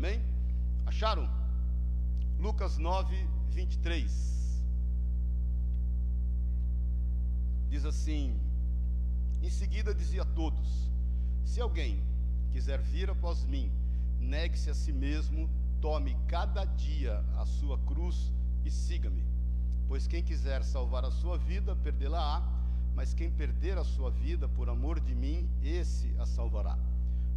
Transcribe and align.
Amém? 0.00 0.18
Acharam? 0.86 1.28
Lucas 2.38 2.78
9, 2.78 3.14
23. 3.50 4.64
Diz 7.68 7.84
assim: 7.84 8.34
Em 9.42 9.50
seguida 9.50 9.94
dizia 9.94 10.22
a 10.22 10.24
todos: 10.24 10.90
Se 11.44 11.60
alguém 11.60 12.02
quiser 12.50 12.80
vir 12.80 13.10
após 13.10 13.44
mim, 13.44 13.70
negue-se 14.18 14.70
a 14.70 14.74
si 14.74 14.90
mesmo, 14.90 15.50
tome 15.82 16.16
cada 16.26 16.64
dia 16.64 17.22
a 17.36 17.44
sua 17.44 17.76
cruz 17.80 18.32
e 18.64 18.70
siga-me. 18.70 19.22
Pois 19.86 20.06
quem 20.06 20.24
quiser 20.24 20.64
salvar 20.64 21.04
a 21.04 21.10
sua 21.10 21.36
vida, 21.36 21.76
perdê-la-á, 21.76 22.42
mas 22.94 23.12
quem 23.12 23.30
perder 23.30 23.76
a 23.76 23.84
sua 23.84 24.10
vida 24.10 24.48
por 24.48 24.70
amor 24.70 24.98
de 24.98 25.14
mim, 25.14 25.46
esse 25.62 26.10
a 26.18 26.24
salvará. 26.24 26.78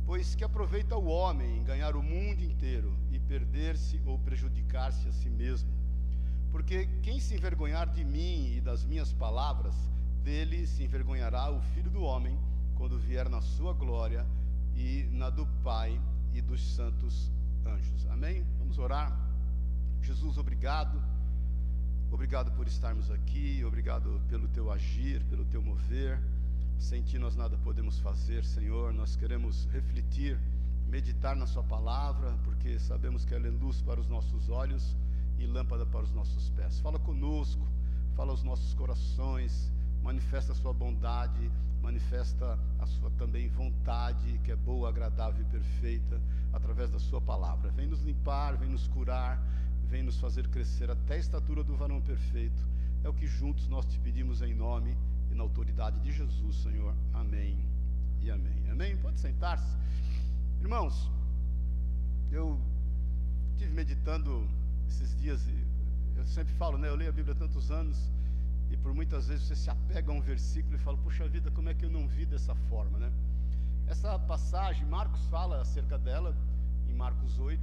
Pois 0.05 0.35
que 0.35 0.43
aproveita 0.43 0.97
o 0.97 1.07
homem 1.07 1.57
em 1.57 1.63
ganhar 1.63 1.95
o 1.95 2.03
mundo 2.03 2.43
inteiro 2.43 2.93
e 3.11 3.19
perder-se 3.19 4.01
ou 4.05 4.19
prejudicar-se 4.19 5.07
a 5.07 5.11
si 5.11 5.29
mesmo? 5.29 5.71
Porque 6.51 6.87
quem 7.01 7.19
se 7.19 7.33
envergonhar 7.33 7.89
de 7.89 8.03
mim 8.03 8.55
e 8.55 8.61
das 8.61 8.83
minhas 8.85 9.13
palavras, 9.13 9.75
dele 10.23 10.67
se 10.67 10.83
envergonhará 10.83 11.49
o 11.49 11.61
filho 11.73 11.89
do 11.89 12.03
homem, 12.03 12.37
quando 12.75 12.99
vier 12.99 13.29
na 13.29 13.41
sua 13.41 13.73
glória 13.73 14.25
e 14.75 15.07
na 15.11 15.29
do 15.29 15.45
Pai 15.63 15.99
e 16.33 16.41
dos 16.41 16.61
santos 16.75 17.31
anjos. 17.65 18.05
Amém? 18.07 18.45
Vamos 18.59 18.77
orar. 18.77 19.17
Jesus, 20.01 20.37
obrigado. 20.37 21.01
Obrigado 22.11 22.51
por 22.51 22.67
estarmos 22.67 23.09
aqui, 23.09 23.63
obrigado 23.65 24.21
pelo 24.29 24.47
teu 24.49 24.71
agir, 24.71 25.23
pelo 25.25 25.45
teu 25.45 25.61
mover. 25.61 26.21
Sem 26.83 27.01
ti 27.01 27.17
nós 27.17 27.37
nada 27.37 27.57
podemos 27.59 27.97
fazer, 27.99 28.43
Senhor. 28.43 28.93
Nós 28.93 29.15
queremos 29.15 29.65
refletir, 29.71 30.37
meditar 30.89 31.33
na 31.33 31.47
Sua 31.47 31.63
palavra, 31.63 32.37
porque 32.43 32.77
sabemos 32.77 33.23
que 33.23 33.33
ela 33.33 33.47
é 33.47 33.49
luz 33.49 33.81
para 33.81 34.01
os 34.01 34.09
nossos 34.09 34.49
olhos 34.49 34.93
e 35.39 35.45
lâmpada 35.45 35.85
para 35.85 36.01
os 36.01 36.11
nossos 36.11 36.49
pés. 36.49 36.81
Fala 36.81 36.99
conosco, 36.99 37.65
fala 38.17 38.31
aos 38.31 38.43
nossos 38.43 38.73
corações, 38.73 39.71
manifesta 40.03 40.51
a 40.51 40.55
Sua 40.55 40.73
bondade, 40.73 41.49
manifesta 41.81 42.59
a 42.77 42.85
Sua 42.85 43.09
também 43.11 43.47
vontade, 43.47 44.37
que 44.43 44.51
é 44.51 44.55
boa, 44.57 44.89
agradável 44.89 45.41
e 45.41 45.45
perfeita, 45.45 46.21
através 46.51 46.91
da 46.91 46.99
Sua 46.99 47.21
palavra. 47.21 47.71
Vem 47.71 47.87
nos 47.87 48.01
limpar, 48.01 48.57
vem 48.57 48.69
nos 48.69 48.89
curar, 48.89 49.41
vem 49.87 50.03
nos 50.03 50.19
fazer 50.19 50.49
crescer 50.49 50.91
até 50.91 51.13
a 51.13 51.17
estatura 51.17 51.63
do 51.63 51.77
varão 51.77 52.01
perfeito. 52.01 52.61
É 53.05 53.07
o 53.07 53.13
que 53.13 53.25
juntos 53.25 53.69
nós 53.69 53.85
te 53.85 53.97
pedimos 53.99 54.41
em 54.41 54.53
nome 54.53 54.97
e 55.33 55.35
na 55.35 55.43
autoridade 55.43 55.99
de 55.99 56.11
Jesus, 56.11 56.55
Senhor. 56.57 56.95
Amém 57.11 57.57
e 58.21 58.29
amém. 58.29 58.69
Amém? 58.69 58.95
Pode 58.97 59.19
sentar-se. 59.19 59.75
Irmãos, 60.61 61.11
eu 62.31 62.59
tive 63.57 63.73
meditando 63.73 64.47
esses 64.87 65.15
dias 65.19 65.41
eu 66.15 66.25
sempre 66.25 66.53
falo, 66.53 66.77
né? 66.77 66.87
Eu 66.87 66.95
leio 66.95 67.09
a 67.09 67.13
Bíblia 67.13 67.33
há 67.33 67.37
tantos 67.37 67.71
anos 67.71 67.97
e 68.69 68.77
por 68.77 68.93
muitas 68.93 69.27
vezes 69.27 69.47
você 69.47 69.55
se 69.55 69.69
apega 69.69 70.11
a 70.11 70.15
um 70.15 70.21
versículo 70.21 70.75
e 70.75 70.79
fala, 70.79 70.97
puxa 70.97 71.27
vida, 71.27 71.49
como 71.51 71.69
é 71.69 71.73
que 71.73 71.85
eu 71.85 71.89
não 71.89 72.07
vi 72.07 72.25
dessa 72.25 72.53
forma, 72.69 72.99
né? 72.99 73.11
Essa 73.87 74.17
passagem, 74.19 74.85
Marcos 74.85 75.25
fala 75.25 75.61
acerca 75.61 75.97
dela 75.97 76.35
em 76.87 76.93
Marcos 76.93 77.39
8, 77.39 77.59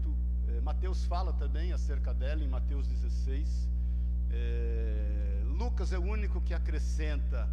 eh, 0.48 0.60
Mateus 0.60 1.04
fala 1.04 1.32
também 1.32 1.72
acerca 1.72 2.12
dela 2.12 2.42
em 2.42 2.48
Mateus 2.48 2.86
16. 2.88 3.68
Eh, 4.30 5.39
Lucas 5.60 5.92
é 5.92 5.98
o 5.98 6.02
único 6.02 6.40
que 6.40 6.54
acrescenta 6.54 7.46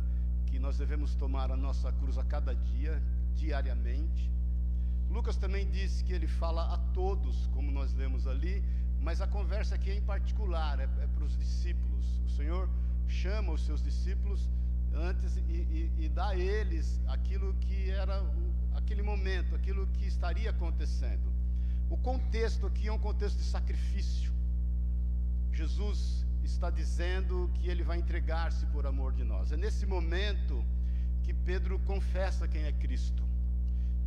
que 0.46 0.58
nós 0.60 0.78
devemos 0.78 1.14
tomar 1.16 1.52
a 1.52 1.58
nossa 1.58 1.92
cruz 1.92 2.18
a 2.18 2.24
cada 2.24 2.56
dia, 2.56 3.04
diariamente. 3.36 4.32
Lucas 5.10 5.36
também 5.36 5.70
diz 5.70 6.02
que 6.04 6.14
ele 6.14 6.26
fala 6.26 6.74
a 6.74 6.78
todos, 6.94 7.48
como 7.48 7.70
nós 7.70 7.94
lemos 7.94 8.26
ali, 8.26 8.64
mas 9.02 9.20
a 9.20 9.28
conversa 9.28 9.76
aqui 9.76 9.90
é 9.90 9.96
em 9.96 10.02
particular, 10.02 10.80
é, 10.80 10.84
é 10.84 11.08
para 11.16 11.26
os 11.26 11.38
discípulos. 11.38 12.06
O 12.26 12.30
Senhor 12.30 12.70
chama 13.10 13.52
os 13.52 13.66
seus 13.66 13.84
discípulos 13.84 14.50
antes 14.96 15.36
e, 15.36 15.42
e, 15.42 15.92
e 16.06 16.08
dá 16.08 16.30
a 16.30 16.38
eles 16.38 17.02
aquilo 17.08 17.54
que 17.56 17.90
era 17.90 18.24
o, 18.24 18.54
aquele 18.78 19.02
momento, 19.02 19.54
aquilo 19.54 19.86
que 19.88 20.08
estaria 20.08 20.50
acontecendo. 20.52 21.30
O 21.90 21.98
contexto 21.98 22.68
aqui 22.68 22.88
é 22.88 22.94
um 22.94 23.00
contexto 23.00 23.36
de 23.38 23.44
sacrifício. 23.44 24.32
Jesus 25.52 26.26
está 26.48 26.70
dizendo 26.70 27.50
que 27.56 27.70
ele 27.70 27.84
vai 27.84 27.98
entregar-se 27.98 28.66
por 28.68 28.86
amor 28.86 29.14
de 29.14 29.24
nós. 29.24 29.52
É 29.52 29.58
nesse 29.58 29.86
momento 29.86 30.64
que 31.24 31.34
Pedro 31.34 31.78
confessa 31.80 32.48
quem 32.48 32.64
é 32.64 32.72
Cristo. 32.72 33.24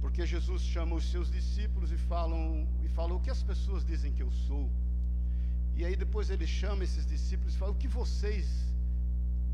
Porque 0.00 0.26
Jesus 0.26 0.62
chama 0.62 0.96
os 0.96 1.10
seus 1.10 1.30
discípulos 1.30 1.92
e 1.92 1.98
falam 1.98 2.66
e 2.82 2.88
fala 2.88 3.14
o 3.14 3.20
que 3.20 3.30
as 3.30 3.42
pessoas 3.42 3.84
dizem 3.84 4.12
que 4.12 4.22
eu 4.22 4.30
sou. 4.30 4.70
E 5.76 5.84
aí 5.84 5.94
depois 5.94 6.30
ele 6.30 6.46
chama 6.46 6.84
esses 6.84 7.06
discípulos 7.06 7.54
e 7.54 7.58
fala 7.58 7.72
o 7.72 7.80
que 7.82 7.88
vocês 7.88 8.46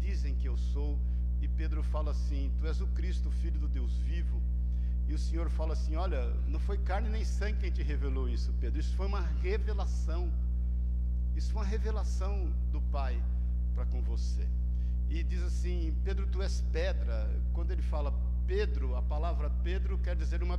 dizem 0.00 0.34
que 0.36 0.48
eu 0.48 0.56
sou. 0.56 0.98
E 1.40 1.48
Pedro 1.48 1.82
fala 1.82 2.12
assim: 2.12 2.52
Tu 2.58 2.66
és 2.66 2.80
o 2.80 2.86
Cristo, 2.88 3.30
filho 3.30 3.58
do 3.58 3.68
Deus 3.68 3.98
vivo. 3.98 4.40
E 5.08 5.14
o 5.14 5.18
Senhor 5.18 5.50
fala 5.50 5.72
assim: 5.72 5.96
Olha, 5.96 6.22
não 6.46 6.60
foi 6.60 6.78
carne 6.78 7.08
nem 7.08 7.24
sangue 7.24 7.60
quem 7.60 7.70
te 7.70 7.82
revelou 7.82 8.28
isso, 8.28 8.52
Pedro. 8.60 8.80
Isso 8.80 8.94
foi 8.96 9.06
uma 9.06 9.20
revelação. 9.20 10.32
Isso 11.36 11.52
foi 11.52 11.62
uma 11.62 11.68
revelação 11.68 12.50
do 12.72 12.80
Pai 12.80 13.22
para 13.74 13.84
com 13.86 14.02
você. 14.02 14.48
E 15.08 15.22
diz 15.22 15.42
assim: 15.42 15.94
Pedro, 16.02 16.26
tu 16.26 16.42
és 16.42 16.62
pedra. 16.72 17.30
Quando 17.52 17.70
ele 17.70 17.82
fala 17.82 18.12
Pedro, 18.46 18.96
a 18.96 19.02
palavra 19.02 19.50
Pedro 19.62 19.98
quer 19.98 20.16
dizer 20.16 20.42
uma 20.42 20.58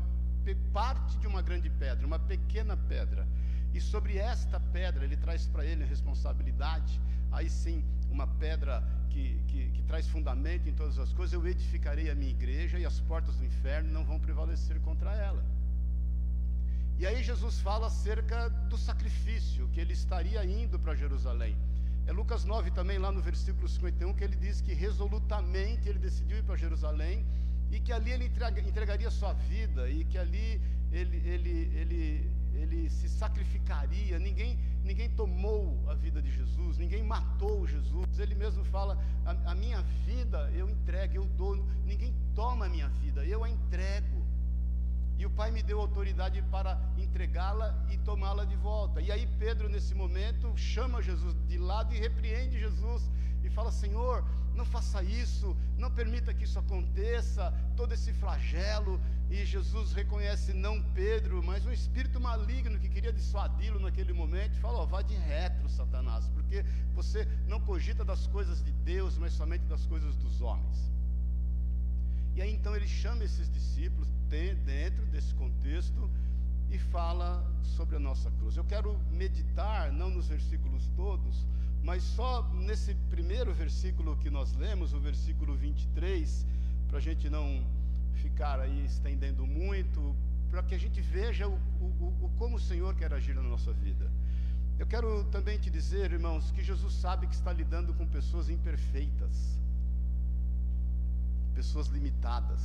parte 0.71 1.17
de 1.17 1.27
uma 1.27 1.41
grande 1.41 1.69
pedra, 1.69 2.07
uma 2.07 2.19
pequena 2.19 2.77
pedra. 2.77 3.27
E 3.73 3.81
sobre 3.81 4.17
esta 4.17 4.59
pedra, 4.59 5.03
ele 5.03 5.17
traz 5.17 5.45
para 5.47 5.65
ele 5.65 5.83
a 5.83 5.87
responsabilidade. 5.87 7.01
Aí 7.31 7.49
sim, 7.49 7.83
uma 8.09 8.25
pedra 8.25 8.81
que, 9.09 9.41
que, 9.47 9.69
que, 9.71 9.83
traz 9.83 10.07
fundamento 10.07 10.69
em 10.69 10.73
todas 10.73 10.97
as 10.99 11.11
coisas. 11.11 11.33
Eu 11.33 11.45
edificarei 11.45 12.09
a 12.09 12.15
minha 12.15 12.31
igreja 12.31 12.79
e 12.79 12.85
as 12.85 12.99
portas 13.01 13.35
do 13.35 13.45
inferno 13.45 13.91
não 13.91 14.05
vão 14.05 14.19
prevalecer 14.19 14.79
contra 14.81 15.13
ela. 15.13 15.43
E 16.99 17.05
aí 17.05 17.23
Jesus 17.23 17.59
fala 17.59 17.87
acerca 17.87 18.49
do 18.49 18.77
sacrifício, 18.77 19.67
que 19.69 19.79
ele 19.79 19.93
estaria 19.93 20.43
indo 20.43 20.79
para 20.79 20.95
Jerusalém. 20.95 21.55
É 22.07 22.11
Lucas 22.11 22.43
9 22.43 22.71
também, 22.71 22.97
lá 22.97 23.11
no 23.11 23.21
versículo 23.21 23.67
51, 23.67 24.13
que 24.13 24.23
ele 24.23 24.35
diz 24.35 24.61
que 24.61 24.73
resolutamente 24.73 25.87
ele 25.87 25.99
decidiu 25.99 26.37
ir 26.37 26.43
para 26.43 26.55
Jerusalém 26.55 27.23
e 27.69 27.79
que 27.79 27.91
ali 27.91 28.11
ele 28.11 28.25
entregaria 28.65 29.11
sua 29.11 29.33
vida 29.33 29.87
e 29.89 30.05
que 30.05 30.17
ali 30.17 30.59
ele, 30.91 31.17
ele, 31.17 31.71
ele, 31.75 32.31
ele 32.55 32.89
se 32.89 33.07
sacrificaria. 33.07 34.17
Ninguém, 34.17 34.57
ninguém 34.83 35.09
tomou 35.11 35.77
a 35.87 35.93
vida 35.93 36.19
de 36.19 36.31
Jesus, 36.31 36.79
ninguém 36.79 37.03
matou 37.03 37.67
Jesus. 37.67 38.17
Ele 38.17 38.33
mesmo 38.33 38.63
fala: 38.65 38.97
a, 39.23 39.51
a 39.51 39.53
minha 39.53 39.83
vida 40.03 40.49
eu 40.51 40.67
entrego, 40.67 41.13
eu 41.13 41.25
dou. 41.25 41.57
Ninguém 41.85 42.15
toma 42.33 42.65
a 42.65 42.69
minha 42.69 42.89
vida, 42.89 43.23
eu 43.23 43.43
a 43.43 43.49
entrego. 43.49 44.26
E 45.17 45.25
o 45.25 45.29
Pai 45.29 45.49
me 45.51 45.63
deu 45.63 45.79
autoridade 45.79 46.41
para 46.43 46.79
entregá-la 46.97 47.75
e 47.89 47.97
tomá-la 47.97 48.45
de 48.45 48.55
volta. 48.55 49.01
E 49.01 49.11
aí 49.11 49.27
Pedro, 49.39 49.67
nesse 49.67 49.95
momento, 49.95 50.55
chama 50.55 51.01
Jesus 51.01 51.35
de 51.47 51.57
lado 51.57 51.93
e 51.93 51.99
repreende 51.99 52.59
Jesus 52.59 53.09
e 53.43 53.49
fala: 53.49 53.71
Senhor, 53.71 54.23
não 54.53 54.65
faça 54.65 55.03
isso, 55.03 55.55
não 55.77 55.89
permita 55.91 56.33
que 56.33 56.43
isso 56.43 56.59
aconteça, 56.59 57.53
todo 57.75 57.93
esse 57.93 58.11
flagelo. 58.13 58.99
E 59.29 59.43
Jesus 59.45 59.91
reconhece 59.91 60.53
não 60.53 60.81
Pedro, 60.93 61.43
mas 61.43 61.65
um 61.65 61.71
espírito 61.71 62.19
maligno 62.19 62.79
que 62.79 62.87
queria 62.87 63.11
dissuadi-lo 63.11 63.79
naquele 63.79 64.13
momento. 64.13 64.55
E 64.55 64.59
fala: 64.59 64.81
oh, 64.81 64.87
vá 64.87 65.01
de 65.01 65.15
retro, 65.15 65.67
Satanás, 65.69 66.29
porque 66.29 66.63
você 66.93 67.27
não 67.47 67.59
cogita 67.59 68.05
das 68.05 68.27
coisas 68.27 68.63
de 68.63 68.71
Deus, 68.71 69.17
mas 69.17 69.33
somente 69.33 69.65
das 69.65 69.85
coisas 69.85 70.15
dos 70.15 70.41
homens. 70.41 70.96
E 72.37 72.41
aí 72.41 72.53
então 72.53 72.75
ele 72.75 72.87
chama 72.87 73.23
esses 73.23 73.49
discípulos 73.49 74.07
dentro 74.29 75.03
desse 75.07 75.33
contexto 75.33 76.07
e 76.69 76.77
fala 76.77 77.43
sobre 77.63 77.95
a 77.95 77.99
nossa 77.99 78.29
cruz. 78.29 78.55
Eu 78.55 78.63
quero 78.63 78.95
meditar, 79.11 79.91
não 79.91 80.11
nos 80.11 80.27
versículos 80.27 80.87
todos, 80.95 81.47
mas 81.81 82.03
só 82.03 82.47
nesse 82.53 82.93
primeiro 83.09 83.51
versículo 83.55 84.15
que 84.17 84.29
nós 84.29 84.53
lemos, 84.53 84.93
o 84.93 84.99
versículo 84.99 85.55
23, 85.55 86.45
para 86.87 86.99
a 86.99 87.01
gente 87.01 87.27
não 87.27 87.65
ficar 88.13 88.59
aí 88.59 88.85
estendendo 88.85 89.47
muito, 89.47 90.15
para 90.51 90.61
que 90.61 90.75
a 90.75 90.79
gente 90.79 91.01
veja 91.01 91.47
o, 91.47 91.55
o, 91.55 92.25
o, 92.25 92.31
como 92.37 92.57
o 92.57 92.59
Senhor 92.59 92.93
quer 92.93 93.11
agir 93.15 93.33
na 93.33 93.41
nossa 93.41 93.73
vida. 93.73 94.11
Eu 94.77 94.85
quero 94.85 95.23
também 95.31 95.57
te 95.57 95.71
dizer, 95.71 96.11
irmãos, 96.11 96.51
que 96.51 96.63
Jesus 96.63 96.93
sabe 96.93 97.25
que 97.25 97.33
está 97.33 97.51
lidando 97.51 97.95
com 97.95 98.05
pessoas 98.05 98.47
imperfeitas 98.47 99.57
pessoas 101.57 101.87
limitadas. 101.87 102.61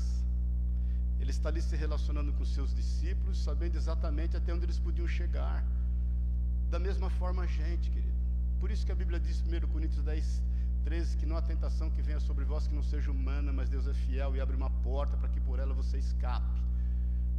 Ele 1.19 1.31
está 1.31 1.49
ali 1.49 1.63
se 1.63 1.77
relacionando 1.85 2.31
com 2.35 2.45
seus 2.45 2.75
discípulos, 2.81 3.43
sabendo 3.43 3.77
exatamente 3.81 4.37
até 4.37 4.53
onde 4.53 4.65
eles 4.67 4.79
podiam 4.87 5.09
chegar. 5.09 5.65
Da 6.69 6.79
mesma 6.87 7.09
forma 7.21 7.43
a 7.45 7.47
gente, 7.47 7.91
querido. 7.95 8.21
Por 8.61 8.71
isso 8.71 8.85
que 8.85 8.93
a 8.93 8.99
Bíblia 9.03 9.19
diz, 9.19 9.41
1 9.41 9.67
Coríntios 9.69 10.05
10, 10.05 10.43
13, 10.85 11.17
que 11.17 11.25
não 11.25 11.37
há 11.39 11.43
tentação 11.43 11.89
que 11.95 12.03
venha 12.03 12.21
sobre 12.21 12.45
vós 12.45 12.67
que 12.69 12.75
não 12.75 12.83
seja 12.83 13.11
humana, 13.11 13.51
mas 13.51 13.71
Deus 13.71 13.87
é 13.87 13.95
fiel 13.95 14.37
e 14.37 14.41
abre 14.41 14.57
uma 14.57 14.71
porta 14.89 15.17
para 15.17 15.31
que 15.31 15.41
por 15.41 15.59
ela 15.59 15.73
você 15.73 15.97
escape. 15.97 16.61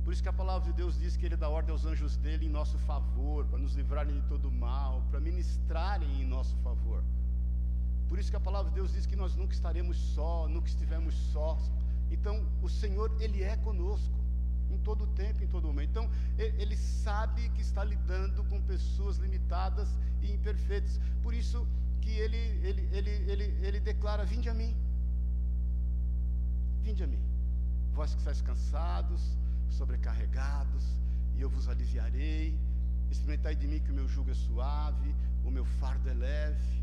Por 0.04 0.12
isso 0.12 0.24
que 0.24 0.30
a 0.30 0.40
palavra 0.42 0.66
de 0.70 0.74
Deus 0.82 0.98
diz 0.98 1.16
que 1.16 1.26
Ele 1.28 1.38
dá 1.38 1.50
ordem 1.50 1.72
aos 1.72 1.86
anjos 1.86 2.18
dele 2.18 2.48
em 2.48 2.50
nosso 2.50 2.78
favor, 2.80 3.46
para 3.46 3.60
nos 3.60 3.76
livrarem 3.76 4.20
de 4.20 4.28
todo 4.28 4.52
mal, 4.52 5.04
para 5.12 5.20
ministrarem 5.20 6.22
em 6.22 6.26
nosso 6.26 6.56
favor. 6.58 7.04
Por 8.08 8.20
isso 8.20 8.30
que 8.30 8.36
a 8.36 8.40
palavra 8.40 8.70
de 8.70 8.76
Deus 8.76 8.94
diz 8.94 9.06
que 9.06 9.16
nós 9.16 9.36
nunca 9.36 9.54
estaremos 9.54 9.98
só, 9.98 10.48
nunca 10.48 10.68
estivemos 10.68 11.14
sós. 11.32 11.72
Então, 12.12 12.46
o 12.62 12.70
Senhor, 12.70 13.16
Ele 13.20 13.42
é 13.44 13.56
conosco 13.58 14.24
em 14.70 14.78
todo 14.80 15.04
o 15.04 15.08
tempo, 15.08 15.44
em 15.44 15.48
todo 15.48 15.68
momento. 15.68 15.90
Então, 15.90 16.10
Ele 16.38 16.76
sabe 16.76 17.50
que 17.50 17.62
está 17.62 17.84
lidando 17.84 18.44
com 18.46 18.62
pessoas 18.62 19.18
limitadas 19.18 19.90
e 20.22 20.32
imperfeitas. 20.32 21.00
Por 21.22 21.34
isso 21.34 21.68
que 22.02 22.12
Ele, 22.12 22.38
Ele, 22.38 22.90
Ele, 22.92 23.10
Ele, 23.32 23.44
Ele 23.66 23.80
declara: 23.80 24.26
Vinde 24.26 24.50
a 24.50 24.54
mim. 24.54 24.76
Vinde 26.82 27.04
a 27.04 27.08
mim. 27.08 27.24
Vós 27.94 28.14
que 28.14 28.20
estáis 28.20 28.42
cansados, 28.42 29.38
sobrecarregados, 29.70 30.84
e 31.36 31.42
eu 31.42 31.50
vos 31.50 31.68
aliviarei. 31.68 32.60
Experimentai 33.10 33.56
de 33.56 33.68
mim 33.68 33.80
que 33.80 33.92
o 33.92 33.94
meu 33.94 34.08
jugo 34.08 34.32
é 34.32 34.34
suave, 34.34 35.16
o 35.46 35.52
meu 35.52 35.66
fardo 35.66 36.10
é 36.10 36.14
leve, 36.14 36.83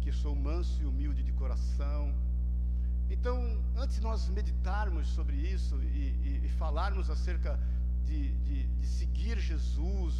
que 0.00 0.12
sou 0.12 0.34
manso 0.34 0.82
e 0.82 0.86
humilde 0.86 1.22
de 1.22 1.32
coração. 1.32 2.14
Então, 3.10 3.36
antes 3.76 3.96
de 3.96 4.02
nós 4.02 4.28
meditarmos 4.28 5.08
sobre 5.08 5.36
isso 5.36 5.76
e, 5.82 5.86
e, 6.28 6.42
e 6.44 6.48
falarmos 6.50 7.10
acerca 7.10 7.58
de, 8.04 8.32
de, 8.46 8.66
de 8.66 8.86
seguir 8.86 9.38
Jesus, 9.38 10.14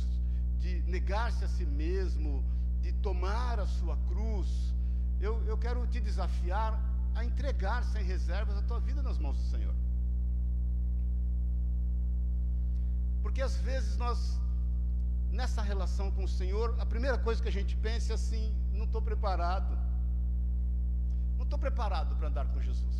de 0.59 0.83
negar-se 0.83 1.45
a 1.45 1.49
si 1.49 1.65
mesmo, 1.65 2.45
de 2.83 2.93
tomar 2.95 3.61
a 3.61 3.67
sua 3.67 3.97
cruz, 4.09 4.49
eu, 5.21 5.43
eu 5.45 5.57
quero 5.57 5.87
te 5.87 6.01
desafiar 6.01 6.73
a 7.15 7.25
entregar 7.25 7.85
sem 7.85 8.03
reservas 8.05 8.57
a 8.57 8.63
tua 8.63 8.81
vida 8.81 9.03
nas 9.03 9.19
mãos 9.19 9.37
do 9.37 9.45
Senhor. 9.45 9.75
Porque 13.23 13.43
às 13.43 13.57
vezes 13.57 13.97
nós, 13.97 14.41
nessa 15.31 15.63
relação 15.63 16.11
com 16.11 16.25
o 16.25 16.29
Senhor, 16.29 16.75
a 16.79 16.87
primeira 16.87 17.19
coisa 17.19 17.43
que 17.43 17.49
a 17.49 17.53
gente 17.53 17.77
pensa 17.77 18.13
é 18.13 18.15
assim: 18.15 18.55
não 18.81 18.87
estou 18.87 19.03
preparado. 19.11 19.73
Não 21.37 21.45
estou 21.45 21.59
preparado 21.67 22.17
para 22.17 22.29
andar 22.29 22.47
com 22.53 22.61
Jesus. 22.69 22.99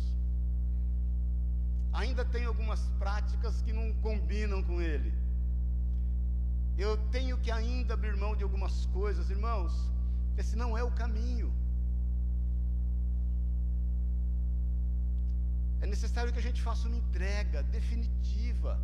Ainda 2.01 2.23
tem 2.23 2.45
algumas 2.45 2.81
práticas 3.03 3.61
que 3.63 3.73
não 3.79 3.87
combinam 4.07 4.61
com 4.63 4.81
Ele. 4.81 5.11
Eu 6.77 6.93
tenho 7.15 7.37
que 7.37 7.51
ainda 7.59 7.95
abrir 7.95 8.15
mão 8.15 8.35
de 8.35 8.43
algumas 8.43 8.75
coisas, 8.97 9.29
irmãos. 9.29 9.73
Esse 10.37 10.55
não 10.61 10.77
é 10.77 10.83
o 10.83 10.91
caminho. 11.01 11.49
É 15.81 15.87
necessário 15.95 16.31
que 16.31 16.39
a 16.39 16.47
gente 16.47 16.61
faça 16.61 16.87
uma 16.87 16.95
entrega 17.03 17.63
definitiva. 17.77 18.79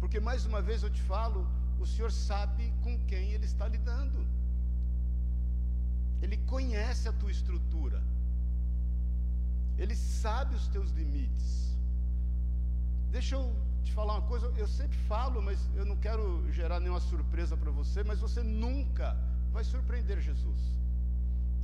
Porque 0.00 0.20
mais 0.28 0.46
uma 0.46 0.62
vez 0.62 0.82
eu 0.82 0.90
te 0.96 1.02
falo, 1.02 1.46
o 1.78 1.86
Senhor 1.92 2.10
sabe 2.10 2.72
com 2.84 2.98
quem 3.10 3.32
Ele 3.32 3.46
está 3.52 3.68
lidando. 3.68 4.20
Ele 6.24 6.38
conhece 6.54 7.04
a 7.08 7.12
tua 7.20 7.30
estrutura. 7.30 8.02
Ele 9.76 9.94
sabe 9.94 10.54
os 10.60 10.66
teus 10.74 10.90
limites. 11.00 11.48
Deixa 13.16 13.34
eu 13.36 13.44
te 13.84 13.92
falar 13.92 14.14
uma 14.14 14.26
coisa, 14.32 14.46
eu 14.56 14.66
sempre 14.66 14.98
falo, 15.12 15.42
mas 15.48 15.58
eu 15.80 15.84
não 15.90 15.96
quero 15.96 16.24
gerar 16.58 16.80
nenhuma 16.80 17.00
surpresa 17.00 17.56
para 17.62 17.70
você, 17.70 18.02
mas 18.02 18.20
você 18.26 18.42
nunca 18.42 19.08
vai 19.52 19.64
surpreender 19.72 20.18
Jesus. 20.28 20.62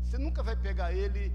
Você 0.05 0.19
nunca 0.19 0.43
vai 0.43 0.57
pegar 0.67 0.93
ele 0.93 1.33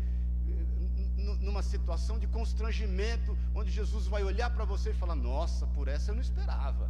eh, 0.47 1.35
numa 1.47 1.63
situação 1.63 2.19
de 2.19 2.27
constrangimento, 2.27 3.35
onde 3.55 3.71
Jesus 3.71 4.05
vai 4.05 4.23
olhar 4.23 4.51
para 4.51 4.65
você 4.65 4.91
e 4.91 4.93
falar: 4.93 5.15
Nossa, 5.15 5.65
por 5.67 5.87
essa 5.87 6.11
eu 6.11 6.15
não 6.15 6.21
esperava. 6.21 6.87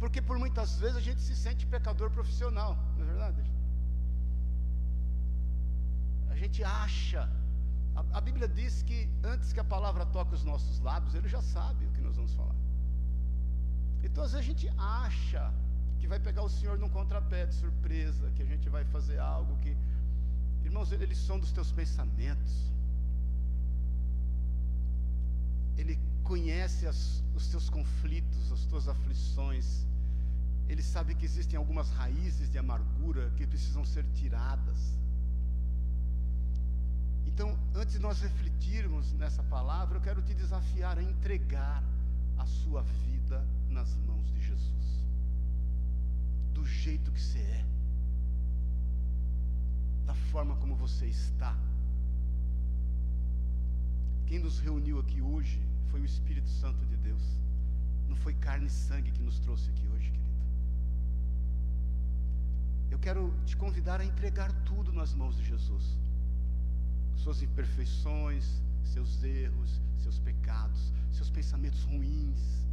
Porque 0.00 0.20
por 0.22 0.38
muitas 0.38 0.78
vezes 0.78 0.96
a 0.96 1.00
gente 1.00 1.20
se 1.20 1.34
sente 1.34 1.66
pecador 1.66 2.10
profissional, 2.10 2.76
não 2.96 3.02
é 3.02 3.06
verdade? 3.06 3.42
A 6.30 6.36
gente 6.36 6.62
acha. 6.62 7.28
A, 7.96 8.18
a, 8.18 8.20
Bíblia 8.20 8.48
diz 8.48 8.82
que 8.82 8.98
antes 9.24 9.52
que 9.52 9.58
a 9.58 9.64
palavra 9.64 10.06
toque 10.06 10.34
os 10.34 10.44
nossos 10.44 10.78
lábios, 10.80 11.14
ele 11.14 11.28
já 11.28 11.42
sabe 11.42 11.84
o 11.84 11.90
que 11.90 12.00
nós 12.00 12.16
vamos 12.16 12.32
falar. 12.34 12.54
Então 14.04 14.22
às 14.22 14.32
vezes 14.32 14.46
a 14.46 14.48
gente 14.50 14.68
acha 14.78 15.52
que 15.98 16.06
vai 16.06 16.20
pegar 16.20 16.42
o 16.42 16.48
Senhor 16.48 16.78
num 16.78 16.88
contrapé 16.88 17.46
de 17.46 17.54
surpresa, 17.54 18.30
que 18.36 18.42
a 18.42 18.46
gente 18.46 18.68
vai 18.68 18.84
fazer 18.84 19.18
algo 19.18 19.56
que. 19.58 19.76
Irmãos, 20.64 20.92
eles 20.92 21.18
são 21.18 21.38
dos 21.40 21.50
teus 21.50 21.72
pensamentos. 21.72 22.54
Ele 25.76 25.98
conhece 26.28 26.86
as, 26.86 27.24
os 27.34 27.48
teus 27.48 27.70
conflitos, 27.70 28.52
as 28.52 28.66
tuas 28.66 28.86
aflições. 28.86 29.86
Ele 30.68 30.82
sabe 30.82 31.14
que 31.14 31.24
existem 31.24 31.56
algumas 31.56 31.88
raízes 31.90 32.50
de 32.50 32.58
amargura 32.58 33.30
que 33.36 33.46
precisam 33.46 33.84
ser 33.86 34.04
tiradas. 34.12 34.98
Então, 37.26 37.58
antes 37.74 37.94
de 37.94 37.98
nós 37.98 38.20
refletirmos 38.20 39.14
nessa 39.14 39.42
palavra, 39.44 39.96
eu 39.96 40.02
quero 40.02 40.20
te 40.20 40.34
desafiar 40.34 40.98
a 40.98 41.02
entregar 41.02 41.82
a 42.36 42.44
sua 42.44 42.82
vida 42.82 43.42
nas 43.70 43.96
mãos 44.06 44.28
de 44.30 44.40
Jesus, 44.40 45.06
do 46.52 46.66
jeito 46.66 47.10
que 47.10 47.20
você 47.20 47.38
é, 47.38 47.64
da 50.04 50.14
forma 50.30 50.56
como 50.56 50.74
você 50.74 51.06
está. 51.06 51.56
Quem 54.26 54.38
nos 54.38 54.58
reuniu 54.58 54.98
aqui 54.98 55.22
hoje 55.22 55.67
foi 55.90 56.00
o 56.00 56.04
Espírito 56.04 56.48
Santo 56.48 56.84
de 56.86 56.96
Deus, 56.96 57.22
não 58.08 58.16
foi 58.16 58.34
carne 58.34 58.66
e 58.66 58.70
sangue 58.70 59.10
que 59.10 59.22
nos 59.22 59.38
trouxe 59.38 59.70
aqui 59.70 59.86
hoje, 59.88 60.10
querido. 60.10 60.28
Eu 62.90 62.98
quero 62.98 63.32
te 63.46 63.56
convidar 63.56 64.00
a 64.00 64.04
entregar 64.04 64.50
tudo 64.64 64.92
nas 64.92 65.14
mãos 65.14 65.36
de 65.36 65.44
Jesus. 65.44 65.96
Suas 67.16 67.42
imperfeições, 67.42 68.62
seus 68.84 69.22
erros, 69.22 69.80
seus 69.98 70.18
pecados, 70.18 70.92
seus 71.10 71.30
pensamentos 71.30 71.82
ruins, 71.84 72.64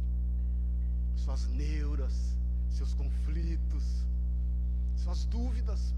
suas 1.16 1.46
neuras, 1.48 2.36
seus 2.70 2.94
conflitos, 2.94 3.84
suas 4.96 5.24
dúvidas, 5.24 5.94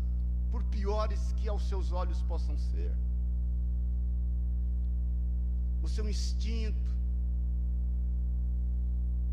por 0.50 0.64
piores 0.64 1.32
que 1.36 1.48
aos 1.48 1.68
seus 1.68 1.92
olhos 1.92 2.22
possam 2.22 2.56
ser, 2.56 2.94
o 5.82 5.88
seu 5.88 6.08
instinto. 6.08 6.97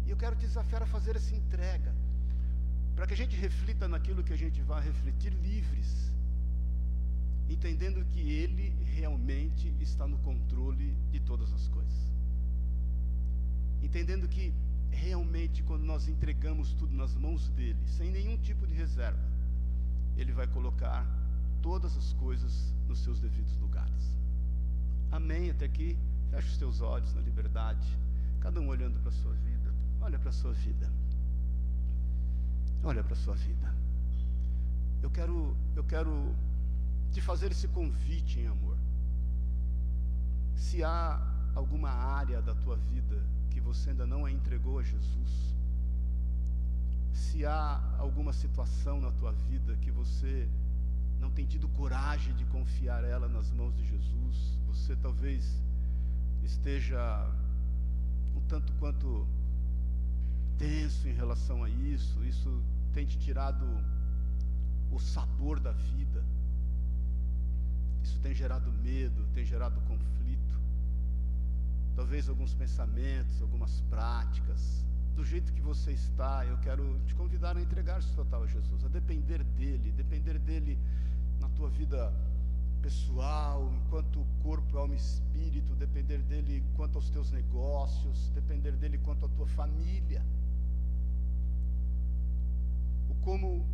E 0.05 0.09
eu 0.11 0.17
quero 0.17 0.35
te 0.35 0.45
desafiar 0.45 0.83
a 0.83 0.85
fazer 0.85 1.15
essa 1.15 1.35
entrega 1.35 1.93
para 2.95 3.05
que 3.05 3.13
a 3.13 3.17
gente 3.17 3.35
reflita 3.35 3.87
naquilo 3.87 4.23
que 4.23 4.33
a 4.33 4.37
gente 4.37 4.61
vai 4.61 4.81
refletir 4.83 5.33
livres, 5.33 6.11
entendendo 7.49 8.05
que 8.05 8.19
Ele 8.19 8.73
realmente 8.95 9.73
está 9.81 10.07
no 10.07 10.17
controle 10.19 10.95
de 11.11 11.19
todas 11.19 11.51
as 11.51 11.67
coisas, 11.67 12.13
entendendo 13.81 14.27
que 14.27 14.53
realmente 14.91 15.61
quando 15.63 15.83
nós 15.83 16.07
entregamos 16.07 16.73
tudo 16.73 16.95
nas 16.95 17.13
mãos 17.15 17.49
dele, 17.49 17.79
sem 17.85 18.09
nenhum 18.11 18.37
tipo 18.37 18.65
de 18.65 18.73
reserva, 18.73 19.19
Ele 20.15 20.31
vai 20.31 20.47
colocar 20.47 21.05
todas 21.61 21.97
as 21.97 22.13
coisas 22.13 22.73
nos 22.87 22.99
seus 22.99 23.19
devidos 23.19 23.57
lugares. 23.57 24.15
Amém? 25.11 25.49
Até 25.49 25.65
aqui, 25.65 25.97
feche 26.29 26.49
os 26.49 26.57
teus 26.57 26.81
olhos 26.81 27.13
na 27.13 27.21
liberdade, 27.21 27.85
para 30.25 30.31
a 30.31 30.33
sua 30.33 30.53
vida. 30.53 30.91
Olha 32.83 33.03
para 33.03 33.13
a 33.13 33.15
sua 33.15 33.35
vida. 33.35 33.71
Eu 35.03 35.11
quero, 35.11 35.55
eu 35.75 35.83
quero 35.83 36.35
te 37.11 37.21
fazer 37.21 37.51
esse 37.51 37.67
convite 37.67 38.39
em 38.39 38.47
amor. 38.47 38.75
Se 40.55 40.83
há 40.83 41.21
alguma 41.53 41.91
área 41.91 42.41
da 42.41 42.55
tua 42.55 42.75
vida 42.75 43.21
que 43.51 43.61
você 43.61 43.91
ainda 43.91 44.07
não 44.07 44.25
a 44.25 44.31
entregou 44.31 44.79
a 44.79 44.83
Jesus, 44.83 45.55
se 47.13 47.45
há 47.45 47.79
alguma 47.99 48.33
situação 48.33 48.99
na 48.99 49.11
tua 49.11 49.31
vida 49.31 49.77
que 49.77 49.91
você 49.91 50.49
não 51.19 51.29
tem 51.29 51.45
tido 51.45 51.67
coragem 51.67 52.33
de 52.33 52.45
confiar 52.45 53.03
ela 53.03 53.27
nas 53.27 53.51
mãos 53.51 53.75
de 53.75 53.85
Jesus, 53.85 54.57
você 54.65 54.95
talvez 54.95 55.61
esteja 56.41 56.99
um 58.35 58.41
tanto 58.47 58.73
quanto 58.79 59.27
tenso 60.57 61.07
em 61.07 61.13
relação 61.13 61.63
a 61.63 61.69
isso, 61.69 62.23
isso 62.23 62.61
tem 62.93 63.05
te 63.05 63.17
tirado 63.17 63.65
o 64.91 64.99
sabor 64.99 65.59
da 65.59 65.71
vida. 65.71 66.23
Isso 68.03 68.19
tem 68.19 68.33
gerado 68.33 68.71
medo, 68.71 69.25
tem 69.33 69.43
gerado 69.45 69.81
conflito. 69.81 70.59
Talvez 71.95 72.29
alguns 72.29 72.53
pensamentos, 72.53 73.41
algumas 73.41 73.81
práticas. 73.89 74.85
Do 75.15 75.25
jeito 75.25 75.53
que 75.53 75.61
você 75.61 75.91
está, 75.91 76.45
eu 76.45 76.57
quero 76.57 76.99
te 77.07 77.15
convidar 77.15 77.55
a 77.57 77.61
entregar-se 77.61 78.13
total 78.13 78.43
a 78.43 78.47
Jesus, 78.47 78.83
a 78.83 78.89
depender 78.89 79.43
dEle, 79.43 79.91
depender 79.91 80.37
dEle 80.39 80.77
na 81.39 81.47
tua 81.49 81.69
vida 81.69 82.13
pessoal, 82.81 83.73
enquanto 83.73 84.23
corpo, 84.43 84.77
alma 84.77 84.93
e 84.93 84.97
espírito, 84.97 85.73
depender 85.73 86.19
dele 86.19 86.63
quanto 86.75 86.97
aos 86.97 87.09
teus 87.09 87.31
negócios, 87.31 88.29
depender 88.29 88.73
dele 88.73 88.99
quanto 88.99 89.25
à 89.25 89.29
tua 89.29 89.47
família. 89.47 90.23
Como 93.25 93.65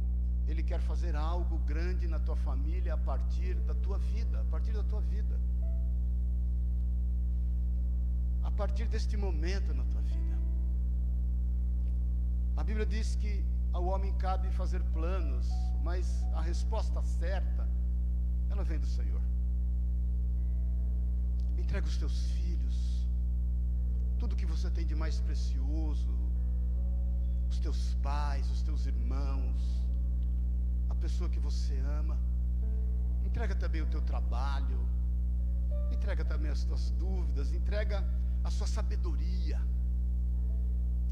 ele 0.47 0.63
quer 0.63 0.79
fazer 0.79 1.15
algo 1.15 1.57
grande 1.71 2.07
na 2.07 2.19
tua 2.19 2.37
família 2.37 2.93
a 2.93 2.97
partir 2.97 3.55
da 3.69 3.75
tua 3.75 3.97
vida, 3.97 4.41
a 4.41 4.45
partir 4.45 4.73
da 4.73 4.83
tua 4.83 5.01
vida. 5.01 5.39
A 8.43 8.51
partir 8.51 8.87
deste 8.87 9.15
momento 9.17 9.73
na 9.73 9.83
tua 9.85 10.01
vida. 10.01 10.37
A 12.55 12.63
Bíblia 12.63 12.85
diz 12.85 13.15
que 13.15 13.33
ao 13.73 13.85
homem 13.85 14.13
cabe 14.17 14.49
fazer 14.51 14.81
planos, 14.97 15.49
mas 15.83 16.23
a 16.33 16.41
resposta 16.41 17.01
certa, 17.03 17.67
ela 18.49 18.63
vem 18.63 18.79
do 18.79 18.85
Senhor. 18.85 19.21
Entrega 21.57 21.87
os 21.87 21.97
teus 21.97 22.31
filhos, 22.31 23.07
tudo 24.19 24.35
que 24.35 24.45
você 24.45 24.69
tem 24.69 24.85
de 24.85 24.95
mais 24.95 25.19
precioso, 25.19 26.20
os 27.51 27.59
teus 27.59 27.93
pais, 28.01 28.49
os 28.49 28.61
teus 28.63 28.85
irmãos, 28.85 29.61
a 30.89 30.95
pessoa 30.95 31.29
que 31.29 31.39
você 31.39 31.77
ama. 31.99 32.17
Entrega 33.25 33.55
também 33.55 33.81
o 33.81 33.85
teu 33.87 34.01
trabalho, 34.01 34.79
entrega 35.91 36.25
também 36.25 36.51
as 36.51 36.63
tuas 36.63 36.89
dúvidas, 36.91 37.51
entrega 37.51 38.03
a 38.43 38.49
sua 38.49 38.67
sabedoria, 38.67 39.59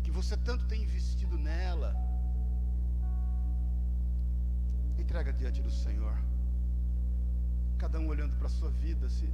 que 0.03 0.11
você 0.11 0.35
tanto 0.35 0.65
tem 0.65 0.83
investido 0.83 1.37
nela 1.37 1.93
entrega 5.09 5.33
diante 5.33 5.61
do 5.61 5.71
Senhor. 5.71 6.15
Cada 7.77 7.99
um 7.99 8.07
olhando 8.07 8.35
para 8.35 8.47
a 8.47 8.49
sua 8.49 8.69
vida, 8.69 9.09
se, 9.09 9.27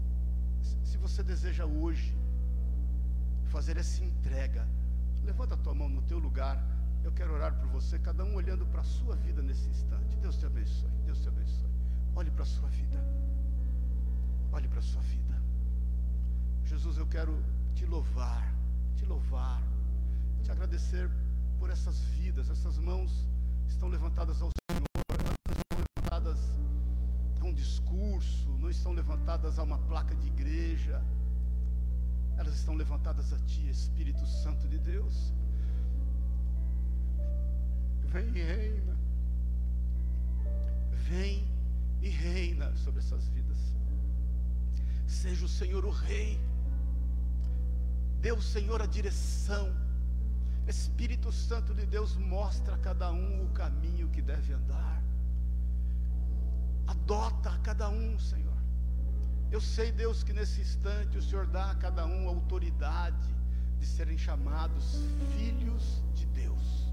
se 0.83 0.97
você 0.97 1.21
deseja 1.23 1.65
hoje 1.65 2.15
fazer 3.47 3.75
essa 3.77 4.03
entrega, 4.03 4.67
levanta 5.23 5.55
a 5.55 5.57
tua 5.57 5.73
mão 5.73 5.89
no 5.89 6.01
teu 6.03 6.17
lugar. 6.17 6.74
Eu 7.05 7.13
quero 7.13 7.33
orar 7.33 7.53
por 7.59 7.67
você, 7.67 7.97
cada 7.99 8.25
um 8.25 8.35
olhando 8.35 8.65
para 8.65 8.81
a 8.81 8.83
sua 8.83 9.15
vida 9.15 9.41
nesse 9.41 9.69
instante. 9.69 10.17
Deus 10.17 10.35
te 10.37 10.45
abençoe, 10.45 10.89
Deus 11.05 11.21
te 11.21 11.29
abençoe. 11.29 11.69
Olhe 12.15 12.31
para 12.31 12.43
a 12.43 12.45
sua 12.45 12.67
vida. 12.69 12.99
Olhe 14.51 14.67
para 14.67 14.79
a 14.79 14.87
sua 14.91 15.01
vida. 15.03 15.35
Jesus, 16.65 16.97
eu 16.97 17.07
quero 17.07 17.33
te 17.75 17.85
louvar, 17.85 18.51
te 18.97 19.05
louvar, 19.05 19.61
te 20.43 20.51
agradecer 20.51 21.09
por 21.59 21.69
essas 21.69 21.99
vidas, 22.17 22.49
essas 22.49 22.77
mãos 22.79 23.27
estão 23.67 23.87
levantadas 23.87 24.41
ao 24.41 24.49
discurso, 27.55 28.49
não 28.59 28.69
estão 28.69 28.91
levantadas 28.91 29.57
a 29.57 29.63
uma 29.63 29.77
placa 29.79 30.13
de 30.15 30.27
igreja, 30.27 31.01
elas 32.37 32.55
estão 32.55 32.75
levantadas 32.75 33.33
a 33.33 33.39
Ti, 33.39 33.69
Espírito 33.69 34.25
Santo 34.27 34.67
de 34.67 34.77
Deus. 34.77 35.33
Vem 38.11 38.29
e 38.29 38.41
reina, 38.41 38.97
vem 41.09 41.47
e 42.01 42.09
reina 42.09 42.73
sobre 42.75 42.99
essas 42.99 43.27
vidas. 43.29 43.57
Seja 45.07 45.45
o 45.45 45.49
Senhor 45.49 45.85
o 45.85 45.91
Rei, 45.91 46.39
dê 48.21 48.31
o 48.31 48.41
Senhor 48.41 48.81
a 48.81 48.85
direção. 48.85 49.73
Espírito 50.67 51.31
Santo 51.31 51.73
de 51.73 51.85
Deus 51.85 52.15
mostra 52.15 52.75
a 52.75 52.77
cada 52.77 53.11
um 53.11 53.45
o 53.45 53.49
caminho 53.49 54.09
que 54.09 54.21
deve 54.21 54.53
andar. 54.53 55.03
Adota 56.87 57.51
a 57.51 57.57
cada 57.59 57.89
um, 57.89 58.17
Senhor. 58.17 58.45
Eu 59.51 59.61
sei, 59.61 59.91
Deus, 59.91 60.23
que 60.23 60.33
nesse 60.33 60.61
instante 60.61 61.17
o 61.17 61.21
Senhor 61.21 61.45
dá 61.47 61.71
a 61.71 61.75
cada 61.75 62.05
um 62.05 62.27
a 62.27 62.31
autoridade 62.31 63.35
de 63.79 63.85
serem 63.85 64.17
chamados 64.17 64.95
filhos 65.35 66.03
de 66.13 66.25
Deus. 66.27 66.84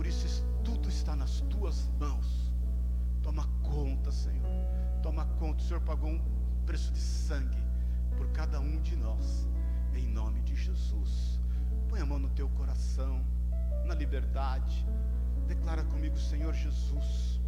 Por 0.00 0.06
isso, 0.06 0.42
tudo 0.64 0.88
está 0.88 1.14
nas 1.14 1.42
tuas 1.42 1.90
mãos. 1.98 2.50
Toma 3.22 3.46
conta, 3.62 4.10
Senhor. 4.10 4.48
Toma 5.02 5.26
conta. 5.38 5.62
O 5.62 5.66
Senhor 5.66 5.82
pagou 5.82 6.08
um 6.08 6.18
preço 6.64 6.90
de 6.90 6.98
sangue 6.98 7.62
por 8.16 8.26
cada 8.30 8.58
um 8.60 8.80
de 8.80 8.96
nós. 8.96 9.46
Em 9.94 10.08
nome 10.08 10.40
de 10.40 10.56
Jesus. 10.56 11.38
Põe 11.86 12.00
a 12.00 12.06
mão 12.06 12.18
no 12.18 12.30
teu 12.30 12.48
coração, 12.48 13.22
na 13.84 13.94
liberdade. 13.94 14.86
Declara 15.46 15.84
comigo, 15.84 16.18
Senhor 16.18 16.54
Jesus 16.54 17.38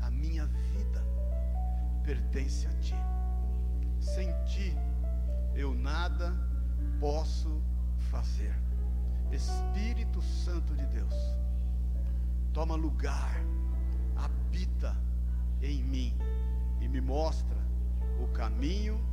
a 0.00 0.10
minha 0.10 0.46
vida 0.46 1.04
pertence 2.02 2.66
a 2.66 2.72
ti. 2.80 2.96
Sem 4.00 4.32
ti 4.46 4.76
eu 5.54 5.76
nada 5.76 6.34
posso 6.98 7.62
fazer. 8.10 8.65
Espírito 9.32 10.22
Santo 10.22 10.74
de 10.74 10.86
Deus, 10.86 11.14
toma 12.52 12.74
lugar, 12.74 13.40
habita 14.16 14.96
em 15.60 15.82
mim 15.82 16.16
e 16.80 16.88
me 16.88 17.00
mostra 17.00 17.56
o 18.22 18.28
caminho 18.28 19.04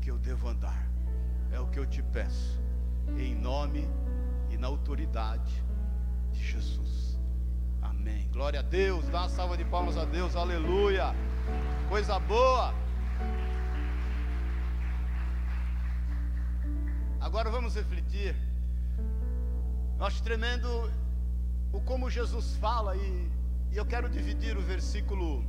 que 0.00 0.10
eu 0.10 0.18
devo 0.18 0.48
andar. 0.48 0.88
É 1.52 1.60
o 1.60 1.66
que 1.68 1.78
eu 1.78 1.86
te 1.86 2.02
peço, 2.02 2.60
em 3.16 3.34
nome 3.34 3.88
e 4.50 4.56
na 4.56 4.66
autoridade 4.66 5.64
de 6.32 6.42
Jesus. 6.42 7.18
Amém. 7.80 8.28
Glória 8.32 8.60
a 8.60 8.62
Deus. 8.62 9.08
Dá 9.08 9.22
uma 9.22 9.28
salva 9.28 9.56
de 9.56 9.64
palmas 9.64 9.96
a 9.96 10.04
Deus. 10.04 10.36
Aleluia. 10.36 11.14
Coisa 11.88 12.18
boa. 12.18 12.74
Agora 17.20 17.50
vamos 17.50 17.74
refletir. 17.74 18.47
Eu 19.98 20.04
acho 20.06 20.22
tremendo 20.22 20.68
o 21.72 21.80
como 21.80 22.08
Jesus 22.08 22.54
fala 22.58 22.94
e, 22.96 23.28
e 23.72 23.76
eu 23.76 23.84
quero 23.84 24.08
dividir 24.08 24.56
o 24.56 24.60
versículo 24.62 25.44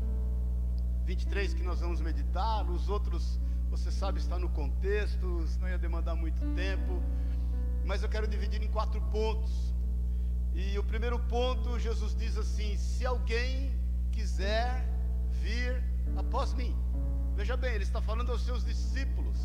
23 1.06 1.54
que 1.54 1.62
nós 1.62 1.82
vamos 1.82 2.02
meditar, 2.02 2.68
os 2.68 2.90
outros, 2.90 3.40
você 3.70 3.92
sabe, 3.92 4.18
está 4.18 4.40
no 4.40 4.50
contexto, 4.50 5.46
não 5.60 5.70
ia 5.70 5.78
demandar 5.78 6.16
muito 6.16 6.42
tempo, 6.56 7.00
mas 7.86 8.02
eu 8.02 8.10
quero 8.10 8.28
dividir 8.28 8.64
em 8.64 8.68
quatro 8.68 9.00
pontos. 9.12 9.72
E 10.56 10.80
o 10.80 10.84
primeiro 10.84 11.20
ponto, 11.20 11.78
Jesus 11.78 12.16
diz 12.16 12.36
assim: 12.36 12.76
se 12.76 13.06
alguém 13.06 13.72
quiser 14.12 14.84
vir 15.30 15.84
após 16.18 16.56
mim. 16.56 16.76
Veja 17.36 17.56
bem, 17.56 17.76
ele 17.76 17.84
está 17.84 18.02
falando 18.02 18.32
aos 18.32 18.44
seus 18.44 18.66
discípulos, 18.66 19.38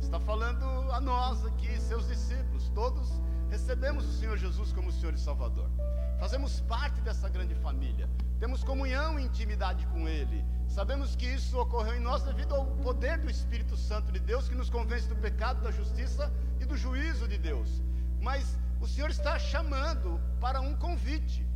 está 0.00 0.18
falando 0.20 0.64
a 0.92 1.00
nós 1.00 1.44
aqui, 1.44 1.80
seus 1.80 2.06
discípulos, 2.08 2.68
todos 2.74 3.08
recebemos 3.50 4.04
o 4.06 4.12
Senhor 4.12 4.36
Jesus 4.36 4.72
como 4.72 4.92
Senhor 4.92 5.14
e 5.14 5.18
Salvador. 5.18 5.70
Fazemos 6.18 6.60
parte 6.62 7.00
dessa 7.00 7.28
grande 7.28 7.54
família, 7.54 8.08
temos 8.38 8.64
comunhão 8.64 9.18
e 9.18 9.24
intimidade 9.24 9.86
com 9.86 10.08
Ele. 10.08 10.44
Sabemos 10.68 11.14
que 11.16 11.26
isso 11.26 11.58
ocorreu 11.58 11.96
em 11.96 12.00
nós 12.00 12.22
devido 12.22 12.54
ao 12.54 12.66
poder 12.66 13.18
do 13.18 13.30
Espírito 13.30 13.76
Santo 13.76 14.12
de 14.12 14.20
Deus 14.20 14.48
que 14.48 14.54
nos 14.54 14.68
convence 14.68 15.08
do 15.08 15.16
pecado, 15.16 15.62
da 15.62 15.70
justiça 15.70 16.32
e 16.60 16.64
do 16.64 16.76
juízo 16.76 17.26
de 17.26 17.38
Deus. 17.38 17.82
Mas 18.20 18.58
o 18.80 18.86
Senhor 18.86 19.10
está 19.10 19.38
chamando 19.38 20.20
para 20.40 20.60
um 20.60 20.74
convite. 20.76 21.46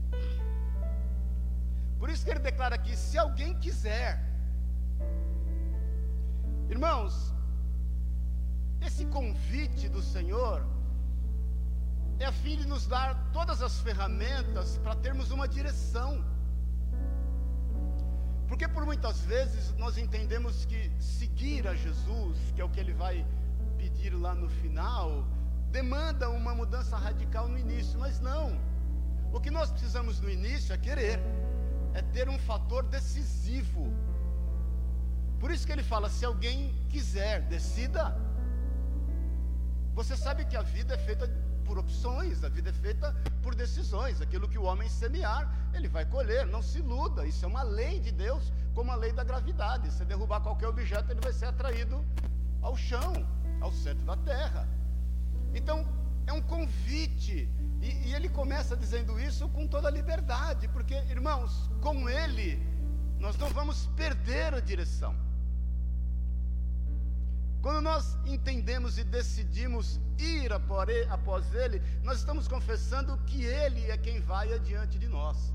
Por 1.98 2.10
isso 2.10 2.24
que 2.24 2.30
ele 2.30 2.40
declara 2.40 2.74
aqui: 2.74 2.96
se 2.96 3.16
alguém 3.16 3.58
quiser, 3.58 4.20
irmãos, 6.68 7.32
esse 8.86 9.04
convite 9.06 9.88
do 9.88 10.02
Senhor 10.02 10.66
é 12.18 12.24
a 12.24 12.32
fim 12.32 12.56
de 12.56 12.66
nos 12.66 12.86
dar 12.86 13.30
todas 13.32 13.62
as 13.62 13.80
ferramentas 13.80 14.78
para 14.78 14.94
termos 14.96 15.30
uma 15.30 15.48
direção. 15.48 16.24
Porque 18.46 18.68
por 18.68 18.84
muitas 18.84 19.20
vezes 19.20 19.74
nós 19.76 19.96
entendemos 19.96 20.64
que 20.64 20.90
seguir 21.00 21.66
a 21.66 21.74
Jesus, 21.74 22.38
que 22.54 22.60
é 22.60 22.64
o 22.64 22.68
que 22.68 22.80
ele 22.80 22.92
vai 22.92 23.26
pedir 23.78 24.10
lá 24.10 24.34
no 24.34 24.48
final, 24.48 25.26
demanda 25.70 26.28
uma 26.28 26.54
mudança 26.54 26.96
radical 26.96 27.48
no 27.48 27.58
início, 27.58 27.98
mas 27.98 28.20
não. 28.20 28.60
O 29.32 29.40
que 29.40 29.50
nós 29.50 29.70
precisamos 29.70 30.20
no 30.20 30.30
início 30.30 30.72
é 30.72 30.78
querer, 30.78 31.18
é 31.94 32.02
ter 32.02 32.28
um 32.28 32.38
fator 32.38 32.82
decisivo. 32.84 33.90
Por 35.40 35.50
isso 35.50 35.66
que 35.66 35.72
ele 35.72 35.82
fala: 35.82 36.08
se 36.08 36.24
alguém 36.24 36.74
quiser, 36.88 37.42
decida. 37.42 38.14
Você 39.94 40.16
sabe 40.16 40.44
que 40.44 40.56
a 40.56 40.62
vida 40.62 40.94
é 40.94 40.98
feita 40.98 41.28
por 41.64 41.78
opções, 41.78 42.42
a 42.44 42.48
vida 42.48 42.70
é 42.70 42.72
feita 42.72 43.14
por 43.42 43.54
decisões. 43.54 44.20
Aquilo 44.20 44.48
que 44.48 44.58
o 44.58 44.64
homem 44.64 44.88
semear, 44.88 45.50
ele 45.74 45.88
vai 45.88 46.04
colher. 46.04 46.46
Não 46.46 46.62
se 46.62 46.78
iluda, 46.78 47.26
isso 47.26 47.44
é 47.44 47.48
uma 47.48 47.62
lei 47.62 48.00
de 48.00 48.10
Deus, 48.10 48.52
como 48.74 48.90
a 48.90 48.94
lei 48.94 49.12
da 49.12 49.24
gravidade. 49.24 49.90
Se 49.92 50.04
derrubar 50.04 50.40
qualquer 50.40 50.68
objeto, 50.68 51.10
ele 51.10 51.20
vai 51.20 51.32
ser 51.32 51.46
atraído 51.46 52.04
ao 52.60 52.76
chão, 52.76 53.12
ao 53.60 53.72
centro 53.72 54.04
da 54.04 54.16
terra. 54.16 54.66
Então, 55.54 55.86
é 56.26 56.32
um 56.32 56.42
convite. 56.42 57.48
E, 57.80 58.08
e, 58.08 58.14
ele 58.14 58.28
começa 58.28 58.76
dizendo 58.76 59.18
isso 59.18 59.48
com 59.48 59.66
toda 59.66 59.88
a 59.88 59.90
liberdade, 59.90 60.68
porque, 60.68 60.94
irmãos, 61.10 61.70
com 61.80 62.08
ele 62.08 62.62
nós 63.18 63.36
não 63.38 63.48
vamos 63.50 63.86
perder 63.96 64.54
a 64.54 64.60
direção. 64.60 65.14
Quando 67.62 67.80
nós 67.80 68.18
entendemos 68.26 68.98
e 68.98 69.04
decidimos 69.04 70.00
ir 70.18 70.52
após 70.52 71.54
Ele, 71.54 71.80
nós 72.02 72.18
estamos 72.18 72.48
confessando 72.48 73.16
que 73.24 73.44
Ele 73.44 73.88
é 73.88 73.96
quem 73.96 74.20
vai 74.20 74.52
adiante 74.52 74.98
de 74.98 75.06
nós. 75.06 75.54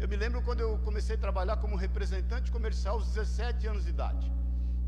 Eu 0.00 0.08
me 0.08 0.16
lembro 0.16 0.42
quando 0.42 0.58
eu 0.58 0.76
comecei 0.78 1.14
a 1.14 1.18
trabalhar 1.18 1.58
como 1.58 1.76
representante 1.76 2.50
comercial 2.50 2.96
aos 2.96 3.06
17 3.14 3.68
anos 3.68 3.84
de 3.84 3.90
idade. 3.90 4.32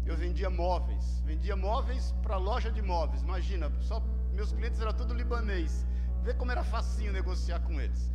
Eu 0.04 0.16
vendia 0.16 0.50
móveis, 0.50 1.22
vendia 1.24 1.54
móveis 1.54 2.12
para 2.20 2.36
loja 2.36 2.68
de 2.68 2.82
móveis. 2.82 3.22
Imagina, 3.22 3.70
só 3.80 4.02
meus 4.32 4.52
clientes 4.52 4.80
eram 4.80 4.92
tudo 4.92 5.14
libanês. 5.14 5.86
Vê 6.24 6.34
como 6.34 6.50
era 6.50 6.64
facinho 6.64 7.12
negociar 7.12 7.60
com 7.60 7.80
eles. 7.80 8.10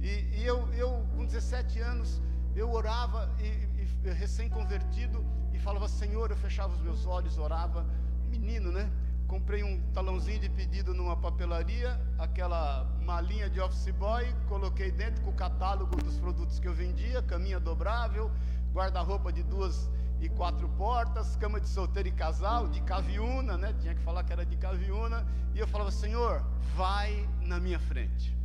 E, 0.00 0.10
e 0.36 0.44
eu, 0.44 0.70
eu, 0.74 0.90
com 1.16 1.24
17 1.24 1.80
anos, 1.80 2.20
eu 2.54 2.70
orava 2.70 3.30
e, 3.40 4.08
e 4.08 4.12
recém-convertido 4.12 5.24
e 5.52 5.58
falava, 5.58 5.88
Senhor, 5.88 6.30
eu 6.30 6.36
fechava 6.36 6.72
os 6.72 6.80
meus 6.80 7.06
olhos, 7.06 7.38
orava, 7.38 7.86
menino, 8.28 8.70
né? 8.70 8.90
Comprei 9.26 9.64
um 9.64 9.80
talãozinho 9.92 10.38
de 10.38 10.48
pedido 10.50 10.92
numa 10.94 11.16
papelaria, 11.16 12.00
aquela 12.18 12.84
malinha 13.02 13.48
de 13.48 13.60
office 13.60 13.90
boy, 13.92 14.24
coloquei 14.48 14.90
dentro 14.92 15.22
com 15.22 15.30
o 15.30 15.34
catálogo 15.34 15.96
dos 15.96 16.18
produtos 16.18 16.60
que 16.60 16.68
eu 16.68 16.74
vendia, 16.74 17.22
caminha 17.22 17.58
dobrável, 17.58 18.30
guarda-roupa 18.72 19.32
de 19.32 19.42
duas 19.42 19.90
e 20.20 20.28
quatro 20.28 20.68
portas, 20.70 21.36
cama 21.36 21.60
de 21.60 21.68
solteiro 21.68 22.08
e 22.08 22.12
casal, 22.12 22.68
de 22.68 22.80
caviuna, 22.82 23.56
né? 23.56 23.74
Tinha 23.80 23.94
que 23.94 24.02
falar 24.02 24.22
que 24.24 24.32
era 24.32 24.44
de 24.44 24.56
caviuna, 24.56 25.26
e 25.54 25.58
eu 25.58 25.66
falava, 25.66 25.90
Senhor, 25.90 26.44
vai 26.76 27.28
na 27.40 27.58
minha 27.58 27.78
frente. 27.78 28.36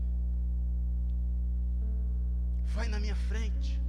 Vai 2.66 2.88
na 2.88 3.00
minha 3.00 3.16
frente. 3.16 3.80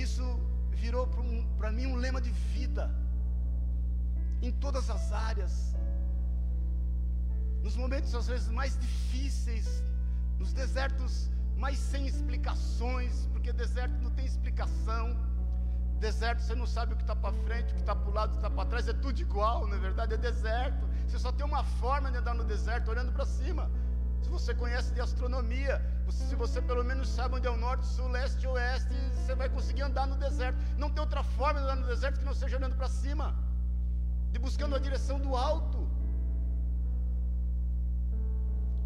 Isso 0.00 0.24
virou 0.70 1.06
para 1.58 1.70
mim 1.70 1.86
um 1.86 1.96
lema 1.96 2.20
de 2.20 2.30
vida, 2.30 2.90
em 4.42 4.52
todas 4.52 4.90
as 4.90 5.12
áreas, 5.12 5.74
nos 7.62 7.76
momentos 7.76 8.14
às 8.14 8.26
vezes 8.26 8.48
mais 8.48 8.78
difíceis, 8.78 9.82
nos 10.38 10.52
desertos 10.52 11.30
mais 11.56 11.78
sem 11.78 12.06
explicações, 12.06 13.26
porque 13.32 13.52
deserto 13.52 13.96
não 14.02 14.10
tem 14.10 14.26
explicação. 14.26 15.16
Deserto 15.98 16.42
você 16.42 16.54
não 16.54 16.66
sabe 16.66 16.92
o 16.92 16.96
que 16.96 17.02
está 17.02 17.16
para 17.16 17.32
frente, 17.32 17.72
o 17.72 17.76
que 17.76 17.80
está 17.80 17.94
para 17.94 18.10
o 18.10 18.12
lado, 18.12 18.30
o 18.30 18.32
que 18.32 18.38
está 18.38 18.50
para 18.50 18.68
trás, 18.68 18.88
é 18.88 18.92
tudo 18.92 19.18
igual, 19.20 19.66
na 19.66 19.76
é 19.76 19.78
verdade, 19.78 20.14
é 20.14 20.16
deserto. 20.18 20.86
Você 21.06 21.18
só 21.18 21.32
tem 21.32 21.46
uma 21.46 21.64
forma 21.64 22.10
de 22.10 22.18
andar 22.18 22.34
no 22.34 22.44
deserto, 22.44 22.90
olhando 22.90 23.12
para 23.12 23.24
cima. 23.24 23.70
Se 24.24 24.30
você 24.30 24.54
conhece 24.54 24.90
de 24.94 25.00
astronomia, 25.02 25.74
se 26.10 26.34
você 26.34 26.60
pelo 26.62 26.82
menos 26.82 27.08
sabe 27.08 27.36
onde 27.36 27.46
é 27.46 27.50
o 27.50 27.58
norte, 27.58 27.86
sul, 27.86 28.08
leste 28.08 28.46
oeste, 28.46 28.94
você 29.14 29.34
vai 29.34 29.48
conseguir 29.50 29.82
andar 29.82 30.06
no 30.06 30.16
deserto. 30.16 30.58
Não 30.78 30.88
tem 30.90 31.00
outra 31.02 31.22
forma 31.22 31.60
de 31.60 31.66
andar 31.66 31.76
no 31.76 31.86
deserto 31.86 32.18
que 32.20 32.24
não 32.24 32.34
seja 32.34 32.56
olhando 32.56 32.74
para 32.74 32.88
cima, 32.88 33.26
de 34.32 34.38
buscando 34.38 34.74
a 34.74 34.78
direção 34.78 35.18
do 35.20 35.36
alto. 35.36 35.86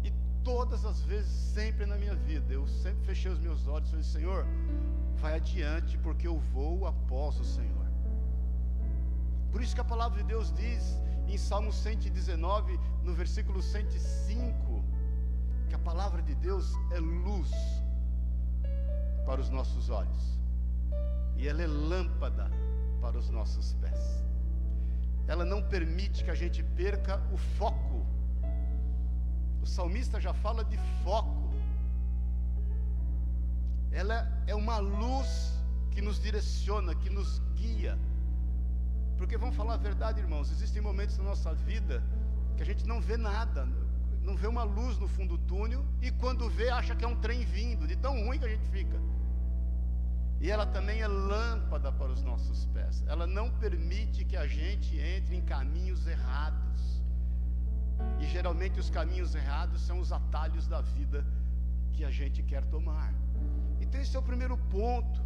E 0.03 0.11
todas 0.43 0.83
as 0.83 1.01
vezes, 1.03 1.31
sempre 1.31 1.85
na 1.85 1.95
minha 1.95 2.15
vida, 2.15 2.53
eu 2.53 2.67
sempre 2.67 3.05
fechei 3.05 3.31
os 3.31 3.39
meus 3.39 3.65
olhos 3.65 3.87
e 3.87 3.91
falei: 3.91 4.03
Senhor, 4.03 4.45
vai 5.15 5.35
adiante, 5.35 5.97
porque 5.99 6.27
eu 6.27 6.37
vou 6.37 6.85
após 6.85 7.39
o 7.39 7.45
Senhor. 7.45 7.87
Por 9.53 9.61
isso 9.61 9.73
que 9.73 9.81
a 9.81 9.91
palavra 9.95 10.21
de 10.21 10.27
Deus 10.27 10.51
diz 10.51 10.99
em 11.29 11.37
Salmo 11.37 11.71
119, 11.71 12.77
no 13.03 13.13
versículo 13.13 13.61
105 13.61 14.88
que 15.69 15.75
a 15.75 15.79
palavra 15.79 16.21
de 16.21 16.35
Deus 16.35 16.73
é 16.91 16.99
luz 16.99 17.51
para 19.25 19.39
os 19.39 19.49
nossos 19.49 19.89
olhos 19.89 20.39
e 21.37 21.47
ela 21.47 21.61
é 21.61 21.67
lâmpada 21.67 22.51
para 22.99 23.17
os 23.17 23.29
nossos 23.29 23.73
pés. 23.75 24.23
Ela 25.27 25.45
não 25.45 25.61
permite 25.61 26.23
que 26.23 26.31
a 26.31 26.35
gente 26.35 26.61
perca 26.63 27.21
o 27.31 27.37
foco. 27.37 28.05
O 29.61 29.65
salmista 29.65 30.19
já 30.19 30.33
fala 30.33 30.65
de 30.65 30.77
foco. 31.03 31.49
Ela 33.91 34.27
é 34.47 34.55
uma 34.55 34.79
luz 34.79 35.53
que 35.91 36.01
nos 36.01 36.19
direciona, 36.19 36.93
que 36.95 37.09
nos 37.09 37.39
guia. 37.55 37.97
Porque 39.17 39.37
vamos 39.37 39.55
falar 39.55 39.75
a 39.75 39.77
verdade, 39.77 40.19
irmãos, 40.19 40.51
existem 40.51 40.81
momentos 40.81 41.17
na 41.17 41.23
nossa 41.25 41.53
vida 41.53 42.03
que 42.57 42.63
a 42.63 42.65
gente 42.65 42.85
não 42.85 42.99
vê 42.99 43.15
nada, 43.15 43.65
não 44.29 44.37
vê 44.37 44.47
uma 44.47 44.63
luz 44.63 44.97
no 44.99 45.07
fundo 45.07 45.35
do 45.35 45.43
túnel 45.45 45.83
e 46.01 46.11
quando 46.11 46.49
vê 46.49 46.69
acha 46.69 46.95
que 46.95 47.03
é 47.03 47.07
um 47.07 47.15
trem 47.15 47.43
vindo, 47.45 47.87
de 47.87 47.95
tão 47.95 48.13
ruim 48.25 48.37
que 48.37 48.45
a 48.45 48.49
gente 48.49 48.67
fica. 48.69 48.97
E 50.39 50.49
ela 50.51 50.65
também 50.67 51.01
é 51.01 51.07
lâmpada 51.07 51.91
para 51.91 52.11
os 52.11 52.23
nossos 52.23 52.65
pés. 52.67 53.03
Ela 53.07 53.25
não 53.25 53.49
permite 53.49 54.23
que 54.23 54.37
a 54.37 54.47
gente 54.47 54.97
entre 54.99 55.35
em 55.35 55.41
caminhos 55.41 56.05
errados. 56.07 57.01
E 58.19 58.25
geralmente 58.25 58.79
os 58.79 58.89
caminhos 58.89 59.33
errados 59.33 59.81
são 59.81 59.99
os 59.99 60.11
atalhos 60.11 60.67
da 60.67 60.79
vida 60.79 61.25
que 61.91 62.05
a 62.05 62.11
gente 62.11 62.43
quer 62.43 62.63
tomar. 62.65 63.13
Então 63.81 63.99
esse 63.99 64.15
é 64.15 64.19
o 64.19 64.23
primeiro 64.23 64.57
ponto 64.57 65.19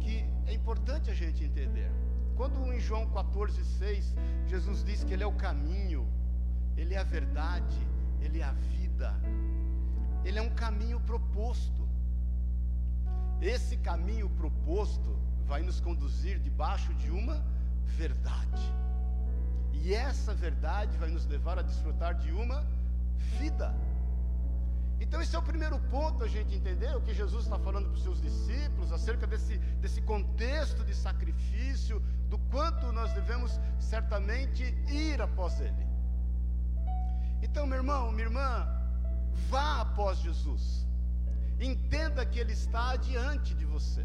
que 0.00 0.24
é 0.46 0.52
importante 0.52 1.08
a 1.08 1.14
gente 1.14 1.44
entender. 1.44 1.90
Quando 2.36 2.60
em 2.72 2.80
João 2.80 3.06
14:6 3.06 4.12
Jesus 4.48 4.84
diz 4.84 5.04
que 5.04 5.14
ele 5.14 5.22
é 5.22 5.26
o 5.26 5.32
caminho, 5.46 6.06
ele 6.76 6.94
é 6.94 6.98
a 6.98 7.04
verdade 7.04 7.93
ele 8.24 8.40
é 8.40 8.44
a 8.44 8.52
vida, 8.52 9.14
ele 10.24 10.38
é 10.38 10.42
um 10.42 10.54
caminho 10.54 11.00
proposto. 11.00 11.88
Esse 13.40 13.76
caminho 13.76 14.28
proposto 14.30 15.18
vai 15.44 15.62
nos 15.62 15.80
conduzir 15.80 16.38
debaixo 16.38 16.94
de 16.94 17.10
uma 17.10 17.44
verdade, 17.84 18.62
e 19.72 19.94
essa 19.94 20.34
verdade 20.34 20.96
vai 20.96 21.10
nos 21.10 21.26
levar 21.26 21.58
a 21.58 21.62
desfrutar 21.62 22.14
de 22.14 22.32
uma 22.32 22.66
vida. 23.38 23.74
Então, 25.00 25.20
esse 25.20 25.36
é 25.36 25.38
o 25.38 25.42
primeiro 25.42 25.78
ponto 25.90 26.24
a 26.24 26.28
gente 26.28 26.54
entender 26.54 26.96
o 26.96 27.00
que 27.00 27.12
Jesus 27.12 27.44
está 27.44 27.58
falando 27.58 27.86
para 27.88 27.96
os 27.96 28.02
seus 28.02 28.22
discípulos 28.22 28.90
acerca 28.92 29.26
desse, 29.26 29.58
desse 29.82 30.00
contexto 30.00 30.82
de 30.84 30.94
sacrifício, 30.94 32.00
do 32.30 32.38
quanto 32.50 32.90
nós 32.92 33.12
devemos 33.12 33.60
certamente 33.78 34.62
ir 34.88 35.20
após 35.20 35.60
Ele. 35.60 35.93
Então, 37.46 37.66
meu 37.70 37.78
irmão, 37.82 38.02
minha 38.10 38.28
irmã, 38.28 38.50
vá 39.50 39.82
após 39.82 40.18
Jesus. 40.26 40.64
Entenda 41.70 42.24
que 42.24 42.38
Ele 42.42 42.54
está 42.60 42.96
diante 42.96 43.54
de 43.54 43.66
você. 43.74 44.04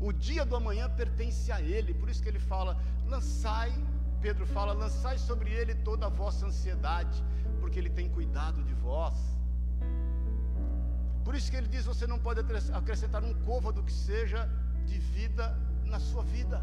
O 0.00 0.10
dia 0.12 0.44
do 0.44 0.56
amanhã 0.56 0.86
pertence 1.02 1.52
a 1.52 1.60
Ele, 1.60 1.92
por 2.00 2.08
isso 2.10 2.22
que 2.22 2.30
Ele 2.32 2.44
fala: 2.52 2.72
lançai, 3.06 3.70
Pedro 4.20 4.46
fala, 4.46 4.72
lançai 4.72 5.16
sobre 5.18 5.50
Ele 5.50 5.74
toda 5.88 6.06
a 6.06 6.14
vossa 6.22 6.46
ansiedade, 6.46 7.22
porque 7.60 7.78
Ele 7.78 7.90
tem 7.90 8.08
cuidado 8.08 8.62
de 8.64 8.74
vós. 8.86 9.18
Por 11.24 11.34
isso 11.34 11.50
que 11.50 11.58
Ele 11.60 11.68
diz: 11.68 11.84
você 11.84 12.06
não 12.06 12.18
pode 12.18 12.40
acrescentar 12.80 13.22
um 13.22 13.34
côvado 13.50 13.82
que 13.82 13.92
seja 13.92 14.48
de 14.86 14.98
vida 14.98 15.46
na 15.84 16.00
sua 16.00 16.22
vida. 16.22 16.58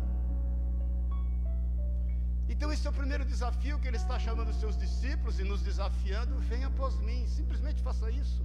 Então, 2.53 2.71
esse 2.71 2.85
é 2.87 2.89
o 2.91 2.93
primeiro 3.01 3.25
desafio 3.25 3.79
que 3.79 3.87
ele 3.89 3.97
está 3.97 4.17
chamando 4.25 4.49
os 4.49 4.59
seus 4.63 4.75
discípulos 4.77 5.39
e 5.39 5.43
nos 5.43 5.61
desafiando: 5.69 6.39
venha 6.51 6.67
após 6.67 6.99
mim, 7.07 7.21
simplesmente 7.27 7.81
faça 7.81 8.11
isso. 8.11 8.41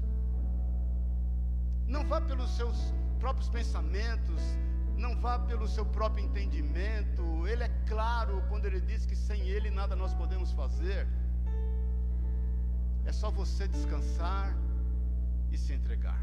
Não 1.94 2.02
vá 2.10 2.18
pelos 2.30 2.50
seus 2.56 2.78
próprios 3.22 3.50
pensamentos, 3.50 4.40
não 4.96 5.12
vá 5.24 5.38
pelo 5.50 5.68
seu 5.68 5.84
próprio 5.84 6.24
entendimento. 6.24 7.46
Ele 7.46 7.64
é 7.64 7.68
claro 7.86 8.42
quando 8.48 8.64
ele 8.64 8.80
diz 8.80 9.04
que 9.04 9.14
sem 9.14 9.42
ele 9.56 9.70
nada 9.70 9.94
nós 9.94 10.14
podemos 10.14 10.52
fazer. 10.52 11.06
É 13.04 13.12
só 13.12 13.30
você 13.30 13.68
descansar 13.68 14.56
e 15.52 15.58
se 15.58 15.74
entregar. 15.74 16.22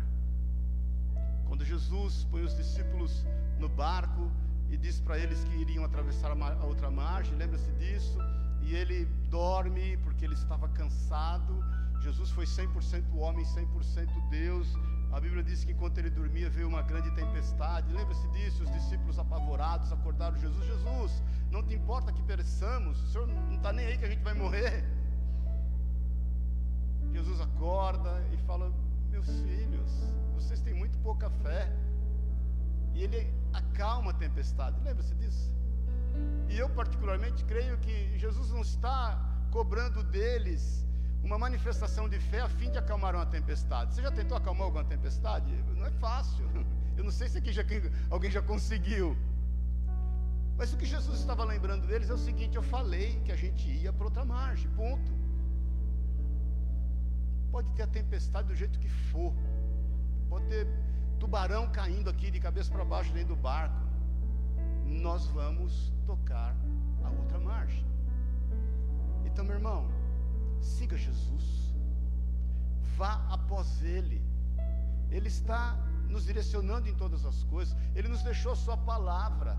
Quando 1.48 1.64
Jesus 1.64 2.24
põe 2.32 2.42
os 2.42 2.58
discípulos 2.58 3.24
no 3.60 3.70
barco, 3.70 4.32
e 4.70 4.78
diz 4.78 5.00
para 5.00 5.18
eles 5.18 5.44
que 5.44 5.56
iriam 5.56 5.84
atravessar 5.84 6.32
a 6.32 6.66
outra 6.66 6.90
margem, 6.90 7.36
lembra-se 7.36 7.72
disso? 7.74 8.18
E 8.62 8.76
ele 8.76 9.06
dorme 9.30 9.98
porque 9.98 10.26
ele 10.26 10.34
estava 10.34 10.68
cansado. 10.70 11.64
Jesus 12.02 12.32
foi 12.32 12.46
100% 12.46 13.16
homem, 13.16 13.46
100% 13.46 14.30
Deus. 14.30 14.68
A 15.12 15.20
Bíblia 15.20 15.44
diz 15.44 15.64
que 15.64 15.72
enquanto 15.72 15.98
ele 15.98 16.10
dormia 16.10 16.50
veio 16.50 16.68
uma 16.68 16.82
grande 16.82 17.10
tempestade. 17.12 17.92
Lembra-se 17.94 18.28
disso? 18.30 18.64
Os 18.64 18.72
discípulos 18.72 19.18
apavorados 19.20 19.92
acordaram 19.92 20.36
Jesus: 20.38 20.66
Jesus, 20.66 21.24
não 21.52 21.64
te 21.64 21.74
importa 21.74 22.12
que 22.12 22.22
pereçamos? 22.24 23.02
O 23.04 23.08
Senhor 23.08 23.28
não 23.28 23.56
está 23.56 23.72
nem 23.72 23.86
aí 23.86 23.98
que 23.98 24.06
a 24.06 24.10
gente 24.10 24.24
vai 24.24 24.34
morrer. 24.34 24.84
Jesus 27.14 27.40
acorda 27.40 28.22
e 28.34 28.38
fala: 28.46 28.74
Meus 29.10 29.30
filhos, 29.42 29.92
vocês 30.34 30.60
têm 30.62 30.74
muito 30.74 30.98
pouca 31.00 31.30
fé. 31.30 31.72
E 32.94 33.04
ele 33.04 33.34
acalma 33.60 34.12
a 34.12 34.14
tempestade. 34.14 34.76
Lembra-se 34.84 35.16
disso? 35.16 35.54
E 36.50 36.58
eu, 36.58 36.70
particularmente, 36.70 37.44
creio 37.46 37.78
que 37.80 38.18
Jesus 38.18 38.50
não 38.52 38.62
está 38.62 39.00
cobrando 39.52 40.04
deles 40.04 40.86
uma 41.24 41.38
manifestação 41.38 42.08
de 42.08 42.20
fé 42.20 42.42
a 42.42 42.50
fim 42.50 42.70
de 42.72 42.78
acalmar 42.78 43.16
uma 43.16 43.26
tempestade. 43.26 43.94
Você 43.94 44.02
já 44.02 44.12
tentou 44.12 44.38
acalmar 44.38 44.66
alguma 44.66 44.84
tempestade? 44.84 45.52
Não 45.76 45.86
é 45.86 45.92
fácil. 45.92 46.46
Eu 46.98 47.04
não 47.04 47.12
sei 47.12 47.28
se 47.28 47.38
aqui 47.38 47.52
já, 47.52 47.64
alguém 48.10 48.32
já 48.32 48.42
conseguiu. 48.42 49.18
Mas 50.58 50.74
o 50.74 50.78
que 50.78 50.86
Jesus 50.86 51.20
estava 51.20 51.44
lembrando 51.44 51.86
deles 51.86 52.10
é 52.10 52.14
o 52.14 52.18
seguinte: 52.18 52.56
eu 52.56 52.64
falei 52.64 53.20
que 53.26 53.32
a 53.32 53.36
gente 53.36 53.68
ia 53.70 53.92
para 53.92 54.06
outra 54.06 54.24
margem, 54.24 54.70
ponto. 54.72 55.12
Pode 57.52 57.70
ter 57.72 57.84
a 57.84 57.88
tempestade 57.88 58.48
do 58.48 58.56
jeito 58.56 58.80
que 58.80 58.88
for, 58.88 59.34
pode 60.30 60.46
ter 60.48 60.66
tubarão 61.16 61.70
caindo 61.70 62.10
aqui 62.10 62.30
de 62.30 62.40
cabeça 62.40 62.72
para 62.72 62.86
baixo 62.86 63.12
dentro 63.14 63.36
do 63.36 63.42
barco. 63.42 63.82
Nós 64.86 65.28
vamos 65.28 65.92
tocar 66.06 66.56
a 67.04 67.10
outra 67.10 67.40
margem. 67.40 67.86
Então, 69.26 69.44
meu 69.44 69.56
irmão, 69.56 69.88
siga 70.62 70.98
Jesus, 70.98 71.74
vá 72.98 73.26
após 73.30 73.82
Ele. 73.84 74.22
Ele 75.10 75.28
está 75.28 75.78
nos 76.10 76.26
direcionando 76.26 76.88
em 76.88 76.96
todas 76.96 77.26
as 77.26 77.44
coisas, 77.44 77.76
Ele 77.94 78.08
nos 78.08 78.24
deixou 78.24 78.52
a 78.54 78.56
Sua 78.56 78.78
palavra. 78.78 79.58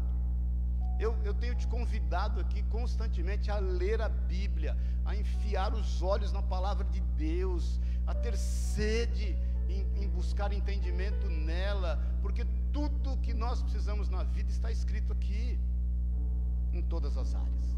Eu, 0.98 1.14
eu, 1.24 1.34
tenho 1.34 1.54
te 1.54 1.66
convidado 1.66 2.40
aqui 2.40 2.62
constantemente 2.64 3.50
a 3.50 3.58
ler 3.58 4.00
a 4.00 4.08
Bíblia, 4.08 4.76
a 5.04 5.14
enfiar 5.14 5.74
os 5.74 6.00
olhos 6.00 6.32
na 6.32 6.42
palavra 6.42 6.84
de 6.84 7.00
Deus, 7.00 7.78
a 8.06 8.14
ter 8.14 8.34
sede 8.34 9.36
em, 9.68 10.02
em 10.02 10.08
buscar 10.08 10.52
entendimento 10.52 11.28
nela, 11.28 12.00
porque 12.22 12.44
tudo 12.72 13.16
que 13.18 13.32
nós 13.32 13.62
precisamos 13.62 14.08
na 14.08 14.22
vida 14.22 14.50
está 14.50 14.70
escrito 14.70 15.12
aqui, 15.12 15.58
em 16.72 16.82
todas 16.82 17.16
as 17.16 17.34
áreas. 17.34 17.76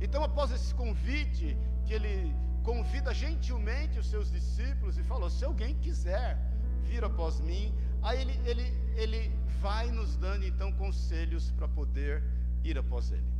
Então, 0.00 0.22
após 0.22 0.50
esse 0.50 0.74
convite, 0.74 1.56
que 1.86 1.94
ele 1.94 2.34
convida 2.62 3.14
gentilmente 3.14 3.98
os 3.98 4.08
seus 4.08 4.30
discípulos 4.30 4.98
e 4.98 5.02
falou: 5.04 5.30
se 5.30 5.44
alguém 5.44 5.74
quiser 5.76 6.36
vir 6.82 7.04
após 7.04 7.40
mim, 7.40 7.72
aí 8.02 8.20
ele, 8.20 8.40
ele, 8.44 8.66
ele 8.96 9.32
vai 9.60 9.90
nos 9.90 10.16
dando 10.16 10.44
então 10.44 10.72
conselhos 10.72 11.50
para 11.52 11.68
poder 11.68 12.22
ir 12.64 12.76
após 12.76 13.12
ele. 13.12 13.30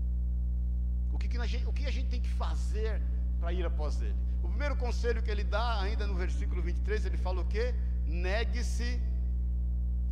O 1.13 1.19
que, 1.19 1.29
que, 1.29 1.47
gente, 1.47 1.67
o 1.67 1.73
que 1.73 1.87
a 1.87 1.91
gente 1.91 2.09
tem 2.09 2.21
que 2.21 2.29
fazer 2.29 3.03
para 3.41 3.53
ir 3.53 3.65
após 3.65 4.01
ele? 4.01 4.17
Primeiro 4.57 4.77
conselho 4.77 5.23
que 5.23 5.31
ele 5.31 5.45
dá, 5.45 5.83
ainda 5.83 6.07
no 6.07 6.15
versículo 6.15 6.63
23, 6.63 7.05
ele 7.05 7.19
fala 7.19 7.43
o 7.43 7.45
quê? 7.45 7.75
Negue-se 8.07 8.99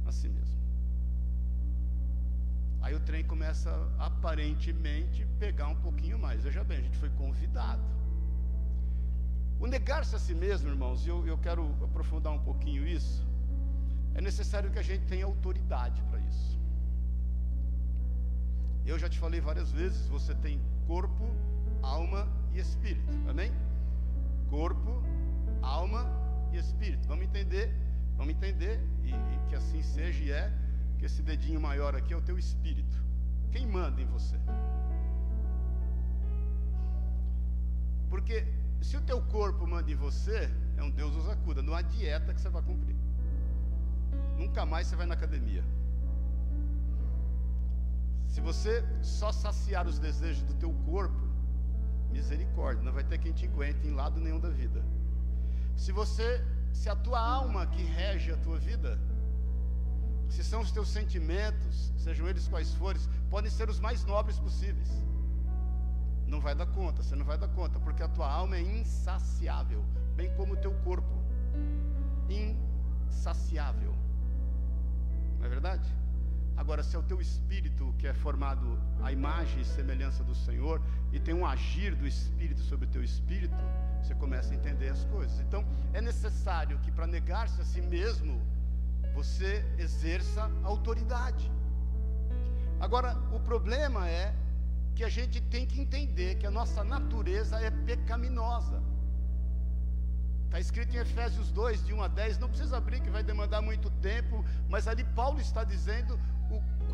a 0.04 0.12
si 0.12 0.28
mesmo. 0.28 0.58
Aí 2.82 2.94
o 2.94 3.00
trem 3.00 3.24
começa 3.24 3.70
aparentemente 3.98 5.26
pegar 5.38 5.68
um 5.68 5.76
pouquinho 5.86 6.18
mais. 6.18 6.42
Veja 6.42 6.62
bem, 6.62 6.76
a 6.76 6.82
gente 6.82 6.98
foi 6.98 7.08
convidado. 7.22 7.82
O 9.58 9.66
negar-se 9.66 10.14
a 10.14 10.18
si 10.18 10.34
mesmo, 10.34 10.68
irmãos, 10.68 11.06
e 11.06 11.08
eu, 11.08 11.26
eu 11.26 11.38
quero 11.38 11.64
aprofundar 11.82 12.34
um 12.34 12.44
pouquinho 12.50 12.86
isso, 12.86 13.26
é 14.14 14.20
necessário 14.20 14.70
que 14.70 14.78
a 14.78 14.82
gente 14.82 15.06
tenha 15.06 15.24
autoridade 15.24 16.02
para 16.10 16.20
isso. 16.20 16.60
Eu 18.84 18.98
já 18.98 19.08
te 19.08 19.18
falei 19.18 19.40
várias 19.40 19.72
vezes: 19.72 20.06
você 20.06 20.34
tem 20.34 20.60
corpo, 20.86 21.24
alma 21.82 22.28
e 22.52 22.58
espírito, 22.58 23.14
amém? 23.26 23.50
Corpo, 24.54 25.02
alma 25.60 26.02
e 26.52 26.58
espírito. 26.58 27.08
Vamos 27.08 27.24
entender, 27.24 27.74
vamos 28.16 28.32
entender, 28.34 28.80
e, 29.02 29.10
e 29.10 29.48
que 29.48 29.56
assim 29.56 29.82
seja 29.82 30.22
e 30.22 30.30
é 30.30 30.44
que 30.96 31.04
esse 31.06 31.22
dedinho 31.22 31.60
maior 31.60 31.96
aqui 31.96 32.12
é 32.14 32.16
o 32.16 32.22
teu 32.22 32.38
espírito. 32.38 32.96
Quem 33.50 33.66
manda 33.66 34.00
em 34.00 34.06
você? 34.06 34.38
Porque 38.08 38.46
se 38.80 38.96
o 38.96 39.00
teu 39.00 39.20
corpo 39.22 39.66
manda 39.66 39.90
em 39.90 39.96
você, 39.96 40.48
é 40.76 40.82
um 40.84 40.90
Deus 41.00 41.16
os 41.16 41.28
acuda, 41.28 41.60
não 41.60 41.74
há 41.74 41.82
dieta 41.82 42.32
que 42.32 42.40
você 42.40 42.48
vai 42.48 42.62
cumprir. 42.62 42.96
Nunca 44.38 44.64
mais 44.64 44.86
você 44.86 44.94
vai 44.94 45.06
na 45.06 45.14
academia. 45.14 45.64
Se 48.28 48.40
você 48.40 48.84
só 49.02 49.32
saciar 49.32 49.88
os 49.88 49.98
desejos 49.98 50.44
do 50.44 50.54
teu 50.54 50.72
corpo, 50.84 51.23
misericórdia, 52.14 52.82
não 52.82 52.92
vai 52.98 53.04
ter 53.10 53.18
quem 53.18 53.32
te 53.32 53.44
aguente 53.46 53.86
em 53.86 53.94
lado 54.00 54.20
nenhum 54.20 54.40
da 54.46 54.52
vida. 54.62 54.80
Se 55.82 55.90
você, 56.00 56.28
se 56.72 56.88
a 56.88 56.96
tua 57.06 57.20
alma 57.20 57.66
que 57.66 57.82
rege 57.82 58.30
a 58.32 58.36
tua 58.36 58.58
vida, 58.58 58.92
se 60.34 60.42
são 60.50 60.60
os 60.60 60.70
teus 60.76 60.88
sentimentos, 60.88 61.92
sejam 62.04 62.28
eles 62.28 62.46
quais 62.52 62.72
forem, 62.74 63.00
podem 63.28 63.50
ser 63.50 63.68
os 63.68 63.80
mais 63.80 64.04
nobres 64.04 64.38
possíveis. 64.38 64.90
Não 66.26 66.40
vai 66.40 66.54
dar 66.54 66.66
conta, 66.66 67.02
você 67.02 67.16
não 67.16 67.26
vai 67.30 67.38
dar 67.44 67.48
conta, 67.48 67.78
porque 67.80 68.02
a 68.02 68.08
tua 68.08 68.30
alma 68.40 68.56
é 68.56 68.62
insaciável, 68.62 69.84
bem 70.16 70.32
como 70.36 70.54
o 70.54 70.56
teu 70.56 70.72
corpo. 70.86 71.14
Insaciável. 72.28 73.94
Não 75.38 75.46
é 75.46 75.48
verdade? 75.48 75.88
Se 76.84 76.96
é 76.96 76.98
o 76.98 77.02
teu 77.02 77.20
espírito 77.20 77.94
que 77.98 78.06
é 78.06 78.12
formado 78.12 78.78
à 79.02 79.10
imagem 79.10 79.60
e 79.60 79.64
semelhança 79.64 80.22
do 80.22 80.34
Senhor, 80.34 80.80
e 81.12 81.18
tem 81.18 81.34
um 81.34 81.46
agir 81.46 81.94
do 81.94 82.06
espírito 82.06 82.60
sobre 82.60 82.86
o 82.86 82.88
teu 82.88 83.02
espírito, 83.02 83.56
você 84.02 84.14
começa 84.14 84.52
a 84.52 84.56
entender 84.56 84.90
as 84.90 85.04
coisas. 85.06 85.40
Então, 85.40 85.64
é 85.92 86.00
necessário 86.00 86.78
que 86.80 86.90
para 86.92 87.06
negar-se 87.06 87.60
a 87.60 87.64
si 87.64 87.80
mesmo, 87.80 88.40
você 89.14 89.64
exerça 89.78 90.50
autoridade. 90.62 91.50
Agora, 92.78 93.16
o 93.32 93.40
problema 93.40 94.08
é 94.08 94.34
que 94.94 95.04
a 95.04 95.08
gente 95.08 95.40
tem 95.40 95.66
que 95.66 95.80
entender 95.80 96.36
que 96.36 96.46
a 96.46 96.50
nossa 96.50 96.84
natureza 96.84 97.58
é 97.58 97.70
pecaminosa. 97.70 98.82
Está 100.44 100.60
escrito 100.60 100.94
em 100.94 101.00
Efésios 101.00 101.50
2, 101.50 101.84
de 101.84 101.92
1 101.92 102.02
a 102.02 102.08
10, 102.08 102.38
não 102.38 102.48
precisa 102.48 102.76
abrir 102.76 103.00
que 103.00 103.10
vai 103.10 103.24
demandar 103.24 103.60
muito 103.60 103.90
tempo, 103.90 104.44
mas 104.68 104.86
ali 104.86 105.02
Paulo 105.02 105.40
está 105.40 105.64
dizendo 105.64 106.18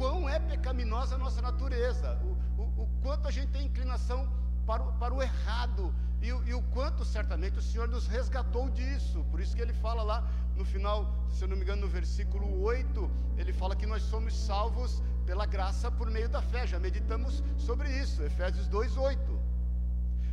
quão 0.01 0.27
é 0.27 0.39
pecaminosa 0.39 1.17
a 1.17 1.19
nossa 1.19 1.43
natureza, 1.43 2.19
o, 2.25 2.63
o, 2.63 2.85
o 2.85 2.89
quanto 3.03 3.29
a 3.29 3.31
gente 3.31 3.49
tem 3.53 3.67
inclinação 3.67 4.27
para 4.67 4.83
o, 4.83 4.93
para 4.95 5.13
o 5.13 5.23
errado, 5.23 5.95
e, 6.23 6.29
e, 6.29 6.55
o 6.55 6.63
quanto 6.75 7.05
certamente 7.05 7.59
o 7.59 7.63
Senhor 7.63 7.87
nos 7.87 8.07
resgatou 8.07 8.71
disso. 8.71 9.23
Por 9.31 9.41
isso 9.41 9.55
que 9.55 9.61
ele 9.61 9.75
fala 9.75 10.03
lá 10.03 10.27
no 10.57 10.65
final, 10.65 10.99
se 11.31 11.45
eu 11.45 11.49
não 11.49 11.57
me 11.57 11.63
engano, 11.63 11.83
no 11.83 11.89
versículo 11.89 12.63
8, 12.63 13.11
ele 13.37 13.53
fala 13.53 13.77
que 13.77 13.87
nós 13.87 14.03
somos 14.03 14.35
salvos 14.35 15.03
pela 15.27 15.45
graça 15.45 15.91
por 15.91 16.11
meio 16.11 16.31
da 16.31 16.41
fé. 16.41 16.67
Já 16.67 16.79
meditamos 16.79 17.43
sobre 17.59 17.91
isso, 17.91 18.23
Efésios 18.23 18.69
2:8. 18.69 19.19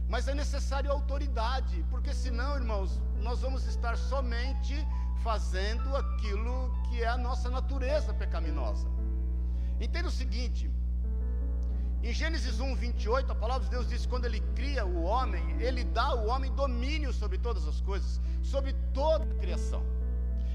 Mas 0.07 0.29
é 0.29 0.33
necessário 0.33 0.89
autoridade, 0.91 1.85
porque 1.89 2.13
senão, 2.13 2.55
irmãos, 2.55 3.01
nós 3.21 3.41
vamos 3.41 3.65
estar 3.65 3.97
somente 3.97 4.75
fazendo 5.21 5.93
aquilo 5.95 6.71
que 6.89 7.03
é 7.03 7.07
a 7.07 7.17
nossa 7.17 7.49
natureza 7.49 8.13
pecaminosa. 8.13 8.96
Entenda 9.79 10.07
o 10.07 10.11
seguinte, 10.11 10.71
em 12.03 12.13
Gênesis 12.13 12.59
1, 12.59 12.75
28, 12.75 13.31
a 13.31 13.35
palavra 13.35 13.65
de 13.65 13.69
Deus 13.69 13.87
diz 13.87 14.01
que 14.03 14.07
quando 14.07 14.25
ele 14.25 14.39
cria 14.55 14.85
o 14.85 15.03
homem, 15.03 15.43
ele 15.59 15.83
dá 15.83 16.05
ao 16.05 16.27
homem 16.27 16.51
domínio 16.53 17.11
sobre 17.11 17.37
todas 17.37 17.67
as 17.67 17.81
coisas, 17.81 18.21
sobre 18.41 18.73
toda 18.93 19.23
a 19.25 19.37
criação. 19.39 19.83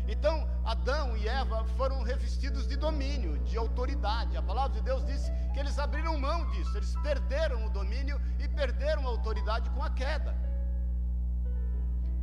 Então, 0.08 0.48
Adão 0.64 1.16
e 1.16 1.28
Eva 1.28 1.64
foram 1.76 2.02
revestidos 2.02 2.66
de 2.66 2.76
domínio, 2.76 3.38
de 3.40 3.56
autoridade. 3.56 4.36
A 4.36 4.42
palavra 4.42 4.78
de 4.78 4.82
Deus 4.82 5.04
diz 5.06 5.30
que 5.52 5.60
eles 5.60 5.78
abriram 5.78 6.18
mão 6.18 6.48
disso, 6.50 6.76
eles 6.76 6.94
perderam 7.02 7.66
o 7.66 7.70
domínio 7.70 8.20
e 8.38 8.48
perderam 8.48 9.06
a 9.06 9.10
autoridade 9.10 9.70
com 9.70 9.82
a 9.82 9.90
queda. 9.90 10.36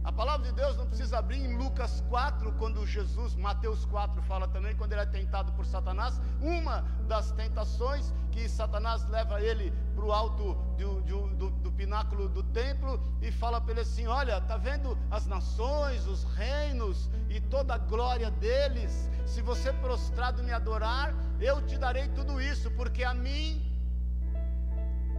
A 0.04 0.12
palavra 0.12 0.48
de 0.48 0.54
Deus 0.54 0.78
não 0.78 0.88
precisa 0.88 1.20
abrir 1.20 1.44
em 1.44 1.58
Lucas 1.58 2.02
4, 2.10 2.54
quando 2.54 2.86
Jesus, 2.86 3.36
Mateus 3.36 3.86
4 3.86 4.22
fala 4.24 4.48
também, 4.48 4.76
quando 4.76 4.94
ele 4.94 5.02
é 5.02 5.06
tentado 5.06 5.52
por 5.52 5.66
Satanás. 5.66 6.20
Uma 6.42 6.86
das 7.08 7.32
tentações 7.34 8.14
que 8.32 8.48
Satanás 8.48 9.08
leva 9.10 9.42
ele 9.42 9.74
para 9.94 10.06
o 10.06 10.12
alto 10.14 10.54
do, 10.78 11.02
do, 11.02 11.28
do, 11.36 11.50
do, 11.50 11.72
pináculo 11.74 12.30
do 12.30 12.42
templo 12.44 13.00
e 13.22 13.30
fala 13.32 13.60
para 13.60 13.74
ele 13.74 13.82
assim: 13.82 14.08
Olha, 14.08 14.38
está 14.38 14.56
vendo 14.58 14.98
as 15.12 15.26
nações, 15.26 16.08
os 16.08 16.24
reinos 16.24 17.10
e 17.30 17.42
toda 17.42 17.74
a 17.76 17.78
glória 17.78 18.32
deles? 18.32 19.10
Se 19.26 19.42
você 19.42 19.74
prostrado 19.74 20.42
me 20.44 20.54
adorar, 20.54 21.14
eu 21.42 21.62
te 21.66 21.78
darei 21.78 22.08
tudo 22.10 22.42
isso, 22.42 22.72
porque 22.72 23.04
a 23.04 23.14
mim 23.14 23.66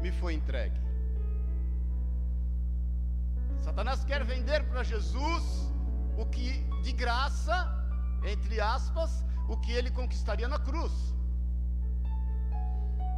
me 0.00 0.10
foi 0.10 0.34
entregue. 0.34 0.89
Satanás 3.60 4.04
quer 4.04 4.24
vender 4.24 4.64
para 4.68 4.82
Jesus 4.82 5.44
o 6.16 6.26
que 6.26 6.64
de 6.82 6.92
graça, 6.92 7.56
entre 8.24 8.60
aspas, 8.60 9.24
o 9.48 9.56
que 9.56 9.72
ele 9.72 9.90
conquistaria 9.90 10.48
na 10.48 10.58
cruz. 10.58 10.92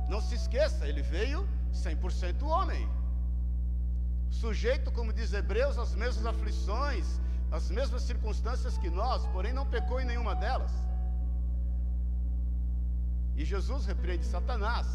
Não 0.08 0.20
se 0.20 0.34
esqueça, 0.34 0.86
ele 0.86 1.02
veio 1.02 1.48
100% 1.72 2.42
homem. 2.42 2.88
Sujeito, 4.30 4.90
como 4.90 5.12
diz 5.12 5.32
Hebreus, 5.32 5.78
às 5.78 5.94
mesmas 5.94 6.26
aflições, 6.26 7.20
às 7.50 7.70
mesmas 7.70 8.02
circunstâncias 8.02 8.78
que 8.78 8.90
nós, 8.90 9.26
porém 9.26 9.52
não 9.52 9.66
pecou 9.66 10.00
em 10.00 10.04
nenhuma 10.04 10.34
delas. 10.34 10.72
E 13.36 13.44
Jesus 13.44 13.86
repreende 13.86 14.24
Satanás 14.24 14.86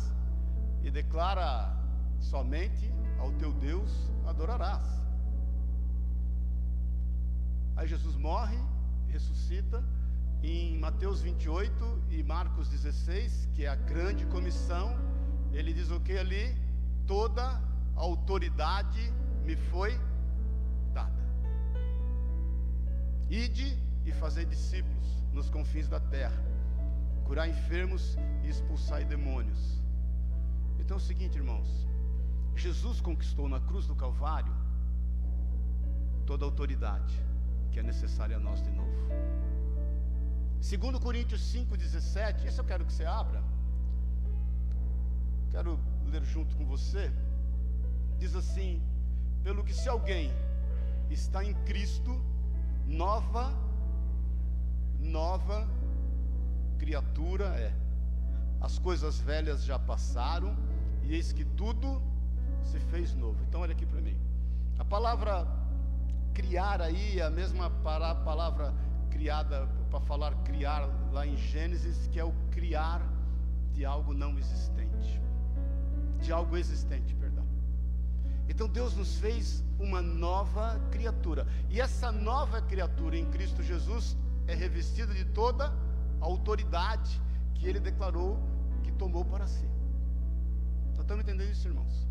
e 0.84 0.92
declara: 0.92 1.76
somente 2.20 2.94
ao 3.20 3.32
teu 3.34 3.52
Deus 3.54 3.92
adorarás. 4.26 5.07
Aí 7.78 7.88
Jesus 7.88 8.16
morre, 8.16 8.58
ressuscita. 9.08 9.84
Em 10.42 10.80
Mateus 10.80 11.22
28 11.22 12.04
e 12.10 12.24
Marcos 12.24 12.70
16, 12.70 13.50
que 13.54 13.66
é 13.66 13.68
a 13.68 13.76
grande 13.76 14.26
comissão, 14.26 14.96
ele 15.52 15.72
diz 15.74 15.92
o 15.92 16.00
que 16.00 16.18
ali? 16.18 16.58
Toda 17.06 17.44
a 17.44 17.62
autoridade 17.96 19.14
me 19.44 19.56
foi 19.56 20.00
dada. 20.92 21.24
Ide 23.30 23.78
e 24.06 24.12
fazer 24.12 24.46
discípulos 24.46 25.24
nos 25.32 25.50
confins 25.50 25.88
da 25.88 26.00
terra, 26.00 26.44
curar 27.26 27.48
enfermos 27.48 28.18
e 28.44 28.50
expulsar 28.50 29.06
demônios. 29.06 29.84
Então 30.80 30.98
é 30.98 31.00
o 31.00 31.04
seguinte, 31.04 31.38
irmãos: 31.38 31.88
Jesus 32.56 33.02
conquistou 33.02 33.48
na 33.48 33.60
cruz 33.60 33.86
do 33.86 33.96
Calvário 33.96 34.56
toda 36.26 36.44
a 36.44 36.48
autoridade 36.48 37.28
que 37.78 37.82
é 37.82 37.84
necessária 37.84 38.36
a 38.38 38.40
nós 38.40 38.60
de 38.60 38.72
novo. 38.72 38.98
Segundo 40.60 41.00
Coríntios 41.00 41.42
5:17, 41.54 42.48
esse 42.48 42.60
eu 42.60 42.66
quero 42.66 42.84
que 42.84 42.92
você 42.92 43.06
abra. 43.06 43.40
Quero 45.52 45.80
ler 46.12 46.24
junto 46.24 46.58
com 46.58 46.66
você. 46.66 47.04
Diz 48.18 48.34
assim: 48.36 48.82
pelo 49.44 49.64
que 49.64 49.76
se 49.82 49.88
alguém 49.88 50.32
está 51.18 51.44
em 51.50 51.54
Cristo, 51.70 52.20
nova 53.04 53.46
nova 55.00 55.60
criatura 56.80 57.46
é. 57.68 57.72
As 58.60 58.80
coisas 58.80 59.20
velhas 59.20 59.64
já 59.64 59.78
passaram 59.78 60.58
e 61.04 61.14
eis 61.14 61.32
que 61.32 61.46
tudo 61.46 62.02
se 62.64 62.80
fez 62.92 63.14
novo. 63.14 63.40
Então 63.48 63.62
olha 63.62 63.74
aqui 63.74 63.86
para 63.86 64.02
mim. 64.02 64.18
A 64.80 64.86
palavra 64.96 65.34
criar 66.38 66.84
aí 66.84 67.20
a 67.20 67.32
mesma 67.32 67.72
palavra 67.72 68.72
criada 69.10 69.68
para 69.90 70.00
falar 70.00 70.36
criar 70.44 70.88
lá 71.12 71.26
em 71.26 71.36
Gênesis, 71.36 72.06
que 72.12 72.20
é 72.20 72.24
o 72.24 72.32
criar 72.52 73.02
de 73.74 73.84
algo 73.84 74.14
não 74.14 74.38
existente. 74.38 75.20
De 76.20 76.32
algo 76.32 76.56
existente, 76.56 77.16
perdão. 77.16 77.44
Então 78.48 78.68
Deus 78.68 78.96
nos 78.96 79.18
fez 79.18 79.64
uma 79.80 80.00
nova 80.00 80.80
criatura. 80.92 81.48
E 81.72 81.82
essa 81.82 82.12
nova 82.12 82.62
criatura 82.62 83.18
em 83.18 83.26
Cristo 83.32 83.64
Jesus 83.64 84.16
é 84.46 84.54
revestida 84.54 85.16
de 85.16 85.26
toda 85.26 85.74
a 86.22 86.26
autoridade 86.26 87.20
que 87.56 87.66
ele 87.68 87.80
declarou 87.80 88.40
que 88.84 88.92
tomou 88.92 89.26
para 89.26 89.48
si. 89.48 89.68
Nós 90.92 91.00
estamos 91.00 91.24
entendendo 91.24 91.50
isso, 91.50 91.68
irmãos? 91.68 92.08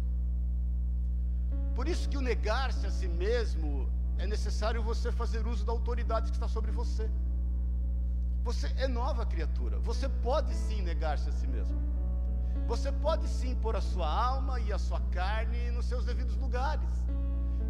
Por 1.76 1.86
isso 1.86 2.08
que 2.08 2.18
o 2.18 2.20
negar-se 2.20 2.84
a 2.86 2.90
si 2.90 3.06
mesmo 3.06 3.88
é 4.18 4.26
necessário 4.26 4.82
você 4.82 5.12
fazer 5.12 5.46
uso 5.46 5.64
da 5.64 5.72
autoridade 5.72 6.30
que 6.30 6.36
está 6.36 6.48
sobre 6.48 6.70
você. 6.70 7.10
Você 8.42 8.72
é 8.76 8.86
nova 8.86 9.26
criatura. 9.26 9.78
Você 9.80 10.08
pode 10.08 10.54
sim 10.54 10.80
negar-se 10.82 11.28
a 11.28 11.32
si 11.32 11.46
mesmo. 11.46 11.78
Você 12.66 12.90
pode 12.90 13.28
sim 13.28 13.54
pôr 13.56 13.76
a 13.76 13.80
sua 13.80 14.08
alma 14.08 14.58
e 14.60 14.72
a 14.72 14.78
sua 14.78 15.00
carne 15.12 15.70
nos 15.70 15.86
seus 15.86 16.04
devidos 16.04 16.36
lugares. 16.36 16.88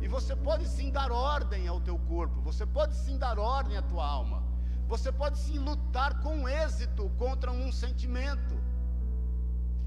E 0.00 0.08
você 0.08 0.36
pode 0.36 0.66
sim 0.68 0.90
dar 0.90 1.10
ordem 1.10 1.66
ao 1.66 1.80
teu 1.80 1.98
corpo. 1.98 2.40
Você 2.42 2.64
pode 2.64 2.94
sim 2.94 3.18
dar 3.18 3.38
ordem 3.38 3.76
à 3.76 3.82
tua 3.82 4.06
alma. 4.06 4.42
Você 4.86 5.10
pode 5.10 5.38
sim 5.38 5.58
lutar 5.58 6.20
com 6.20 6.48
êxito 6.48 7.10
contra 7.18 7.50
um 7.50 7.72
sentimento. 7.72 8.54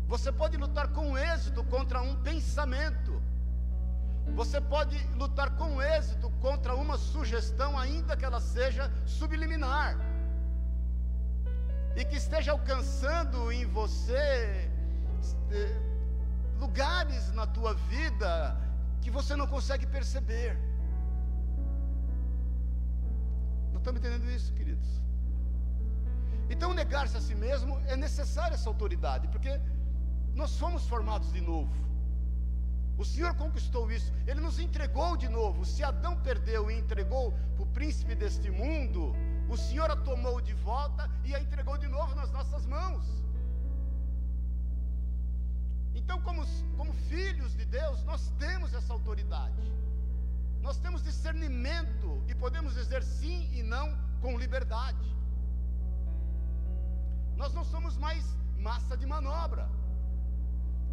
Você 0.08 0.32
pode 0.32 0.58
lutar 0.58 0.90
com 0.90 1.18
êxito 1.18 1.64
contra 1.64 2.02
um 2.02 2.16
pensamento. 2.16 3.19
Você 4.36 4.62
pode 4.62 4.98
lutar 5.16 5.50
com 5.58 5.82
êxito 5.82 6.30
contra 6.42 6.76
uma 6.76 6.98
sugestão, 6.98 7.78
ainda 7.78 8.16
que 8.16 8.26
ela 8.26 8.40
seja 8.40 8.92
subliminar, 9.06 9.98
e 11.96 12.06
que 12.06 12.16
esteja 12.16 12.52
alcançando 12.52 13.52
em 13.52 13.66
você 13.66 14.70
lugares 16.60 17.32
na 17.32 17.46
tua 17.48 17.74
vida 17.74 18.58
que 19.02 19.10
você 19.10 19.36
não 19.36 19.48
consegue 19.48 19.86
perceber. 19.88 20.58
Não 23.72 23.80
estamos 23.80 24.00
entendendo 24.00 24.30
isso, 24.30 24.54
queridos? 24.54 24.90
Então, 26.50 26.74
negar-se 26.74 27.16
a 27.16 27.22
si 27.22 27.36
mesmo 27.36 27.80
é 27.88 27.96
necessária 27.96 28.56
essa 28.56 28.70
autoridade, 28.70 29.28
porque 29.28 29.60
nós 30.34 30.58
fomos 30.58 30.88
formados 30.88 31.32
de 31.32 31.42
novo. 31.42 31.89
O 33.02 33.06
Senhor 33.06 33.34
conquistou 33.42 33.90
isso, 33.90 34.12
Ele 34.28 34.42
nos 34.42 34.60
entregou 34.60 35.16
de 35.16 35.30
novo. 35.30 35.66
Se 35.66 35.82
Adão 35.82 36.14
perdeu 36.28 36.70
e 36.70 36.78
entregou 36.78 37.32
para 37.56 37.64
o 37.64 37.72
príncipe 37.78 38.14
deste 38.14 38.52
mundo, 38.52 39.16
o 39.50 39.56
Senhor 39.56 39.90
a 39.90 39.96
tomou 39.96 40.42
de 40.42 40.54
volta 40.54 41.10
e 41.24 41.34
a 41.34 41.40
entregou 41.40 41.78
de 41.78 41.88
novo 41.88 42.14
nas 42.14 42.30
nossas 42.30 42.66
mãos. 42.66 43.06
Então, 45.96 46.20
como, 46.22 46.46
como 46.76 46.92
filhos 47.12 47.56
de 47.56 47.64
Deus, 47.64 48.04
nós 48.04 48.34
temos 48.38 48.74
essa 48.74 48.92
autoridade, 48.92 49.64
nós 50.60 50.78
temos 50.78 51.02
discernimento 51.02 52.22
e 52.28 52.36
podemos 52.36 52.74
dizer 52.74 53.02
sim 53.02 53.50
e 53.54 53.64
não 53.64 53.98
com 54.20 54.38
liberdade. 54.38 55.08
Nós 57.38 57.54
não 57.54 57.64
somos 57.64 57.96
mais 57.96 58.26
massa 58.58 58.98
de 58.98 59.06
manobra. 59.06 59.79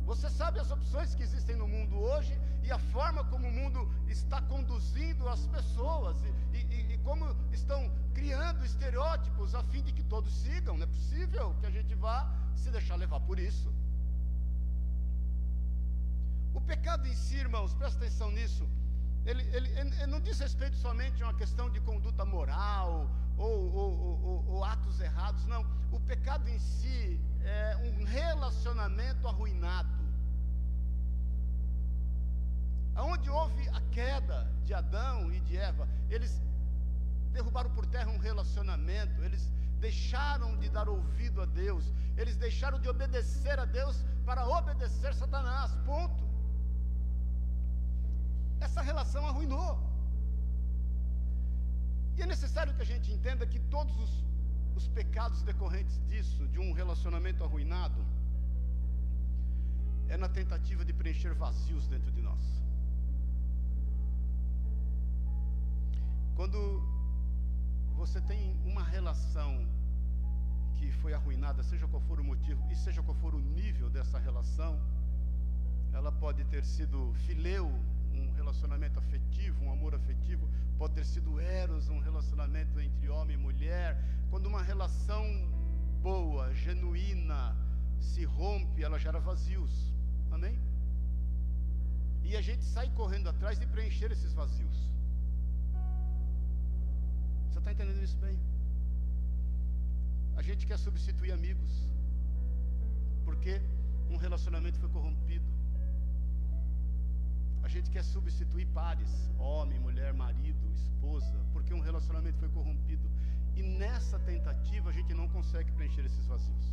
Você 0.07 0.29
sabe 0.31 0.61
as 0.61 0.71
opções 0.71 1.15
que 1.17 1.23
existem 1.23 1.57
no 1.57 1.67
mundo 1.67 1.97
hoje 1.99 2.35
e 2.63 2.71
a 2.71 2.79
forma 2.79 3.25
como 3.25 3.49
o 3.49 3.53
mundo 3.53 3.81
está 4.07 4.41
conduzindo 4.43 5.29
as 5.29 5.47
pessoas 5.49 6.17
e, 6.53 6.57
e, 6.59 6.95
e 6.95 6.99
como 6.99 7.25
estão 7.53 7.81
criando 8.15 8.65
estereótipos 8.65 9.55
a 9.55 9.63
fim 9.65 9.83
de 9.83 9.93
que 9.93 10.05
todos 10.05 10.33
sigam. 10.45 10.77
Não 10.77 10.85
é 10.85 10.87
possível 10.87 11.55
que 11.61 11.67
a 11.67 11.71
gente 11.71 11.95
vá 11.97 12.19
se 12.55 12.71
deixar 12.71 12.97
levar 12.97 13.21
por 13.21 13.39
isso. 13.39 13.69
O 16.55 16.61
pecado 16.61 17.07
em 17.09 17.15
si, 17.15 17.37
irmãos, 17.37 17.75
presta 17.75 17.99
atenção 17.99 18.31
nisso. 18.31 18.65
Ele, 19.25 19.43
ele, 19.55 19.69
ele, 19.79 20.07
não 20.07 20.21
diz 20.21 20.39
respeito 20.39 20.77
somente 20.77 21.21
a 21.23 21.27
uma 21.27 21.35
questão 21.35 21.69
de 21.69 21.81
conduta 21.81 22.25
moral 22.25 23.11
ou, 23.37 23.75
ou, 23.75 24.23
ou, 24.25 24.45
ou 24.49 24.65
atos 24.65 25.01
errados, 25.01 25.45
não. 25.47 25.65
O 25.93 26.01
pecado 26.01 26.49
em 26.49 26.59
si 26.59 27.21
é 27.43 27.77
um 27.77 28.05
relacionamento 28.05 29.27
arruinado. 29.29 29.97
Aonde 32.95 33.29
houve 33.29 33.69
a 33.69 33.81
queda 33.93 34.51
de 34.65 34.73
Adão 34.73 35.33
e 35.33 35.41
de 35.41 35.57
Eva, 35.57 35.87
eles 36.09 36.41
derrubaram 37.33 37.71
por 37.71 37.85
terra 37.87 38.11
um 38.11 38.19
relacionamento, 38.19 39.23
eles 39.23 39.53
deixaram 39.79 40.57
de 40.57 40.71
dar 40.71 40.89
ouvido 40.89 41.43
a 41.43 41.45
Deus, 41.45 41.93
eles 42.17 42.37
deixaram 42.37 42.81
de 42.81 42.89
obedecer 42.89 43.59
a 43.59 43.67
Deus 43.67 44.03
para 44.25 44.47
obedecer 44.49 45.15
Satanás. 45.15 45.73
Ponto. 45.85 46.25
Essa 48.61 48.81
relação 48.81 49.27
arruinou. 49.27 49.79
E 52.17 52.23
é 52.23 52.27
necessário 52.27 52.75
que 52.75 52.83
a 52.83 52.91
gente 52.93 53.13
entenda 53.13 53.47
que 53.47 53.59
todos 53.77 53.97
os, 54.05 54.13
os 54.75 54.89
pecados 54.89 55.43
decorrentes 55.43 56.01
disso, 56.09 56.49
de 56.49 56.59
um 56.59 56.73
relacionamento 56.73 57.45
arruinado, 57.45 58.01
é 60.09 60.17
na 60.17 60.29
tentativa 60.29 60.85
de 60.85 60.93
preencher 60.93 61.35
vazios 61.35 61.87
dentro 61.89 62.11
de 62.11 62.23
nós. 62.23 62.45
Quando 66.35 66.61
você 67.95 68.21
tem 68.21 68.57
uma 68.65 68.83
relação 68.83 69.67
que 70.77 70.91
foi 70.93 71.13
arruinada, 71.13 71.63
seja 71.63 71.87
qual 71.89 72.03
for 72.03 72.21
o 72.21 72.25
motivo 72.25 72.63
e 72.71 72.77
seja 72.77 73.03
qual 73.03 73.17
for 73.17 73.35
o 73.35 73.41
nível 73.41 73.89
dessa 73.91 74.19
relação, 74.19 74.79
ela 75.93 76.13
pode 76.13 76.45
ter 76.45 76.65
sido 76.65 77.13
fileu, 77.27 77.67
um 78.15 78.31
relacionamento 78.33 78.99
afetivo, 78.99 79.65
um 79.65 79.73
amor 79.73 79.95
afetivo, 79.95 80.49
pode 80.79 80.95
ter 80.95 81.05
sido 81.05 81.41
eros, 81.41 81.89
um 81.89 81.99
relacionamento 81.99 82.81
entre 82.81 83.09
homem 83.09 83.37
e 83.37 83.41
mulher. 83.41 84.03
Quando 84.31 84.47
uma 84.47 84.63
relação 84.63 85.25
boa, 86.03 86.53
genuína, 86.55 87.57
se 87.99 88.25
rompe, 88.25 88.83
ela 88.83 88.99
gera 88.99 89.19
vazios. 89.19 89.93
Amém? 90.31 90.59
E 92.23 92.37
a 92.37 92.43
gente 92.43 92.65
sai 92.65 92.91
correndo 92.91 93.29
atrás 93.29 93.59
de 93.59 93.67
preencher 93.67 94.11
esses 94.13 94.33
vazios. 94.33 94.77
Você 97.49 97.59
está 97.59 97.73
entendendo 97.73 98.03
isso 98.03 98.19
bem? 98.19 98.39
A 100.37 100.43
gente 100.43 100.67
quer 100.67 100.79
substituir 100.79 101.33
amigos, 101.33 101.73
porque 103.25 103.61
um 104.11 104.17
relacionamento 104.17 104.79
foi 104.79 104.91
corrompido. 104.91 105.56
A 107.67 107.69
gente 107.69 107.91
quer 107.91 108.05
substituir 108.05 108.65
pares, 108.67 109.13
homem, 109.37 109.79
mulher, 109.81 110.15
marido, 110.15 110.73
esposa, 110.73 111.37
porque 111.53 111.75
um 111.75 111.81
relacionamento 111.81 112.39
foi 112.39 112.49
corrompido. 112.49 113.11
E 113.57 113.63
nessa 113.81 114.21
tentativa 114.21 114.91
a 114.91 114.93
gente 114.93 115.13
não 115.13 115.29
consegue 115.29 115.73
preencher 115.73 116.05
esses 116.07 116.27
vazios. 116.27 116.67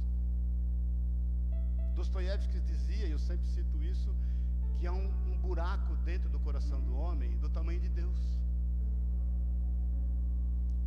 Dostoiévski 1.96 2.60
dizia, 2.60 3.08
e 3.08 3.12
eu 3.12 3.18
sempre 3.18 3.48
cito 3.48 3.82
isso, 3.82 4.16
que 4.78 4.86
há 4.86 4.94
um, 4.94 5.08
um 5.32 5.38
buraco 5.40 5.96
dentro 6.10 6.30
do 6.30 6.40
coração 6.40 6.80
do 6.80 6.96
homem 6.96 7.36
do 7.40 7.50
tamanho 7.50 7.80
de 7.80 7.90
Deus. 7.90 8.22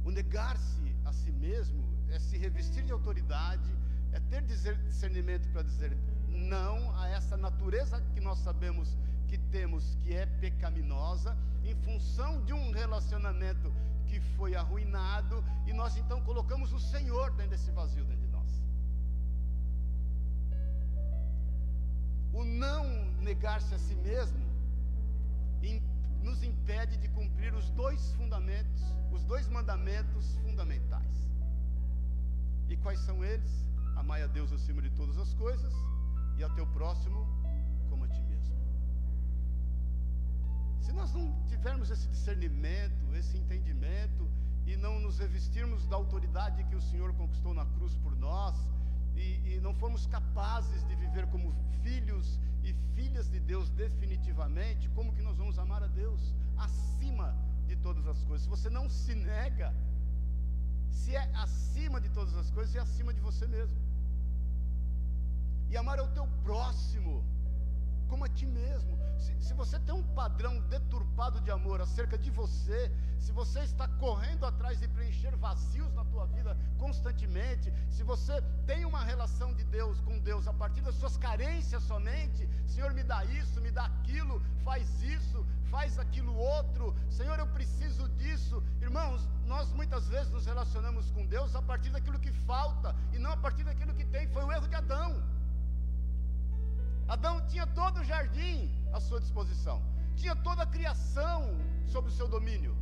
negar-se 0.05 0.95
a 1.05 1.12
si 1.12 1.33
mesmo 1.33 1.83
é 2.11 2.21
se 2.21 2.38
revestir 2.38 2.85
de 2.85 2.92
autoridade, 2.92 3.71
é 4.12 4.21
ter 4.21 4.42
discernimento 4.42 5.49
para 5.49 5.62
dizer 5.62 5.99
não 6.29 6.97
a 6.97 7.09
essa 7.09 7.37
natureza 7.37 8.01
que 8.14 8.21
nós 8.21 8.38
sabemos 8.38 8.97
que 9.29 9.39
temos, 9.39 9.97
que 10.03 10.15
é 10.15 10.27
pecaminosa, 10.27 11.37
em 11.65 11.75
função 11.77 12.45
de 12.45 12.53
um 12.53 12.71
relacionamento 12.71 13.73
que 14.07 14.21
foi 14.37 14.55
arruinado, 14.55 15.45
e 15.67 15.73
nós 15.73 15.97
então 15.97 16.21
colocamos 16.23 16.73
o 16.73 16.79
Senhor 16.79 17.31
dentro 17.33 17.51
desse 17.51 17.71
vazio 17.73 18.05
dentro 18.05 18.25
de 18.27 18.33
nós. 18.33 18.62
O 22.33 22.45
não 22.45 22.85
negar-se 23.21 23.75
a 23.75 23.79
si 23.79 23.95
mesmo 23.97 24.47
nos 26.27 26.43
impede 26.43 26.97
de 26.99 27.09
cumprir 27.09 27.55
os 27.55 27.71
dois 27.71 28.12
fundamentos, 28.15 28.83
os 29.12 29.25
dois 29.25 29.49
mandamentos 29.49 30.37
fundamentais. 30.45 31.31
E 32.69 32.77
quais 32.77 32.99
são 33.01 33.25
eles? 33.25 33.65
Amai 33.97 34.23
a 34.23 34.27
Deus 34.27 34.53
acima 34.53 34.83
de 34.83 34.91
todas 34.91 35.17
as 35.19 35.33
coisas 35.35 35.73
e 36.37 36.43
a 36.43 36.49
teu 36.51 36.67
próximo 36.67 37.27
como 37.89 38.05
a 38.05 38.09
ti. 38.09 38.26
Se 40.81 40.93
nós 40.93 41.12
não 41.12 41.35
tivermos 41.47 41.91
esse 41.91 42.07
discernimento, 42.09 43.15
esse 43.15 43.37
entendimento 43.37 44.29
e 44.67 44.77
não 44.77 44.99
nos 45.01 45.19
revestirmos 45.19 45.87
da 45.87 45.97
autoridade 45.97 46.65
que 46.65 46.75
o 46.75 46.81
Senhor 46.81 47.12
conquistou 47.15 47.55
na 47.55 47.65
cruz 47.67 47.95
por 47.97 48.17
nós, 48.17 48.57
e, 49.15 49.55
e 49.55 49.61
não 49.61 49.75
formos 49.75 50.07
capazes 50.07 50.87
de 50.87 50.95
viver 50.95 51.27
como 51.29 51.55
filhos 51.83 52.39
e 52.62 52.75
filhas 52.95 53.31
de 53.31 53.41
Deus 53.41 53.71
definitivamente, 53.71 54.89
como 54.91 55.12
que 55.12 55.23
nós 55.23 55.37
vamos 55.37 55.59
amar 55.59 55.83
a 55.83 55.87
Deus 55.87 56.35
acima 56.57 57.35
de 57.67 57.77
todas 57.77 58.07
as 58.07 58.23
coisas? 58.25 58.43
Se 58.43 58.49
você 58.49 58.69
não 58.69 58.89
se 58.91 59.15
nega, 59.15 59.75
se 60.91 61.15
é 61.15 61.31
acima 61.35 62.01
de 62.01 62.09
todas 62.11 62.35
as 62.37 62.51
coisas, 62.51 62.75
é 62.75 62.81
acima 62.81 63.12
de 63.15 63.21
você 63.21 63.47
mesmo. 63.47 63.77
E 65.71 65.77
amar 65.77 65.99
é 65.99 66.03
o 66.03 66.09
teu 66.09 66.27
próximo 66.43 67.25
como 68.07 68.25
a 68.25 68.29
ti 68.29 68.47
mesmo. 68.47 68.99
Se, 69.19 69.35
se, 69.40 69.55
você 69.55 69.79
tem 69.81 69.95
um 69.95 70.03
padrão 70.14 70.61
deturpado 70.62 71.40
de 71.40 71.51
amor 71.51 71.81
acerca 71.81 72.19
de 72.19 72.31
você, 72.31 72.92
se 73.19 73.33
você 73.33 73.61
está 73.61 73.88
correndo 73.88 74.45
atrás 74.45 74.79
de 74.79 74.88
preencher 74.88 75.35
vazios 75.37 75.92
na 75.95 76.05
tua 76.05 76.27
vida 76.27 76.57
constantemente, 76.79 77.73
se 77.88 78.03
você 78.03 78.42
tem 78.66 78.85
uma 78.85 79.03
relação 79.03 79.55
de 79.55 79.64
Deus 79.64 80.01
com 80.03 80.19
Deus 80.19 80.47
a 80.47 80.53
partir 80.53 80.83
das 80.83 80.95
suas 80.97 81.16
carências 81.16 81.83
somente, 81.83 82.49
Senhor, 82.66 82.92
me 82.92 83.03
dá 83.03 83.25
isso, 83.25 83.61
me 83.61 83.71
dá 83.71 83.87
aquilo, 83.87 84.42
faz 84.62 85.03
isso, 85.03 85.47
faz 85.71 85.99
aquilo 85.99 86.35
outro, 86.35 86.95
Senhor, 87.11 87.38
eu 87.38 87.47
preciso 87.47 88.09
disso. 88.11 88.62
Irmãos, 88.81 89.29
nós 89.47 89.73
muitas 89.73 90.09
vezes 90.09 90.31
nos 90.31 90.47
relacionamos 90.47 91.11
com 91.11 91.27
Deus 91.27 91.55
a 91.55 91.62
partir 91.62 91.90
daquilo 91.90 92.19
que 92.19 92.33
falta 92.33 92.95
e 93.12 93.19
não 93.19 93.33
a 93.33 93.37
partir 93.37 93.64
daquilo 93.64 93.95
que 93.95 94.05
tem. 94.05 94.29
Foi 94.29 94.45
o 94.45 94.53
erro 94.53 94.69
de 94.69 94.75
Adão. 94.75 95.36
Adão 97.09 97.40
tinha 97.47 97.66
todo 97.66 98.01
o 98.01 98.05
jardim 98.05 98.71
à 98.92 99.01
sua 99.01 99.21
disposição, 99.21 99.81
tinha 100.16 100.35
toda 100.35 100.62
a 100.64 100.66
criação 100.66 101.40
sob 101.87 102.09
o 102.09 102.16
seu 102.19 102.29
domínio. 102.29 102.75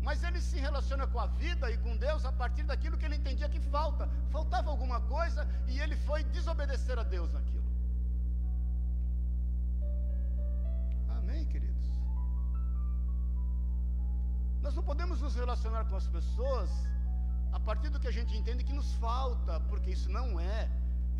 Mas 0.00 0.22
ele 0.24 0.40
se 0.40 0.58
relaciona 0.58 1.06
com 1.06 1.18
a 1.18 1.26
vida 1.26 1.70
e 1.70 1.78
com 1.78 1.96
Deus 1.96 2.24
a 2.24 2.32
partir 2.32 2.64
daquilo 2.64 2.98
que 2.98 3.04
ele 3.06 3.16
entendia 3.16 3.48
que 3.48 3.60
falta. 3.60 4.08
Faltava 4.30 4.70
alguma 4.70 5.00
coisa 5.02 5.48
e 5.68 5.78
ele 5.78 5.96
foi 5.96 6.24
desobedecer 6.24 6.98
a 6.98 7.04
Deus 7.04 7.32
naquilo. 7.32 7.62
Amém, 11.18 11.44
queridos? 11.46 11.86
Nós 14.60 14.74
não 14.74 14.82
podemos 14.82 15.20
nos 15.20 15.36
relacionar 15.36 15.84
com 15.84 15.96
as 15.96 16.08
pessoas 16.08 16.70
a 17.52 17.60
partir 17.60 17.90
do 17.90 18.00
que 18.00 18.08
a 18.08 18.16
gente 18.18 18.36
entende 18.36 18.64
que 18.64 18.72
nos 18.72 18.92
falta, 18.94 19.60
porque 19.60 19.90
isso 19.90 20.10
não 20.10 20.40
é 20.40 20.68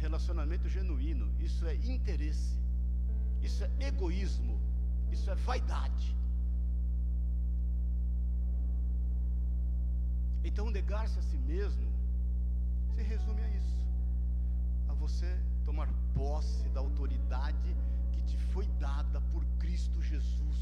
relacionamento 0.02 0.68
genuíno, 0.68 1.26
isso 1.38 1.64
é 1.64 1.74
interesse, 1.76 2.58
isso 3.40 3.62
é 3.64 3.70
egoísmo, 3.90 4.60
isso 5.10 5.30
é 5.30 5.34
vaidade. 5.34 6.08
Então, 10.44 10.70
negar-se 10.70 11.18
a 11.20 11.22
si 11.22 11.38
mesmo 11.38 11.88
se 12.94 13.02
resume 13.02 13.42
a 13.42 13.50
isso: 13.60 13.78
a 14.88 14.94
você 15.04 15.30
tomar 15.64 15.88
posse 16.14 16.68
da 16.70 16.80
autoridade 16.80 17.76
que 18.12 18.22
te 18.22 18.36
foi 18.52 18.66
dada 18.86 19.20
por 19.32 19.44
Cristo 19.60 20.02
Jesus. 20.02 20.60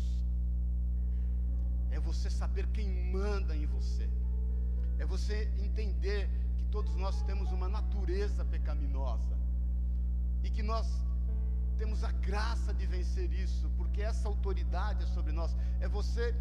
É 1.90 1.98
você 1.98 2.28
saber 2.28 2.66
quem 2.68 2.88
manda 3.10 3.56
em 3.56 3.66
você. 3.66 4.08
É 4.98 5.06
você 5.06 5.50
entender 5.58 6.28
todos 6.70 6.94
nós 6.96 7.22
temos 7.22 7.50
uma 7.52 7.68
natureza 7.68 8.44
pecaminosa 8.44 9.36
e 10.42 10.50
que 10.50 10.62
nós 10.62 10.86
temos 11.76 12.04
a 12.04 12.12
graça 12.12 12.72
de 12.74 12.86
vencer 12.86 13.32
isso, 13.32 13.70
porque 13.76 14.02
essa 14.02 14.28
autoridade 14.28 15.04
é 15.04 15.06
sobre 15.06 15.32
nós. 15.32 15.56
É 15.80 15.88
você 15.88 16.34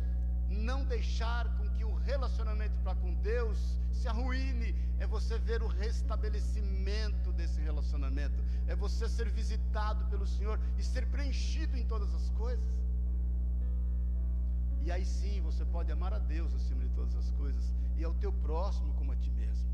não 0.50 0.84
deixar 0.84 1.46
com 1.58 1.70
que 1.70 1.86
o 1.86 1.94
relacionamento 1.96 2.76
para 2.84 2.96
com 2.96 3.14
Deus 3.16 3.58
se 3.92 4.08
arruine, 4.08 4.76
é 5.00 5.08
você 5.08 5.38
ver 5.40 5.62
o 5.62 5.68
restabelecimento 5.68 7.32
desse 7.32 7.60
relacionamento, 7.62 8.44
é 8.68 8.76
você 8.76 9.08
ser 9.08 9.30
visitado 9.30 10.06
pelo 10.06 10.28
Senhor 10.28 10.60
e 10.78 10.84
ser 10.84 11.08
preenchido 11.08 11.78
em 11.78 11.86
todas 11.86 12.14
as 12.14 12.30
coisas. 12.32 12.74
E 14.82 14.92
aí 14.92 15.06
sim 15.06 15.42
você 15.42 15.64
pode 15.66 15.92
amar 15.92 16.14
a 16.14 16.20
Deus 16.20 16.54
acima 16.54 16.84
de 16.84 16.90
todas 16.90 17.16
as 17.16 17.32
coisas 17.32 17.64
e 17.98 18.04
ao 18.04 18.14
teu 18.16 18.32
próximo 18.32 18.94
como 18.96 19.12
a 19.12 19.16
ti 19.16 19.30
mesmo. 19.32 19.69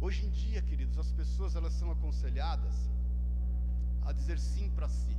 Hoje 0.00 0.24
em 0.24 0.30
dia, 0.30 0.62
queridos, 0.62 0.96
as 0.96 1.10
pessoas 1.10 1.56
elas 1.56 1.72
são 1.72 1.90
aconselhadas 1.90 2.88
a 4.02 4.12
dizer 4.12 4.38
sim 4.38 4.70
para 4.70 4.88
si. 4.88 5.16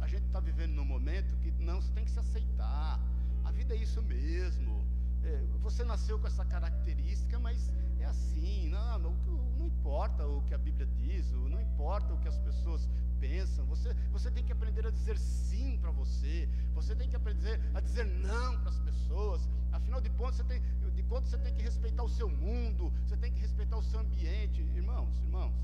A 0.00 0.08
gente 0.08 0.26
está 0.26 0.40
vivendo 0.40 0.72
num 0.72 0.84
momento 0.84 1.36
que 1.36 1.50
não, 1.62 1.80
você 1.80 1.92
tem 1.92 2.04
que 2.04 2.10
se 2.10 2.18
aceitar. 2.18 3.00
A 3.44 3.52
vida 3.52 3.74
é 3.74 3.78
isso 3.78 4.02
mesmo. 4.02 4.84
É, 5.22 5.44
você 5.62 5.84
nasceu 5.84 6.18
com 6.18 6.26
essa 6.26 6.44
característica, 6.44 7.38
mas 7.38 7.72
é 8.00 8.04
assim. 8.04 8.68
Não, 8.68 8.98
não, 8.98 9.12
não 9.58 9.66
importa 9.66 10.26
o 10.26 10.42
que 10.42 10.54
a 10.54 10.58
Bíblia 10.58 10.86
diz, 10.86 11.30
não 11.30 11.60
importa 11.60 12.12
o 12.12 12.18
que 12.18 12.26
as 12.26 12.38
pessoas 12.38 12.88
pensam. 13.20 13.64
Você, 13.66 13.94
você 14.12 14.30
tem 14.30 14.44
que 14.44 14.52
aprender 14.52 14.86
a 14.86 14.90
dizer 14.90 15.18
sim 15.18 15.78
para 15.78 15.90
você. 15.90 16.48
Você 16.74 16.94
tem 16.94 17.08
que 17.08 17.16
aprender 17.16 17.60
a 17.74 17.80
dizer 17.80 18.04
não 18.04 18.58
para 18.60 18.70
as 18.70 18.78
pessoas. 18.80 19.48
Afinal 19.72 20.00
de 20.00 20.10
contas, 20.10 20.36
você 20.36 20.44
tem, 20.44 20.62
de 20.94 21.02
contas, 21.02 21.30
você 21.30 21.38
tem 21.38 21.54
que 21.54 21.62
respeitar 21.62 22.02
o 22.02 22.08
seu 22.08 22.28
mundo, 22.28 22.92
você 23.06 23.16
tem 23.16 23.32
que 23.32 23.40
respeitar 23.40 23.76
o 23.76 23.82
seu 23.82 24.00
ambiente. 24.00 24.60
Irmãos, 24.74 25.18
irmãos, 25.22 25.54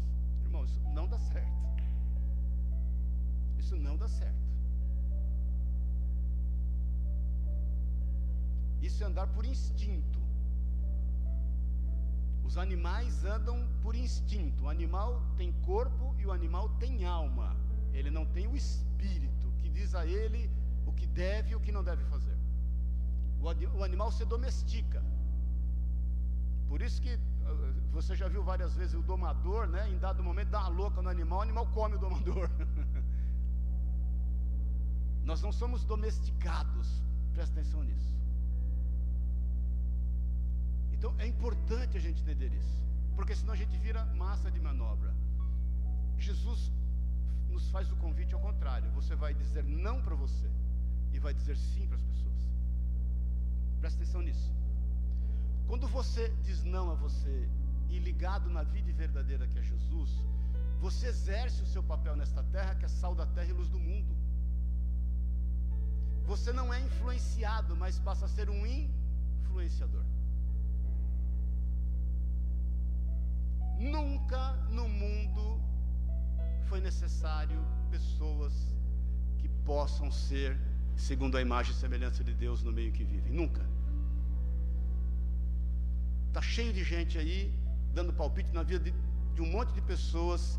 irmãos, 0.44 0.70
isso 0.70 0.88
não 0.94 1.06
dá 1.08 1.18
certo. 1.18 1.62
Isso 3.58 3.76
não 3.76 3.96
dá 3.96 4.08
certo. 4.08 4.42
Isso 8.82 9.02
é 9.02 9.06
andar 9.06 9.28
por 9.28 9.44
instinto. 9.44 10.21
Os 12.52 12.58
animais 12.58 13.24
andam 13.24 13.56
por 13.82 13.94
instinto. 13.94 14.64
O 14.64 14.68
animal 14.68 15.22
tem 15.38 15.50
corpo 15.70 16.14
e 16.18 16.26
o 16.26 16.32
animal 16.32 16.68
tem 16.82 17.06
alma. 17.06 17.56
Ele 17.94 18.10
não 18.10 18.26
tem 18.26 18.46
o 18.46 18.54
espírito 18.54 19.52
que 19.58 19.70
diz 19.70 19.94
a 19.94 20.04
ele 20.06 20.50
o 20.86 20.92
que 20.92 21.06
deve 21.06 21.52
e 21.52 21.56
o 21.56 21.60
que 21.60 21.72
não 21.72 21.82
deve 21.82 22.04
fazer 22.04 22.36
o 23.42 23.82
animal 23.82 24.10
se 24.12 24.24
domestica. 24.24 25.02
Por 26.68 26.80
isso 26.80 27.02
que 27.02 27.18
ah, 27.44 27.72
você 27.90 28.14
já 28.14 28.28
viu 28.28 28.42
várias 28.42 28.74
vezes 28.74 28.94
o 28.94 29.02
domador, 29.02 29.66
né? 29.66 29.88
Em 29.90 29.98
dado 29.98 30.22
momento 30.22 30.50
dá 30.50 30.60
uma 30.60 30.68
louca 30.68 31.02
no 31.02 31.08
animal, 31.08 31.40
o 31.40 31.42
animal 31.42 31.66
come 31.66 31.96
o 31.96 31.98
domador. 31.98 32.48
Nós 35.24 35.42
não 35.42 35.52
somos 35.52 35.84
domesticados, 35.84 37.02
presta 37.32 37.60
atenção 37.60 37.82
nisso. 37.82 38.16
Então 41.02 41.16
é 41.18 41.26
importante 41.26 41.96
a 41.96 42.00
gente 42.00 42.22
entender 42.22 42.52
isso, 42.54 42.80
porque 43.16 43.34
senão 43.34 43.54
a 43.54 43.56
gente 43.56 43.76
vira 43.78 44.04
massa 44.14 44.48
de 44.48 44.60
manobra. 44.60 45.12
Jesus 46.16 46.70
nos 47.50 47.68
faz 47.70 47.90
o 47.90 47.96
convite 47.96 48.32
ao 48.34 48.40
contrário: 48.40 48.88
você 48.92 49.16
vai 49.16 49.34
dizer 49.34 49.64
não 49.64 50.00
para 50.00 50.14
você 50.14 50.48
e 51.12 51.18
vai 51.18 51.34
dizer 51.34 51.56
sim 51.56 51.88
para 51.88 51.96
as 51.96 52.02
pessoas. 52.04 52.48
Presta 53.80 54.00
atenção 54.00 54.22
nisso. 54.22 54.54
Quando 55.66 55.88
você 55.88 56.28
diz 56.44 56.62
não 56.62 56.92
a 56.92 56.94
você 56.94 57.48
e 57.90 57.98
ligado 57.98 58.48
na 58.48 58.62
vida 58.62 58.92
verdadeira 58.92 59.48
que 59.48 59.58
é 59.58 59.62
Jesus, 59.62 60.10
você 60.80 61.08
exerce 61.08 61.62
o 61.62 61.66
seu 61.66 61.82
papel 61.82 62.14
nesta 62.14 62.44
terra, 62.44 62.76
que 62.76 62.84
é 62.84 62.88
sal 62.88 63.12
da 63.12 63.26
terra 63.26 63.48
e 63.48 63.52
luz 63.52 63.68
do 63.68 63.80
mundo. 63.80 64.14
Você 66.26 66.52
não 66.52 66.72
é 66.72 66.80
influenciado, 66.80 67.74
mas 67.74 67.98
passa 67.98 68.26
a 68.26 68.28
ser 68.28 68.48
um 68.48 68.64
influenciador. 68.64 70.11
Nunca 73.78 74.52
no 74.70 74.88
mundo 74.88 75.60
foi 76.68 76.80
necessário 76.80 77.60
pessoas 77.90 78.52
que 79.38 79.48
possam 79.48 80.10
ser 80.10 80.58
segundo 80.96 81.36
a 81.36 81.40
imagem 81.40 81.72
e 81.72 81.76
semelhança 81.76 82.22
de 82.24 82.34
Deus 82.34 82.62
no 82.62 82.72
meio 82.72 82.92
que 82.92 83.04
vivem. 83.04 83.32
Nunca. 83.32 83.62
Está 86.28 86.40
cheio 86.40 86.72
de 86.72 86.82
gente 86.82 87.18
aí 87.18 87.52
dando 87.92 88.12
palpite 88.12 88.50
na 88.52 88.62
vida 88.62 88.84
de, 88.84 88.94
de 89.34 89.42
um 89.42 89.50
monte 89.50 89.72
de 89.72 89.82
pessoas 89.82 90.58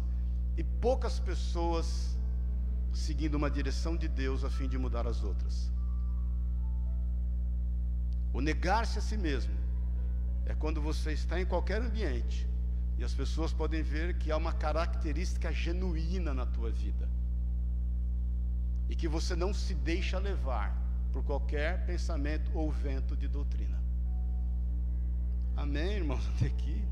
e 0.55 0.64
poucas 0.64 1.20
pessoas 1.20 2.18
seguindo 2.93 3.36
uma 3.36 3.49
direção 3.49 3.97
de 3.97 4.07
Deus 4.07 4.43
a 4.43 4.49
fim 4.49 4.68
de 4.68 4.78
mudar 4.78 5.07
as 5.07 5.24
outras. 5.24 5.72
O 8.32 8.41
negar-se 8.41 8.99
a 8.99 9.01
si 9.01 9.18
mesmo 9.18 9.55
é 10.45 10.53
quando 10.53 10.82
você 10.82 11.14
está 11.14 11.39
em 11.39 11.45
qualquer 11.45 11.82
ambiente 11.82 12.47
e 12.98 13.04
as 13.04 13.14
pessoas 13.14 13.52
podem 13.52 13.82
ver 13.82 14.18
que 14.18 14.32
há 14.32 14.38
uma 14.38 14.54
característica 14.54 15.52
genuína 15.52 16.34
na 16.34 16.46
tua 16.46 16.70
vida 16.70 17.10
e 18.89 18.96
que 18.96 19.08
você 19.08 19.36
não 19.36 19.54
se 19.54 19.74
deixa 19.74 20.20
levar 20.20 20.78
por 21.12 21.24
qualquer 21.24 21.86
pensamento 21.86 22.52
ou 22.54 22.72
vento 22.72 23.16
de 23.16 23.28
doutrina. 23.28 23.82
Amém, 25.56 25.94
irmãos? 25.94 26.28
Até 26.36 26.48
aqui. 26.48 26.84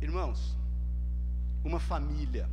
Irmãos, 0.00 0.56
uma 1.64 1.80
família, 1.80 2.48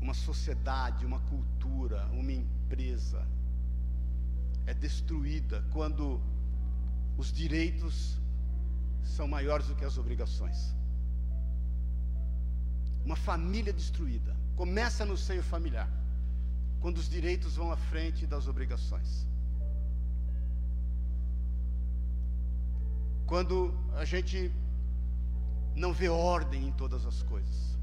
uma 0.00 0.14
sociedade, 0.14 1.04
uma 1.04 1.20
cultura, 1.20 2.06
uma 2.12 2.32
empresa 2.32 3.26
é 4.66 4.74
destruída 4.74 5.64
quando 5.72 6.20
os 7.16 7.32
direitos 7.32 8.20
são 9.02 9.26
maiores 9.26 9.66
do 9.68 9.74
que 9.74 9.84
as 9.84 9.96
obrigações. 9.96 10.74
Uma 13.04 13.16
família 13.16 13.72
destruída 13.72 14.36
começa 14.56 15.04
no 15.04 15.16
seio 15.16 15.42
familiar, 15.42 15.88
quando 16.80 16.98
os 16.98 17.08
direitos 17.08 17.56
vão 17.56 17.70
à 17.70 17.76
frente 17.76 18.26
das 18.26 18.48
obrigações. 18.48 19.26
Quando 23.26 23.74
a 23.94 24.04
gente 24.04 24.52
não 25.74 25.92
vê 25.92 26.08
ordem 26.08 26.68
em 26.68 26.72
todas 26.72 27.04
as 27.04 27.22
coisas. 27.22 27.76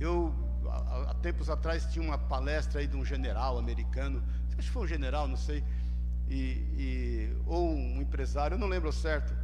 Eu, 0.00 0.34
há, 0.68 1.14
tempos 1.22 1.48
atrás, 1.48 1.86
tinha 1.86 2.04
uma 2.04 2.18
palestra 2.18 2.80
aí 2.80 2.86
de 2.86 2.96
um 2.96 3.04
general 3.04 3.58
americano, 3.58 4.22
acho 4.58 4.66
que 4.68 4.72
foi 4.72 4.84
um 4.84 4.88
general, 4.88 5.28
não 5.28 5.36
sei, 5.36 5.62
e, 6.28 6.34
e, 6.76 7.36
ou 7.46 7.70
um 7.70 8.00
empresário, 8.00 8.54
eu 8.54 8.58
não 8.58 8.66
lembro 8.66 8.92
certo, 8.92 9.34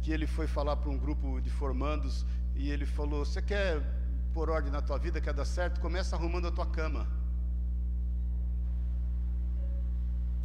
que 0.00 0.12
ele 0.12 0.26
foi 0.26 0.46
falar 0.46 0.76
para 0.76 0.90
um 0.90 0.98
grupo 0.98 1.40
de 1.40 1.50
formandos 1.50 2.24
e 2.54 2.70
ele 2.70 2.86
falou: 2.86 3.24
Você 3.24 3.42
quer 3.42 3.82
pôr 4.32 4.50
ordem 4.50 4.70
na 4.70 4.80
tua 4.80 4.98
vida, 4.98 5.20
quer 5.20 5.34
dar 5.34 5.44
certo? 5.44 5.80
Começa 5.80 6.16
arrumando 6.16 6.48
a 6.48 6.52
tua 6.52 6.66
cama. 6.66 7.06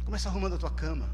Começa 0.04 0.28
arrumando 0.28 0.54
a 0.54 0.58
tua 0.58 0.70
cama. 0.70 1.08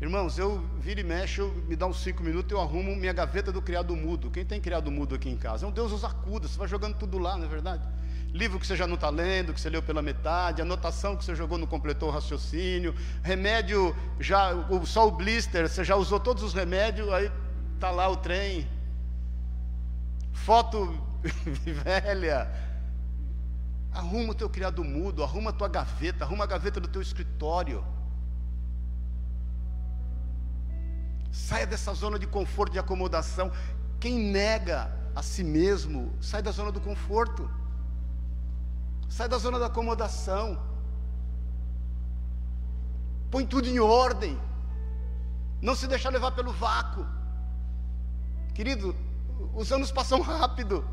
Irmãos, 0.00 0.38
eu 0.38 0.60
viro 0.78 1.00
e 1.00 1.02
mexo, 1.02 1.52
me 1.66 1.74
dá 1.74 1.84
uns 1.84 2.00
cinco 2.00 2.22
minutos, 2.22 2.52
eu 2.52 2.60
arrumo 2.60 2.94
minha 2.94 3.12
gaveta 3.12 3.50
do 3.50 3.60
criado 3.60 3.96
mudo. 3.96 4.30
Quem 4.30 4.44
tem 4.44 4.60
criado 4.60 4.92
mudo 4.92 5.16
aqui 5.16 5.28
em 5.28 5.36
casa? 5.36 5.66
É 5.66 5.68
um 5.68 5.72
Deus 5.72 5.90
os 5.90 6.04
acuda, 6.04 6.46
você 6.46 6.56
vai 6.56 6.68
jogando 6.68 6.96
tudo 6.96 7.18
lá, 7.18 7.36
não 7.36 7.46
é 7.46 7.48
verdade? 7.48 7.86
Livro 8.32 8.60
que 8.60 8.66
você 8.66 8.76
já 8.76 8.86
não 8.86 8.94
está 8.94 9.08
lendo, 9.08 9.54
que 9.54 9.60
você 9.60 9.70
leu 9.70 9.82
pela 9.82 10.02
metade, 10.02 10.60
anotação 10.60 11.16
que 11.16 11.24
você 11.24 11.34
jogou 11.34 11.56
não 11.56 11.66
completou 11.66 12.08
o 12.10 12.12
raciocínio, 12.12 12.94
remédio, 13.22 13.96
já, 14.20 14.50
só 14.84 15.08
o 15.08 15.10
blister, 15.10 15.68
você 15.68 15.82
já 15.82 15.96
usou 15.96 16.20
todos 16.20 16.42
os 16.42 16.52
remédios, 16.52 17.10
aí 17.12 17.32
está 17.74 17.90
lá 17.90 18.08
o 18.08 18.16
trem. 18.16 18.68
Foto 20.32 20.94
velha. 21.84 22.50
Arruma 23.92 24.32
o 24.32 24.34
teu 24.34 24.48
criado 24.48 24.84
mudo, 24.84 25.24
arruma 25.24 25.50
a 25.50 25.52
tua 25.52 25.68
gaveta, 25.68 26.24
arruma 26.24 26.44
a 26.44 26.46
gaveta 26.46 26.78
do 26.78 26.88
teu 26.88 27.00
escritório. 27.00 27.84
Saia 31.32 31.66
dessa 31.66 31.94
zona 31.94 32.18
de 32.18 32.26
conforto, 32.26 32.72
de 32.72 32.78
acomodação. 32.78 33.50
Quem 33.98 34.18
nega 34.18 34.92
a 35.14 35.22
si 35.22 35.42
mesmo, 35.42 36.12
sai 36.20 36.42
da 36.42 36.50
zona 36.50 36.70
do 36.70 36.80
conforto. 36.80 37.50
Sai 39.08 39.28
da 39.28 39.38
zona 39.38 39.58
da 39.58 39.66
acomodação. 39.66 40.58
Põe 43.30 43.46
tudo 43.46 43.68
em 43.68 43.78
ordem. 43.78 44.38
Não 45.60 45.74
se 45.74 45.86
deixar 45.86 46.10
levar 46.10 46.32
pelo 46.32 46.52
vácuo. 46.52 47.06
Querido, 48.54 48.94
os 49.54 49.72
anos 49.72 49.90
passam 49.90 50.20
rápido. 50.20 50.84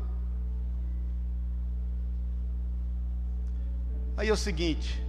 Aí 4.16 4.28
é 4.28 4.32
o 4.32 4.36
seguinte, 4.36 5.02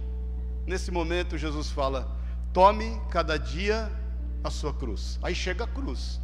nesse 0.66 0.90
momento 0.90 1.38
Jesus 1.38 1.70
fala: 1.70 2.14
tome 2.52 3.00
cada 3.10 3.38
dia 3.38 3.90
a 4.44 4.50
sua 4.50 4.72
cruz. 4.72 5.18
Aí 5.22 5.34
chega 5.34 5.64
a 5.64 5.66
cruz. 5.66 6.20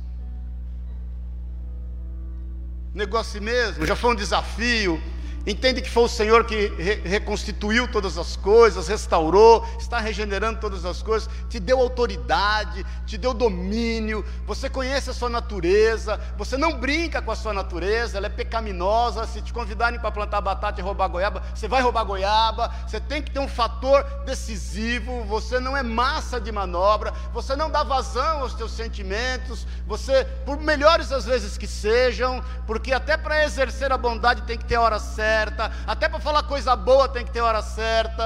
Negócio 2.93 3.43
mesmo, 3.43 3.85
já 3.85 3.97
foi 3.97 4.13
um 4.13 4.15
desafio, 4.15 5.03
Entende 5.47 5.83
que 5.83 5.91
foi 5.91 6.05
o 6.05 6.09
Senhor 6.09 6.45
que 6.45 6.69
re 6.69 6.95
reconstituiu 7.05 7.87
todas 7.87 8.17
as 8.17 8.35
coisas, 8.35 8.89
restaurou, 8.89 9.63
está 9.79 9.99
regenerando 9.99 10.59
todas 10.59 10.87
as 10.87 11.03
coisas, 11.03 11.29
te 11.51 11.61
deu 11.61 11.79
autoridade, 11.81 12.85
te 13.05 13.19
deu 13.19 13.35
domínio, 13.35 14.25
você 14.47 14.71
conhece 14.71 15.11
a 15.11 15.13
sua 15.13 15.29
natureza, 15.29 16.19
você 16.39 16.57
não 16.57 16.79
brinca 16.79 17.21
com 17.21 17.31
a 17.31 17.37
sua 17.37 17.53
natureza, 17.53 18.17
ela 18.17 18.27
é 18.27 18.31
pecaminosa. 18.31 19.27
Se 19.27 19.43
te 19.43 19.53
convidarem 19.53 20.01
para 20.01 20.11
plantar 20.11 20.41
batata 20.41 20.81
e 20.81 20.85
roubar 20.85 21.09
goiaba, 21.09 21.43
você 21.55 21.69
vai 21.69 21.83
roubar 21.83 22.05
goiaba, 22.05 22.73
você 22.87 22.99
tem 22.99 23.21
que 23.21 23.31
ter 23.31 23.41
um 23.41 23.49
fator 23.49 24.03
decisivo, 24.25 25.25
você 25.25 25.61
não 25.61 25.77
é 25.77 25.83
massa 25.83 26.41
de 26.41 26.51
manobra, 26.51 27.13
você 27.35 27.55
não 27.55 27.71
dá 27.71 27.83
vazão 27.83 28.41
aos 28.41 28.55
teus 28.55 28.73
sentimentos, 28.73 29.67
você, 29.87 30.25
por 30.47 30.59
melhores 30.59 31.13
às 31.13 31.27
vezes 31.27 31.59
que 31.59 31.67
sejam, 31.67 32.43
porque 32.67 32.95
até 32.95 33.19
para 33.19 33.45
exercer 33.45 33.93
a 33.93 33.99
bondade 33.99 34.43
tem 34.43 34.57
que 34.57 34.65
ter 34.65 34.79
hora 34.79 34.99
certa 34.99 35.34
certa, 35.35 35.73
até 35.87 36.09
para 36.09 36.21
falar 36.21 36.43
coisa 36.45 36.77
boa 36.77 37.09
tem 37.09 37.25
que 37.25 37.33
ter 37.33 37.41
hora 37.41 37.63
certa. 37.63 38.25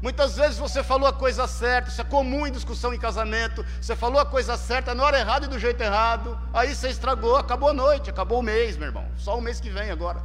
Muitas 0.00 0.36
vezes 0.40 0.56
você 0.66 0.80
falou 0.82 1.08
a 1.08 1.12
coisa 1.12 1.46
certa, 1.46 1.90
isso 1.90 2.00
é 2.00 2.04
comum 2.04 2.46
em 2.46 2.52
discussão 2.52 2.94
em 2.94 2.98
casamento. 2.98 3.64
Você 3.80 3.94
falou 3.96 4.20
a 4.20 4.26
coisa 4.34 4.56
certa 4.56 4.94
na 4.94 5.02
hora 5.04 5.18
errada 5.18 5.46
e 5.46 5.48
do 5.48 5.58
jeito 5.58 5.82
errado, 5.82 6.38
aí 6.54 6.74
você 6.74 6.88
estragou, 6.88 7.36
acabou 7.36 7.70
a 7.70 7.74
noite, 7.74 8.08
acabou 8.08 8.38
o 8.38 8.42
mês, 8.42 8.76
meu 8.76 8.88
irmão. 8.90 9.06
Só 9.16 9.36
o 9.36 9.42
mês 9.42 9.60
que 9.60 9.70
vem 9.70 9.90
agora. 9.90 10.22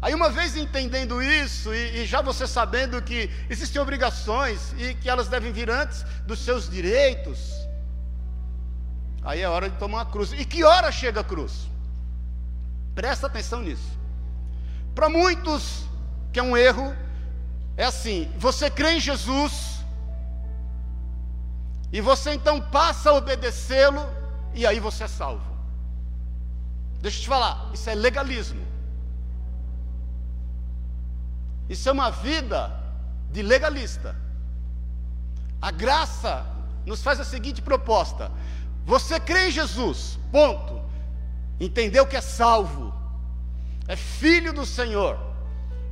Aí, 0.00 0.14
uma 0.14 0.30
vez 0.30 0.56
entendendo 0.56 1.20
isso, 1.22 1.74
e, 1.74 2.02
e, 2.02 2.06
já 2.06 2.20
você 2.22 2.46
sabendo 2.46 3.02
que 3.02 3.30
existem 3.50 3.80
obrigações 3.80 4.72
e 4.78 4.94
que 4.94 5.08
elas 5.08 5.26
devem 5.26 5.52
vir 5.52 5.68
antes 5.68 6.04
dos 6.26 6.38
seus 6.38 6.68
direitos, 6.70 7.65
Aí 9.26 9.40
é 9.40 9.48
hora 9.48 9.68
de 9.68 9.76
tomar 9.76 10.02
a 10.02 10.04
cruz. 10.06 10.32
E 10.32 10.44
que 10.44 10.62
hora 10.62 10.92
chega 10.92 11.20
a 11.20 11.24
cruz? 11.24 11.68
Presta 12.94 13.26
atenção 13.26 13.60
nisso. 13.60 13.90
Para 14.94 15.08
muitos, 15.08 15.84
que 16.32 16.38
é 16.38 16.42
um 16.42 16.56
erro, 16.56 16.94
é 17.76 17.84
assim: 17.84 18.30
você 18.38 18.70
crê 18.70 18.92
em 18.92 19.00
Jesus, 19.00 19.84
e 21.92 22.00
você 22.00 22.34
então 22.34 22.60
passa 22.60 23.10
a 23.10 23.14
obedecê-lo, 23.14 24.06
e 24.54 24.64
aí 24.64 24.78
você 24.78 25.04
é 25.04 25.08
salvo. 25.08 25.44
Deixa 27.02 27.18
eu 27.18 27.22
te 27.22 27.28
falar, 27.28 27.70
isso 27.74 27.90
é 27.90 27.96
legalismo. 27.96 28.64
Isso 31.68 31.88
é 31.88 31.92
uma 31.92 32.10
vida 32.10 32.72
de 33.32 33.42
legalista. 33.42 34.14
A 35.60 35.72
graça 35.72 36.46
nos 36.86 37.02
faz 37.02 37.18
a 37.18 37.24
seguinte 37.24 37.60
proposta: 37.60 38.30
você 38.86 39.18
crê 39.18 39.48
em 39.48 39.50
Jesus, 39.50 40.16
ponto. 40.30 40.80
Entendeu 41.58 42.06
que 42.06 42.16
é 42.16 42.20
salvo, 42.20 42.94
é 43.88 43.96
filho 43.96 44.52
do 44.52 44.64
Senhor. 44.64 45.18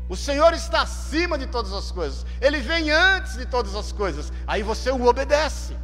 O 0.09 0.15
Senhor 0.15 0.53
está 0.53 0.83
acima 0.83 1.37
de 1.37 1.47
todas 1.47 1.73
as 1.73 1.91
coisas, 1.91 2.25
Ele 2.41 2.61
vem 2.61 2.91
antes 2.91 3.37
de 3.37 3.47
todas 3.47 3.75
as 3.75 3.91
coisas, 3.91 4.33
aí 4.47 4.63
você 4.63 4.91
o 4.91 5.07
obedece, 5.07 5.75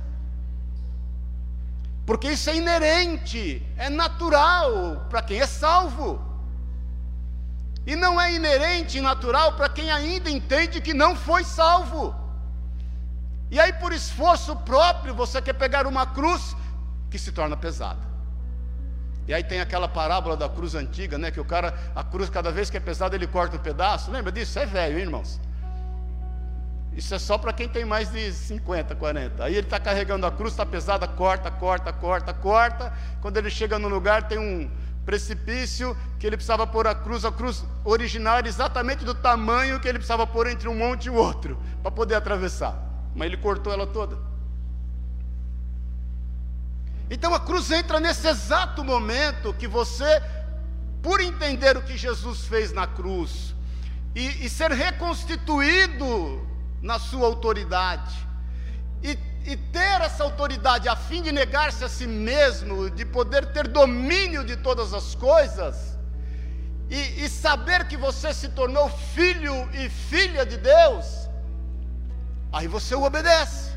porque 2.05 2.31
isso 2.33 2.51
é 2.51 2.57
inerente, 2.57 3.67
é 3.77 3.89
natural 3.89 5.07
para 5.09 5.23
quem 5.23 5.41
é 5.41 5.47
salvo, 5.47 6.21
e 7.87 7.97
não 7.97 8.21
é 8.21 8.35
inerente 8.35 8.99
e 8.99 9.01
natural 9.01 9.55
para 9.55 9.69
quem 9.69 9.91
ainda 9.91 10.29
entende 10.29 10.83
que 10.83 10.93
não 10.93 11.17
foi 11.17 11.43
salvo. 11.43 12.15
E 13.51 13.59
aí, 13.59 13.73
por 13.73 13.93
esforço 13.93 14.55
próprio, 14.55 15.15
você 15.15 15.43
quer 15.43 15.55
pegar 15.55 15.87
uma 15.87 16.07
cruz 16.07 16.55
que 17.11 17.19
se 17.19 17.33
torna 17.33 17.57
pesada. 17.57 18.11
E 19.27 19.35
aí 19.35 19.45
tem 19.45 19.61
aquela 19.61 19.89
parábola 19.89 20.37
da 20.37 20.49
cruz 20.49 20.75
antiga, 20.75 21.19
né? 21.19 21.31
Que 21.31 21.41
o 21.41 21.45
cara, 21.45 21.75
a 21.95 22.03
cruz, 22.03 22.31
cada 22.31 22.51
vez 22.51 22.71
que 22.71 22.77
é 22.77 22.81
pesada, 22.81 23.15
ele 23.15 23.27
corta 23.27 23.57
um 23.57 23.61
pedaço. 23.61 24.11
Lembra 24.11 24.33
disso? 24.33 24.59
É 24.59 24.67
velho, 24.67 24.97
hein, 24.97 25.05
irmãos? 25.05 25.41
Isso 26.93 27.15
é 27.15 27.19
só 27.19 27.39
para 27.39 27.53
quem 27.53 27.69
tem 27.69 27.85
mais 27.85 28.11
de 28.11 28.33
50, 28.33 28.95
40. 28.97 29.45
Aí 29.45 29.55
ele 29.55 29.67
está 29.67 29.79
carregando 29.79 30.27
a 30.27 30.33
cruz, 30.33 30.53
está 30.53 30.67
pesada, 30.67 31.07
corta, 31.07 31.51
corta, 31.51 31.93
corta, 31.93 32.35
corta. 32.35 32.93
Quando 33.21 33.37
ele 33.37 33.51
chega 33.51 33.79
no 33.79 33.89
lugar, 33.89 34.27
tem 34.27 34.39
um 34.39 34.71
precipício 35.05 35.97
que 36.19 36.27
ele 36.27 36.37
precisava 36.37 36.67
pôr 36.67 36.87
a 36.87 36.95
cruz, 36.95 37.25
a 37.25 37.33
cruz 37.33 37.65
original 37.85 38.39
era 38.39 38.49
exatamente 38.49 39.05
do 39.05 39.15
tamanho 39.15 39.81
que 39.81 39.89
ele 39.89 39.99
precisava 39.99 40.27
pôr 40.27 40.47
entre 40.47 40.69
um 40.69 40.75
monte 40.75 41.07
e 41.07 41.11
o 41.11 41.15
outro, 41.15 41.59
para 41.83 41.91
poder 41.91 42.17
atravessar. 42.17 42.77
Mas 43.15 43.27
ele 43.27 43.37
cortou 43.37 43.73
ela 43.73 43.87
toda. 43.87 44.30
Então 47.11 47.35
a 47.35 47.41
cruz 47.41 47.71
entra 47.71 47.99
nesse 47.99 48.29
exato 48.29 48.85
momento 48.85 49.53
que 49.53 49.67
você, 49.67 50.23
por 51.03 51.21
entender 51.21 51.77
o 51.77 51.83
que 51.83 51.97
Jesus 51.97 52.45
fez 52.47 52.73
na 52.73 52.87
cruz 52.87 53.55
e, 54.15 54.47
e 54.47 54.49
ser 54.49 54.71
reconstituído 54.71 56.47
na 56.81 56.99
sua 56.99 57.27
autoridade, 57.27 58.15
e 59.03 59.19
e 59.45 59.57
ter 59.57 60.01
essa 60.03 60.23
autoridade 60.23 60.89
a 60.89 60.95
fim 60.95 61.23
de 61.23 61.33
negar-se 61.33 61.83
a 61.85 61.89
si 61.89 62.07
mesmo, 62.07 62.91
de 62.91 63.05
poder 63.05 63.53
ter 63.53 63.67
domínio 63.69 64.45
de 64.45 64.57
todas 64.57 64.93
as 64.93 65.15
coisas, 65.15 65.99
e, 66.89 67.25
e, 67.25 67.29
saber 67.29 67.87
que 67.87 67.97
você 67.97 68.35
se 68.35 68.49
tornou 68.49 68.89
filho 68.89 69.69
e 69.73 69.89
filha 69.89 70.45
de 70.45 70.57
Deus, 70.57 71.29
aí 72.53 72.67
você 72.67 72.95
o 72.95 73.03
obedece, 73.03 73.71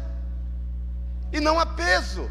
e 1.32 1.40
não 1.40 1.60
há 1.60 1.66
peso. 1.66 2.30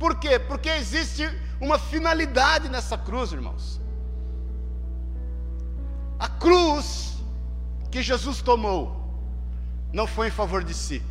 Por 0.00 0.14
quê? 0.16 0.38
Porque 0.38 0.70
existe 0.70 1.24
uma 1.60 1.78
finalidade 1.78 2.70
nessa 2.70 2.96
cruz, 2.96 3.32
irmãos. 3.32 3.78
A 6.18 6.26
cruz 6.26 7.18
que 7.90 8.00
Jesus 8.02 8.40
tomou 8.40 8.82
não 9.92 10.06
foi 10.06 10.28
em 10.28 10.30
favor 10.30 10.64
de 10.64 10.72
si. 10.72 11.02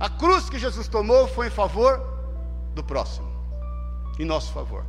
A 0.00 0.08
cruz 0.08 0.48
que 0.48 0.58
Jesus 0.58 0.88
tomou 0.88 1.28
foi 1.28 1.48
em 1.48 1.50
favor 1.50 2.00
do 2.74 2.82
próximo, 2.82 3.28
em 4.18 4.24
nosso 4.24 4.50
favor. 4.52 4.86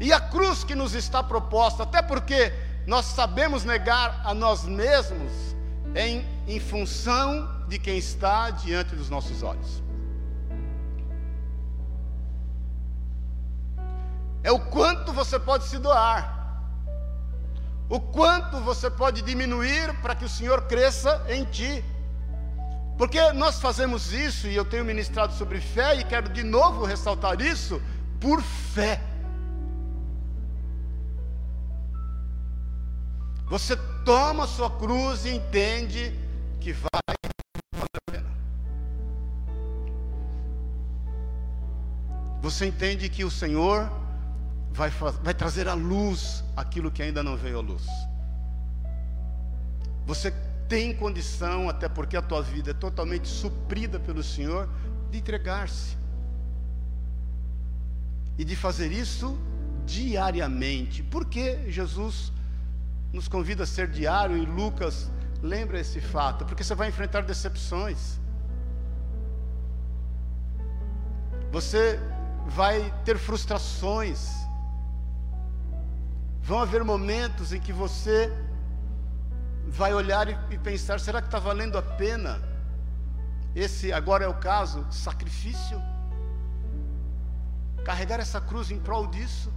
E 0.00 0.12
a 0.12 0.20
cruz 0.20 0.64
que 0.64 0.74
nos 0.74 0.94
está 0.94 1.22
proposta, 1.22 1.84
até 1.84 2.02
porque 2.02 2.52
nós 2.88 3.04
sabemos 3.04 3.64
negar 3.64 4.20
a 4.24 4.34
nós 4.34 4.64
mesmos 4.64 5.32
em, 5.94 6.26
em 6.48 6.58
função 6.58 7.48
de 7.68 7.78
quem 7.78 7.98
está 7.98 8.50
diante 8.50 8.96
dos 8.96 9.08
nossos 9.08 9.44
olhos. 9.44 9.87
É 14.42 14.52
o 14.52 14.60
quanto 14.60 15.12
você 15.12 15.38
pode 15.38 15.64
se 15.64 15.78
doar, 15.78 16.38
o 17.88 17.98
quanto 18.00 18.60
você 18.60 18.90
pode 18.90 19.22
diminuir 19.22 19.94
para 20.00 20.14
que 20.14 20.24
o 20.24 20.28
Senhor 20.28 20.62
cresça 20.62 21.24
em 21.28 21.44
ti. 21.44 21.84
Porque 22.96 23.32
nós 23.32 23.60
fazemos 23.60 24.12
isso, 24.12 24.48
e 24.48 24.54
eu 24.56 24.64
tenho 24.64 24.84
ministrado 24.84 25.32
sobre 25.32 25.60
fé, 25.60 25.96
e 25.96 26.04
quero 26.04 26.28
de 26.28 26.42
novo 26.42 26.84
ressaltar 26.84 27.40
isso, 27.40 27.80
por 28.20 28.42
fé. 28.42 29.00
Você 33.46 33.76
toma 34.04 34.44
a 34.44 34.46
sua 34.46 34.70
cruz 34.70 35.24
e 35.24 35.30
entende 35.30 36.12
que 36.60 36.72
vai 36.72 36.90
valer 37.72 37.86
a 38.06 38.12
pena. 38.12 38.30
Você 42.42 42.66
entende 42.66 43.08
que 43.08 43.24
o 43.24 43.30
Senhor 43.30 43.90
vai, 44.72 44.90
vai 44.90 45.34
trazer 45.34 45.68
à 45.68 45.74
luz 45.74 46.44
aquilo 46.56 46.90
que 46.90 47.02
ainda 47.02 47.22
não 47.22 47.36
veio 47.36 47.58
à 47.58 47.60
luz. 47.60 47.86
Você 50.06 50.30
tem 50.68 50.94
condição, 50.94 51.68
até 51.68 51.88
porque 51.88 52.16
a 52.16 52.22
tua 52.22 52.42
vida 52.42 52.70
é 52.70 52.74
totalmente 52.74 53.28
suprida 53.28 53.98
pelo 53.98 54.22
Senhor, 54.22 54.68
de 55.10 55.18
entregar-se. 55.18 55.96
E 58.36 58.44
de 58.44 58.54
fazer 58.54 58.92
isso 58.92 59.38
diariamente. 59.84 61.02
Por 61.02 61.24
que 61.24 61.70
Jesus 61.70 62.32
nos 63.12 63.26
convida 63.26 63.64
a 63.64 63.66
ser 63.66 63.88
diário 63.88 64.36
e 64.36 64.44
Lucas 64.44 65.10
lembra 65.42 65.80
esse 65.80 66.00
fato? 66.00 66.44
Porque 66.44 66.62
você 66.62 66.74
vai 66.74 66.88
enfrentar 66.88 67.22
decepções. 67.22 68.18
Você 71.50 71.98
vai 72.46 72.94
ter 73.04 73.18
frustrações. 73.18 74.47
Vão 76.48 76.60
haver 76.60 76.82
momentos 76.82 77.52
em 77.52 77.60
que 77.60 77.74
você 77.74 78.32
vai 79.66 79.92
olhar 79.92 80.26
e, 80.50 80.56
pensar: 80.56 80.98
será 80.98 81.20
que 81.20 81.28
está 81.28 81.38
valendo 81.38 81.76
a 81.76 81.82
pena? 81.82 82.40
Esse 83.54 83.92
agora 83.92 84.24
é 84.24 84.28
o 84.28 84.32
caso, 84.32 84.86
sacrifício? 84.90 85.78
Carregar 87.84 88.18
essa 88.18 88.40
cruz 88.40 88.70
em 88.70 88.78
prol 88.78 89.06
disso? 89.08 89.52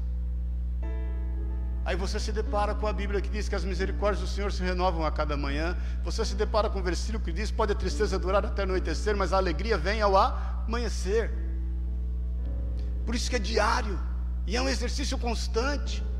Aí 1.86 1.96
você 1.96 2.20
se 2.20 2.34
depara 2.34 2.76
com 2.76 2.86
a 2.86 2.92
Bíblia 2.92 3.22
que 3.22 3.30
diz 3.30 3.48
que 3.48 3.56
as 3.56 3.64
misericórdias 3.64 4.20
do 4.20 4.28
Senhor 4.28 4.52
se 4.52 4.62
renovam 4.62 5.06
a 5.06 5.12
cada 5.14 5.38
manhã. 5.38 5.78
Você 6.04 6.26
se 6.26 6.36
depara 6.36 6.70
com 6.70 6.80
o 6.80 6.84
versículo 6.84 7.24
que 7.24 7.32
diz: 7.32 7.50
pode 7.52 7.72
a 7.72 7.76
tristeza 7.76 8.20
durar 8.20 8.46
até 8.46 8.64
anoitecer, 8.64 9.16
mas 9.16 9.32
a 9.32 9.38
alegria 9.38 9.78
vem 9.78 10.02
ao 10.02 10.18
amanhecer. 10.18 11.32
Por 13.06 13.16
isso 13.16 13.30
que 13.30 13.38
é 13.38 13.39
diário 13.39 13.98
e 14.46 14.58
é 14.58 14.62
um 14.62 14.68
exercício 14.68 15.18
constante. 15.18 16.11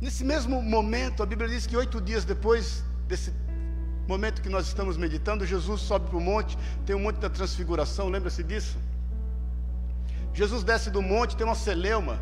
Nesse 0.00 0.24
mesmo 0.24 0.62
momento, 0.62 1.22
a 1.22 1.26
Bíblia 1.26 1.48
diz 1.48 1.66
que 1.66 1.76
oito 1.76 2.00
dias 2.00 2.24
depois 2.24 2.82
desse 3.06 3.32
momento 4.08 4.40
que 4.40 4.48
nós 4.48 4.66
estamos 4.66 4.96
meditando, 4.96 5.44
Jesus 5.44 5.82
sobe 5.82 6.08
para 6.08 6.16
o 6.16 6.20
monte, 6.20 6.56
tem 6.86 6.96
o 6.96 6.98
monte 6.98 7.18
da 7.18 7.28
transfiguração, 7.28 8.08
lembra-se 8.08 8.42
disso? 8.42 8.78
Jesus 10.32 10.64
desce 10.64 10.90
do 10.90 11.02
monte, 11.02 11.36
tem 11.36 11.46
uma 11.46 11.54
celeuma. 11.54 12.18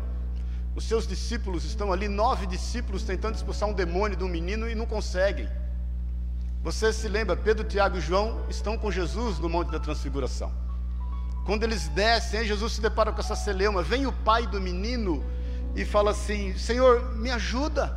Os 0.75 0.83
seus 0.83 1.07
discípulos 1.07 1.63
estão 1.63 1.91
ali, 1.91 2.07
nove 2.07 2.45
discípulos 2.45 3.03
tentando 3.03 3.35
expulsar 3.35 3.69
um 3.69 3.73
demônio 3.73 4.17
de 4.17 4.23
um 4.23 4.27
menino 4.27 4.69
e 4.69 4.75
não 4.75 4.85
conseguem. 4.85 5.47
Você 6.61 6.91
se 6.91 7.07
lembra, 7.07 7.37
Pedro, 7.37 7.63
Tiago 7.63 7.97
e 7.97 8.01
João 8.01 8.45
estão 8.49 8.77
com 8.77 8.91
Jesus 8.91 9.39
no 9.39 9.47
Monte 9.47 9.71
da 9.71 9.79
Transfiguração. 9.79 10.51
Quando 11.45 11.63
eles 11.63 11.87
descem, 11.87 12.45
Jesus 12.45 12.73
se 12.73 12.81
depara 12.81 13.11
com 13.13 13.21
essa 13.21 13.35
celeuma. 13.35 13.81
Vem 13.81 14.05
o 14.05 14.11
pai 14.11 14.45
do 14.45 14.59
menino 14.59 15.23
e 15.75 15.85
fala 15.85 16.11
assim: 16.11 16.57
Senhor, 16.57 17.15
me 17.15 17.31
ajuda, 17.31 17.95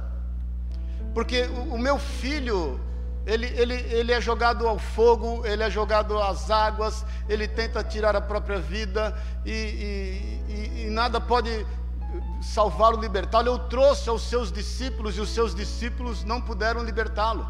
porque 1.14 1.42
o, 1.42 1.74
o 1.74 1.78
meu 1.78 1.98
filho, 1.98 2.80
ele, 3.26 3.46
ele, 3.46 3.74
ele 3.74 4.12
é 4.12 4.20
jogado 4.20 4.66
ao 4.66 4.78
fogo, 4.78 5.44
ele 5.46 5.62
é 5.62 5.70
jogado 5.70 6.18
às 6.18 6.50
águas, 6.50 7.04
ele 7.28 7.46
tenta 7.48 7.82
tirar 7.82 8.16
a 8.16 8.20
própria 8.20 8.58
vida 8.58 9.16
e, 9.44 9.50
e, 9.50 10.52
e, 10.52 10.86
e 10.86 10.90
nada 10.90 11.20
pode 11.20 11.66
salvá-lo, 12.42 13.00
libertá-lo. 13.00 13.48
Eu 13.48 13.58
trouxe 13.58 14.08
aos 14.08 14.22
seus 14.22 14.52
discípulos 14.52 15.16
e 15.16 15.20
os 15.20 15.30
seus 15.30 15.54
discípulos 15.54 16.24
não 16.24 16.40
puderam 16.40 16.82
libertá-lo. 16.84 17.46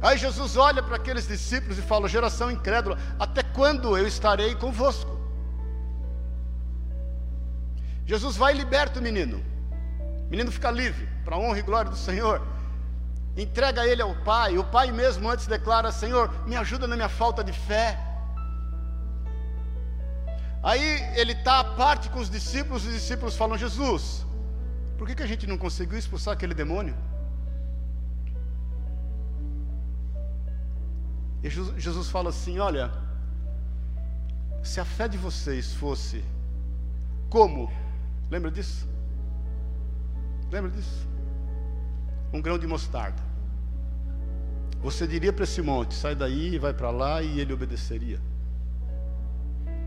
Aí 0.00 0.18
Jesus 0.18 0.56
olha 0.56 0.82
para 0.82 0.96
aqueles 0.96 1.26
discípulos 1.26 1.78
e 1.78 1.82
fala: 1.82 2.08
geração 2.08 2.50
incrédula, 2.50 2.98
até 3.18 3.42
quando 3.42 3.96
eu 3.96 4.06
estarei 4.06 4.54
convosco? 4.54 5.16
Jesus 8.06 8.36
vai 8.36 8.54
e 8.54 8.56
liberta 8.56 9.00
o 9.00 9.02
menino. 9.02 9.42
O 10.26 10.30
menino 10.30 10.50
fica 10.50 10.70
livre, 10.70 11.08
para 11.24 11.34
a 11.36 11.38
honra 11.38 11.58
e 11.58 11.62
glória 11.62 11.90
do 11.90 11.96
Senhor. 11.96 12.40
Entrega 13.36 13.86
ele 13.86 14.00
ao 14.00 14.14
pai. 14.30 14.56
O 14.56 14.64
pai 14.64 14.92
mesmo 14.92 15.28
antes 15.28 15.46
declara: 15.46 15.90
Senhor, 15.90 16.30
me 16.46 16.56
ajuda 16.56 16.86
na 16.86 16.96
minha 16.96 17.08
falta 17.08 17.42
de 17.42 17.52
fé. 17.52 17.98
Aí 20.62 20.86
ele 21.20 21.32
está 21.32 21.60
à 21.60 21.64
parte 21.64 22.08
com 22.08 22.20
os 22.20 22.30
discípulos, 22.30 22.86
os 22.86 22.92
discípulos 22.92 23.36
falam: 23.36 23.58
Jesus, 23.58 24.24
por 24.96 25.06
que, 25.06 25.16
que 25.16 25.22
a 25.22 25.26
gente 25.26 25.46
não 25.46 25.58
conseguiu 25.58 25.98
expulsar 25.98 26.34
aquele 26.34 26.54
demônio? 26.54 26.96
E 31.42 31.50
Jesus 31.50 32.08
fala 32.08 32.30
assim: 32.30 32.58
Olha, 32.58 32.90
se 34.62 34.80
a 34.80 34.84
fé 34.84 35.06
de 35.08 35.18
vocês 35.18 35.74
fosse 35.74 36.24
como 37.28 37.70
Lembra 38.30 38.50
disso? 38.50 38.88
Lembra 40.50 40.70
disso? 40.70 41.08
Um 42.32 42.40
grão 42.40 42.58
de 42.58 42.66
mostarda. 42.66 43.22
Você 44.82 45.06
diria 45.06 45.32
para 45.32 45.44
esse 45.44 45.62
monte: 45.62 45.94
sai 45.94 46.14
daí 46.14 46.58
vai 46.58 46.72
para 46.72 46.90
lá, 46.90 47.22
e 47.22 47.40
ele 47.40 47.52
obedeceria. 47.52 48.20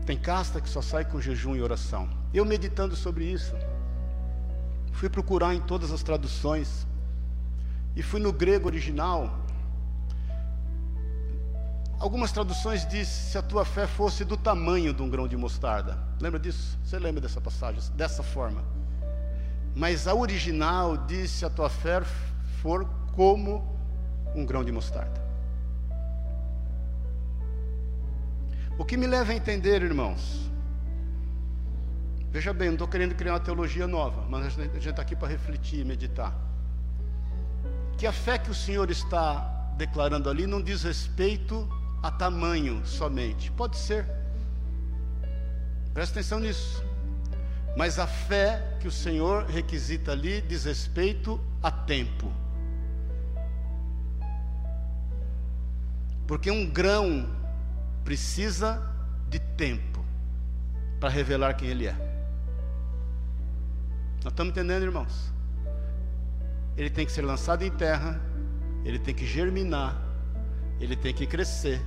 Tem 0.04 0.18
casta 0.18 0.60
que 0.60 0.68
só 0.68 0.82
sai 0.82 1.04
com 1.04 1.20
jejum 1.20 1.54
e 1.54 1.62
oração. 1.62 2.08
Eu 2.32 2.44
meditando 2.44 2.96
sobre 2.96 3.24
isso, 3.24 3.54
fui 4.92 5.08
procurar 5.08 5.54
em 5.54 5.60
todas 5.60 5.92
as 5.92 6.02
traduções, 6.02 6.86
e 7.94 8.02
fui 8.02 8.20
no 8.20 8.32
grego 8.32 8.68
original, 8.68 9.39
Algumas 12.00 12.32
traduções 12.32 12.86
diz 12.86 13.06
se 13.08 13.36
a 13.36 13.42
tua 13.42 13.62
fé 13.62 13.86
fosse 13.86 14.24
do 14.24 14.34
tamanho 14.34 14.94
de 14.94 15.02
um 15.02 15.10
grão 15.10 15.28
de 15.28 15.36
mostarda. 15.36 15.98
Lembra 16.18 16.40
disso? 16.40 16.78
Você 16.82 16.98
lembra 16.98 17.20
dessa 17.20 17.42
passagem? 17.42 17.82
Dessa 17.94 18.22
forma. 18.22 18.64
Mas 19.76 20.08
a 20.08 20.14
original 20.14 20.96
diz 20.96 21.30
se 21.30 21.44
a 21.44 21.50
tua 21.50 21.68
fé 21.68 22.00
for 22.62 22.88
como 23.12 23.78
um 24.34 24.46
grão 24.46 24.64
de 24.64 24.72
mostarda. 24.72 25.20
O 28.78 28.84
que 28.84 28.96
me 28.96 29.06
leva 29.06 29.32
a 29.32 29.34
entender, 29.34 29.82
irmãos, 29.82 30.50
veja 32.30 32.54
bem, 32.54 32.68
não 32.68 32.76
estou 32.76 32.88
querendo 32.88 33.14
criar 33.14 33.34
uma 33.34 33.40
teologia 33.40 33.86
nova, 33.86 34.24
mas 34.26 34.46
a 34.46 34.48
gente 34.48 34.88
está 34.88 35.02
aqui 35.02 35.14
para 35.14 35.28
refletir 35.28 35.80
e 35.80 35.84
meditar. 35.84 36.34
Que 37.98 38.06
a 38.06 38.12
fé 38.12 38.38
que 38.38 38.50
o 38.50 38.54
Senhor 38.54 38.90
está 38.90 39.74
declarando 39.76 40.30
ali 40.30 40.46
não 40.46 40.62
diz 40.62 40.82
respeito 40.82 41.68
a 42.02 42.10
tamanho 42.10 42.84
somente, 42.86 43.50
pode 43.52 43.76
ser, 43.76 44.06
presta 45.92 46.18
atenção 46.20 46.40
nisso, 46.40 46.82
mas 47.76 47.98
a 47.98 48.06
fé 48.06 48.76
que 48.80 48.88
o 48.88 48.90
Senhor 48.90 49.44
requisita 49.44 50.12
ali 50.12 50.40
diz 50.40 50.64
respeito 50.64 51.40
a 51.62 51.70
tempo. 51.70 52.32
Porque 56.26 56.50
um 56.50 56.68
grão 56.70 57.28
precisa 58.04 58.82
de 59.28 59.38
tempo 59.38 60.04
para 60.98 61.08
revelar 61.08 61.54
quem 61.54 61.68
ele 61.68 61.86
é. 61.86 62.10
Nós 64.22 64.32
estamos 64.32 64.52
entendendo, 64.52 64.82
irmãos? 64.82 65.32
Ele 66.76 66.90
tem 66.90 67.06
que 67.06 67.12
ser 67.12 67.22
lançado 67.22 67.62
em 67.64 67.70
terra, 67.70 68.20
ele 68.84 68.98
tem 68.98 69.14
que 69.14 69.26
germinar, 69.26 70.00
ele 70.78 70.94
tem 70.94 71.12
que 71.12 71.26
crescer, 71.26 71.80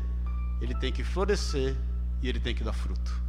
ele 0.64 0.74
tem 0.74 0.93
que 0.93 1.03
florescer 1.03 1.76
e 2.22 2.30
ele 2.30 2.39
tem 2.39 2.55
que 2.55 2.64
dar 2.64 2.72
fruto. 2.72 3.22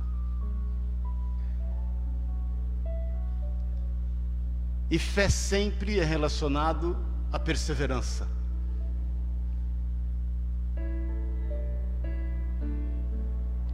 E 4.88 4.98
fé 5.00 5.28
sempre 5.28 5.98
é 5.98 6.04
relacionado 6.04 6.96
à 7.32 7.38
perseverança. 7.38 8.28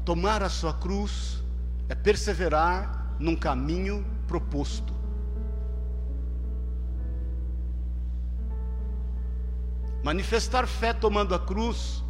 Tomar 0.07 0.43
a 0.43 0.49
sua 0.49 0.73
cruz 0.73 1.45
é 1.87 1.95
perseverar 1.95 3.15
num 3.19 3.37
caminho 3.37 4.03
proposto. 4.27 4.95
Manifestar 10.03 10.67
fé 10.67 10.95
tomando 10.95 11.35
a 11.35 11.39
cruz 11.39 12.03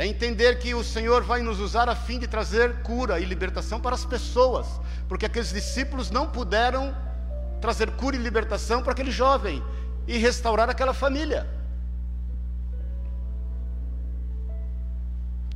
é 0.00 0.06
entender 0.06 0.58
que 0.58 0.74
o 0.74 0.82
Senhor 0.82 1.22
vai 1.22 1.42
nos 1.42 1.60
usar 1.60 1.86
a 1.86 1.94
fim 1.94 2.18
de 2.18 2.26
trazer 2.26 2.80
cura 2.82 3.20
e 3.20 3.24
libertação 3.26 3.78
para 3.78 3.94
as 3.94 4.02
pessoas, 4.02 4.66
porque 5.06 5.26
aqueles 5.26 5.52
discípulos 5.52 6.10
não 6.10 6.26
puderam 6.26 6.96
trazer 7.60 7.90
cura 7.90 8.16
e 8.16 8.18
libertação 8.18 8.82
para 8.82 8.92
aquele 8.92 9.10
jovem 9.10 9.62
e 10.06 10.16
restaurar 10.16 10.70
aquela 10.70 10.94
família. 10.94 11.46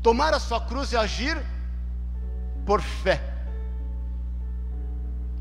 tomar 0.03 0.35
a 0.35 0.39
sua 0.39 0.61
cruz 0.61 0.93
e 0.93 0.99
agir 0.99 1.43
por 2.67 2.83
fé. 2.83 3.23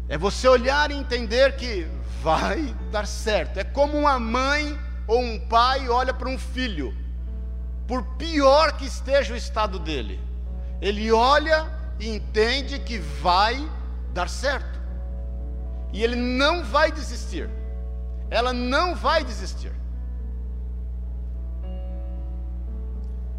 É 0.08 0.18
você 0.18 0.48
olhar 0.48 0.90
e 0.90 0.94
entender 0.94 1.58
que 1.58 1.86
vai 2.22 2.74
dar 2.90 3.06
certo. 3.06 3.58
É 3.58 3.66
como 3.66 3.98
uma 3.98 4.18
mãe 4.18 4.80
ou 5.06 5.22
um 5.22 5.38
pai 5.38 5.90
olha 5.90 6.14
para 6.14 6.30
um 6.30 6.40
filho, 6.40 6.96
por 7.88 8.04
pior 8.18 8.74
que 8.74 8.86
esteja 8.86 9.34
o 9.34 9.38
estado 9.38 9.80
dele, 9.80 10.20
ele 10.82 11.12
olha 11.12 11.68
e 12.00 12.10
entende 12.10 12.80
que 12.80 12.98
vai 13.00 13.70
dar 14.14 14.30
certo, 14.30 14.80
e 15.92 16.04
ele 16.04 16.16
não 16.16 16.64
vai 16.64 16.92
desistir, 16.92 17.50
ela 18.30 18.54
não 18.54 18.96
vai 18.96 19.24
desistir. 19.24 19.72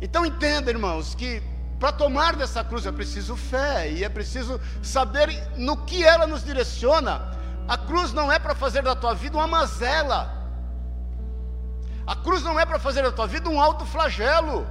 Então 0.00 0.26
entenda, 0.26 0.70
irmãos, 0.70 1.14
que 1.14 1.42
para 1.78 1.90
tomar 1.92 2.36
dessa 2.36 2.62
cruz 2.62 2.86
é 2.86 2.92
preciso 2.92 3.36
fé 3.36 3.90
e 3.90 4.04
é 4.04 4.08
preciso 4.08 4.60
saber 4.82 5.28
no 5.56 5.78
que 5.78 6.04
ela 6.04 6.26
nos 6.26 6.44
direciona. 6.44 7.32
A 7.66 7.76
cruz 7.76 8.12
não 8.12 8.30
é 8.30 8.38
para 8.38 8.54
fazer 8.54 8.82
da 8.82 8.94
tua 8.94 9.14
vida 9.14 9.36
uma 9.36 9.46
mazela. 9.46 10.43
A 12.06 12.14
cruz 12.14 12.42
não 12.42 12.58
é 12.58 12.66
para 12.66 12.78
fazer 12.78 13.02
da 13.02 13.12
tua 13.12 13.26
vida 13.26 13.48
um 13.48 13.60
alto 13.60 13.84
flagelo. 13.86 14.66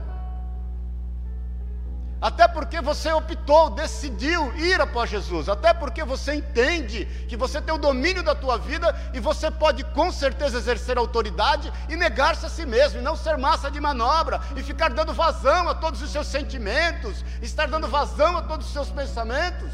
Até 2.23 2.47
porque 2.47 2.79
você 2.79 3.11
optou, 3.11 3.69
decidiu 3.71 4.55
ir 4.55 4.79
após 4.79 5.09
Jesus. 5.09 5.49
Até 5.49 5.73
porque 5.73 6.05
você 6.05 6.35
entende 6.35 7.05
que 7.27 7.35
você 7.35 7.61
tem 7.61 7.75
o 7.75 7.77
domínio 7.77 8.23
da 8.23 8.33
tua 8.33 8.57
vida 8.57 8.95
e 9.13 9.19
você 9.19 9.51
pode 9.51 9.83
com 9.83 10.09
certeza 10.09 10.57
exercer 10.57 10.97
autoridade 10.97 11.69
e 11.89 11.97
negar-se 11.97 12.45
a 12.45 12.49
si 12.49 12.65
mesmo, 12.65 12.99
e 12.99 13.03
não 13.03 13.17
ser 13.17 13.37
massa 13.37 13.69
de 13.69 13.81
manobra 13.81 14.39
e 14.55 14.63
ficar 14.63 14.89
dando 14.91 15.13
vazão 15.13 15.67
a 15.67 15.75
todos 15.75 16.01
os 16.01 16.11
seus 16.11 16.27
sentimentos, 16.27 17.25
estar 17.41 17.67
dando 17.67 17.89
vazão 17.89 18.37
a 18.37 18.41
todos 18.43 18.67
os 18.67 18.71
seus 18.71 18.89
pensamentos. 18.89 19.73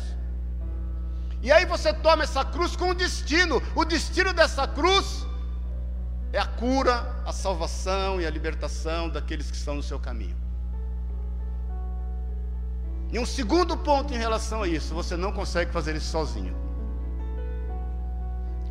E 1.43 1.51
aí 1.51 1.67
você 1.67 1.93
toma 1.93 2.23
essa 2.23 2.43
cruz 2.43 2.75
com 2.75 2.85
um 2.85 2.95
destino. 2.95 3.61
O 3.75 3.85
destino 3.85 4.33
dessa 4.33 4.67
cruz 4.67 5.23
é 6.31 6.39
a 6.39 6.45
cura, 6.45 7.21
a 7.25 7.33
salvação 7.33 8.21
e 8.21 8.25
a 8.25 8.29
libertação 8.29 9.09
daqueles 9.09 9.49
que 9.49 9.57
estão 9.57 9.75
no 9.75 9.83
seu 9.83 9.99
caminho. 9.99 10.35
E 13.11 13.17
um 13.17 13.25
segundo 13.25 13.75
ponto 13.75 14.13
em 14.13 14.17
relação 14.17 14.61
a 14.61 14.67
isso, 14.67 14.93
você 14.93 15.17
não 15.17 15.31
consegue 15.31 15.71
fazer 15.71 15.95
isso 15.95 16.11
sozinho. 16.11 16.55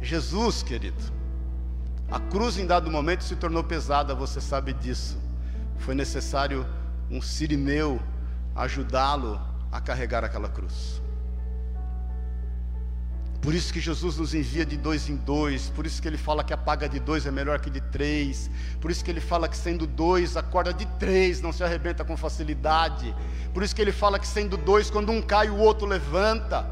Jesus, 0.00 0.62
querido, 0.62 1.02
a 2.08 2.20
cruz 2.20 2.56
em 2.56 2.66
dado 2.66 2.88
momento 2.90 3.24
se 3.24 3.34
tornou 3.34 3.64
pesada, 3.64 4.14
você 4.14 4.40
sabe 4.40 4.72
disso. 4.72 5.18
Foi 5.78 5.94
necessário 5.94 6.64
um 7.10 7.20
sirineu 7.20 8.00
ajudá-lo 8.54 9.40
a 9.72 9.80
carregar 9.80 10.24
aquela 10.24 10.48
cruz. 10.48 11.02
Por 13.40 13.54
isso 13.54 13.72
que 13.72 13.80
Jesus 13.80 14.16
nos 14.16 14.34
envia 14.34 14.66
de 14.66 14.76
dois 14.76 15.08
em 15.08 15.16
dois, 15.16 15.70
por 15.70 15.86
isso 15.86 16.02
que 16.02 16.08
ele 16.08 16.18
fala 16.18 16.42
que 16.42 16.52
a 16.52 16.56
paga 16.56 16.88
de 16.88 16.98
dois 16.98 17.24
é 17.24 17.30
melhor 17.30 17.60
que 17.60 17.70
de 17.70 17.80
três, 17.80 18.50
por 18.80 18.90
isso 18.90 19.04
que 19.04 19.10
ele 19.10 19.20
fala 19.20 19.48
que 19.48 19.56
sendo 19.56 19.86
dois, 19.86 20.36
a 20.36 20.42
corda 20.42 20.74
de 20.74 20.84
três 20.98 21.40
não 21.40 21.52
se 21.52 21.62
arrebenta 21.62 22.04
com 22.04 22.16
facilidade, 22.16 23.14
por 23.54 23.62
isso 23.62 23.74
que 23.74 23.80
ele 23.80 23.92
fala 23.92 24.18
que 24.18 24.26
sendo 24.26 24.56
dois, 24.56 24.90
quando 24.90 25.12
um 25.12 25.22
cai, 25.22 25.48
o 25.48 25.56
outro 25.56 25.86
levanta. 25.86 26.68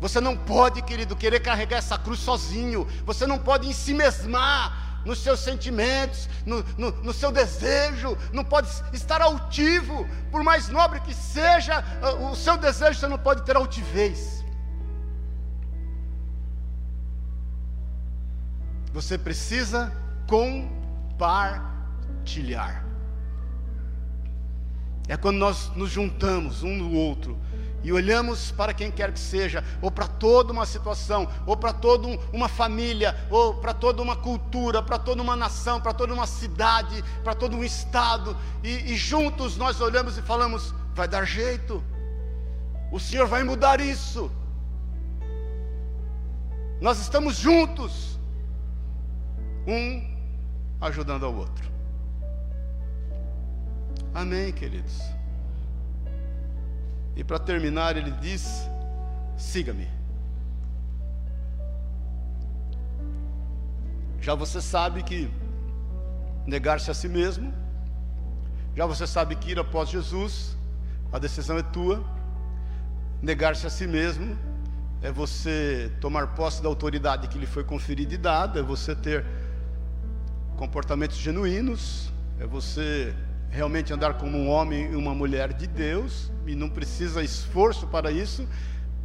Você 0.00 0.20
não 0.20 0.36
pode, 0.36 0.82
querido, 0.82 1.14
querer 1.14 1.40
carregar 1.40 1.78
essa 1.78 1.98
cruz 1.98 2.20
sozinho, 2.20 2.86
você 3.04 3.26
não 3.26 3.38
pode 3.38 3.68
em 3.68 3.72
si 3.72 3.92
mesmar 3.92 5.02
nos 5.04 5.22
seus 5.22 5.40
sentimentos, 5.40 6.28
no, 6.44 6.64
no, 6.76 6.90
no 6.90 7.12
seu 7.12 7.30
desejo, 7.30 8.16
não 8.32 8.44
pode 8.44 8.68
estar 8.92 9.22
altivo, 9.22 10.06
por 10.30 10.42
mais 10.42 10.68
nobre 10.68 11.00
que 11.00 11.14
seja 11.14 11.84
uh, 12.02 12.30
o 12.30 12.34
seu 12.34 12.56
desejo, 12.56 12.98
você 12.98 13.06
não 13.06 13.18
pode 13.18 13.42
ter 13.42 13.56
altivez. 13.56 14.44
Você 18.96 19.16
precisa 19.18 19.92
compartilhar. 20.26 22.84
É 25.06 25.16
quando 25.18 25.36
nós 25.36 25.70
nos 25.76 25.90
juntamos 25.90 26.62
um 26.62 26.74
no 26.74 26.94
outro 26.94 27.38
e 27.84 27.92
olhamos 27.92 28.50
para 28.52 28.72
quem 28.72 28.90
quer 28.90 29.12
que 29.12 29.20
seja, 29.20 29.62
ou 29.82 29.90
para 29.90 30.06
toda 30.06 30.50
uma 30.50 30.64
situação, 30.64 31.28
ou 31.44 31.58
para 31.58 31.74
toda 31.74 32.08
uma 32.32 32.48
família, 32.48 33.14
ou 33.30 33.56
para 33.56 33.74
toda 33.74 34.00
uma 34.00 34.16
cultura, 34.16 34.82
para 34.82 34.98
toda 34.98 35.20
uma 35.20 35.36
nação, 35.36 35.78
para 35.78 35.92
toda 35.92 36.14
uma 36.14 36.26
cidade, 36.26 37.04
para 37.22 37.34
todo 37.34 37.54
um 37.54 37.62
estado, 37.62 38.34
e, 38.64 38.94
e 38.94 38.96
juntos 38.96 39.58
nós 39.58 39.78
olhamos 39.82 40.16
e 40.16 40.22
falamos: 40.22 40.74
vai 40.94 41.06
dar 41.06 41.26
jeito, 41.26 41.84
o 42.90 42.98
Senhor 42.98 43.26
vai 43.26 43.44
mudar 43.44 43.78
isso. 43.78 44.32
Nós 46.80 46.98
estamos 46.98 47.36
juntos 47.36 48.15
um 49.66 50.16
ajudando 50.80 51.26
ao 51.26 51.34
outro. 51.34 51.70
Amém, 54.14 54.52
queridos. 54.52 54.98
E 57.14 57.24
para 57.24 57.38
terminar, 57.38 57.96
ele 57.96 58.10
diz: 58.12 58.68
siga-me. 59.36 59.88
Já 64.20 64.34
você 64.34 64.60
sabe 64.60 65.02
que 65.02 65.30
negar-se 66.46 66.90
a 66.90 66.94
si 66.94 67.08
mesmo, 67.08 67.52
já 68.74 68.84
você 68.86 69.06
sabe 69.06 69.36
que 69.36 69.52
ir 69.52 69.58
após 69.58 69.88
Jesus, 69.88 70.56
a 71.12 71.18
decisão 71.18 71.58
é 71.58 71.62
tua. 71.62 72.04
Negar-se 73.22 73.66
a 73.66 73.70
si 73.70 73.86
mesmo 73.86 74.36
é 75.00 75.10
você 75.10 75.90
tomar 76.00 76.34
posse 76.34 76.62
da 76.62 76.68
autoridade 76.68 77.28
que 77.28 77.38
lhe 77.38 77.46
foi 77.46 77.64
conferida 77.64 78.14
e 78.14 78.18
dada, 78.18 78.60
é 78.60 78.62
você 78.62 78.94
ter 78.94 79.24
comportamentos 80.56 81.18
genuínos, 81.18 82.10
é 82.40 82.46
você 82.46 83.14
realmente 83.50 83.92
andar 83.92 84.14
como 84.14 84.36
um 84.36 84.48
homem 84.48 84.92
e 84.92 84.96
uma 84.96 85.14
mulher 85.14 85.52
de 85.52 85.66
Deus, 85.66 86.30
e 86.46 86.54
não 86.54 86.68
precisa 86.68 87.22
esforço 87.22 87.86
para 87.86 88.10
isso, 88.10 88.48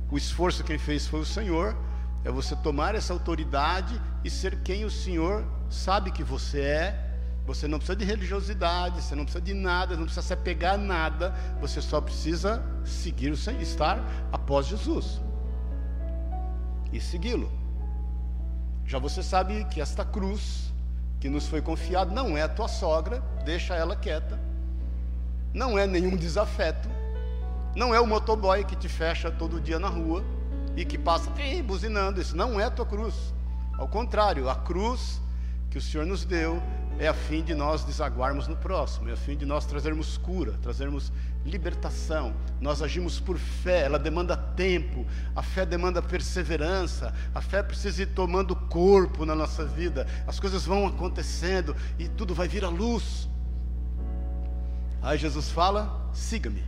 o 0.10 0.18
esforço 0.18 0.64
quem 0.64 0.78
fez 0.78 1.08
foi 1.08 1.20
o 1.20 1.26
Senhor, 1.26 1.76
é 2.24 2.32
você 2.32 2.56
tomar 2.56 2.96
essa 2.96 3.14
autoridade 3.14 4.00
e 4.24 4.30
ser 4.30 4.60
quem 4.64 4.86
o 4.86 4.92
Senhor 4.92 5.44
sabe 5.70 6.12
que 6.12 6.24
você 6.24 6.62
é, 6.62 7.12
Você 7.46 7.68
não 7.68 7.80
precisa 7.80 7.96
de 7.96 8.06
religiosidade, 8.06 9.02
você 9.02 9.16
não 9.16 9.24
precisa 9.24 9.44
de 9.44 9.54
nada, 9.54 9.96
não 9.96 10.04
precisa 10.04 10.22
se 10.22 10.34
apegar 10.34 10.76
a 10.76 10.78
nada, 10.78 11.36
você 11.60 11.82
só 11.82 12.00
precisa 12.00 12.64
seguir, 12.86 13.32
estar 13.60 14.00
após 14.32 14.68
Jesus 14.68 15.20
e 16.94 17.00
segui-lo. 17.00 17.52
Já 18.86 19.00
você 19.00 19.24
sabe 19.24 19.66
que 19.66 19.82
esta 19.82 20.06
cruz 20.06 20.71
que 21.22 21.30
nos 21.30 21.48
foi 21.48 21.62
confiada 21.62 22.12
não 22.12 22.36
é 22.36 22.42
a 22.42 22.50
tua 22.50 22.68
sogra, 22.68 23.24
deixa 23.46 23.76
ela 23.76 23.96
quieta. 23.96 24.40
Não 25.54 25.78
é 25.78 25.86
nenhum 25.86 26.18
desafeto. 26.18 26.90
Não 27.76 27.94
é 27.94 28.02
o 28.02 28.08
motoboy 28.08 28.66
que 28.66 28.76
te 28.76 28.90
fecha 28.90 29.30
todo 29.30 29.62
dia 29.62 29.78
na 29.78 29.88
rua 29.88 30.26
e 30.76 30.84
que 30.84 30.98
passa 30.98 31.32
buzinando. 31.64 32.20
Isso 32.20 32.36
não 32.36 32.60
é 32.60 32.64
a 32.64 32.72
tua 32.72 32.88
cruz. 32.88 33.36
Ao 33.78 33.88
contrário, 33.88 34.50
a 34.50 34.56
cruz 34.56 35.22
que 35.70 35.78
o 35.78 35.82
Senhor 35.82 36.08
nos 36.08 36.26
deu 36.26 36.62
é 37.02 37.08
a 37.08 37.16
fim 37.16 37.44
de 37.44 37.56
nós 37.56 37.84
desaguarmos 37.84 38.48
no 38.48 38.56
próximo, 38.56 39.10
é 39.10 39.14
a 39.14 39.18
fim 39.18 39.36
de 39.36 39.44
nós 39.44 39.66
trazermos 39.66 40.20
cura, 40.20 40.54
trazermos 40.62 41.12
libertação. 41.44 42.32
Nós 42.60 42.80
agimos 42.80 43.20
por 43.20 43.40
fé, 43.40 43.86
ela 43.86 43.98
demanda 43.98 44.38
tempo, 44.38 45.04
a 45.36 45.42
fé 45.42 45.66
demanda 45.66 46.00
perseverança, 46.00 47.12
a 47.34 47.42
fé 47.42 47.64
precisa 47.64 48.04
ir 48.04 48.14
tomando 48.14 48.56
corpo 48.56 49.26
na 49.26 49.34
nossa 49.34 49.66
vida, 49.66 50.06
as 50.28 50.40
coisas 50.40 50.64
vão 50.64 50.86
acontecendo 50.86 51.76
e 51.98 52.08
tudo 52.08 52.36
vai 52.36 52.48
vir 52.48 52.64
à 52.64 52.70
luz. 52.70 53.28
Aí 55.02 55.18
Jesus 55.18 55.50
fala: 55.50 56.08
siga-me. 56.14 56.64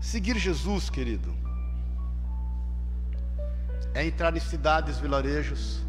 Seguir 0.00 0.38
Jesus, 0.38 0.88
querido, 0.88 1.30
é 3.92 4.06
entrar 4.06 4.34
em 4.34 4.40
cidades, 4.40 4.98
vilarejos, 4.98 5.86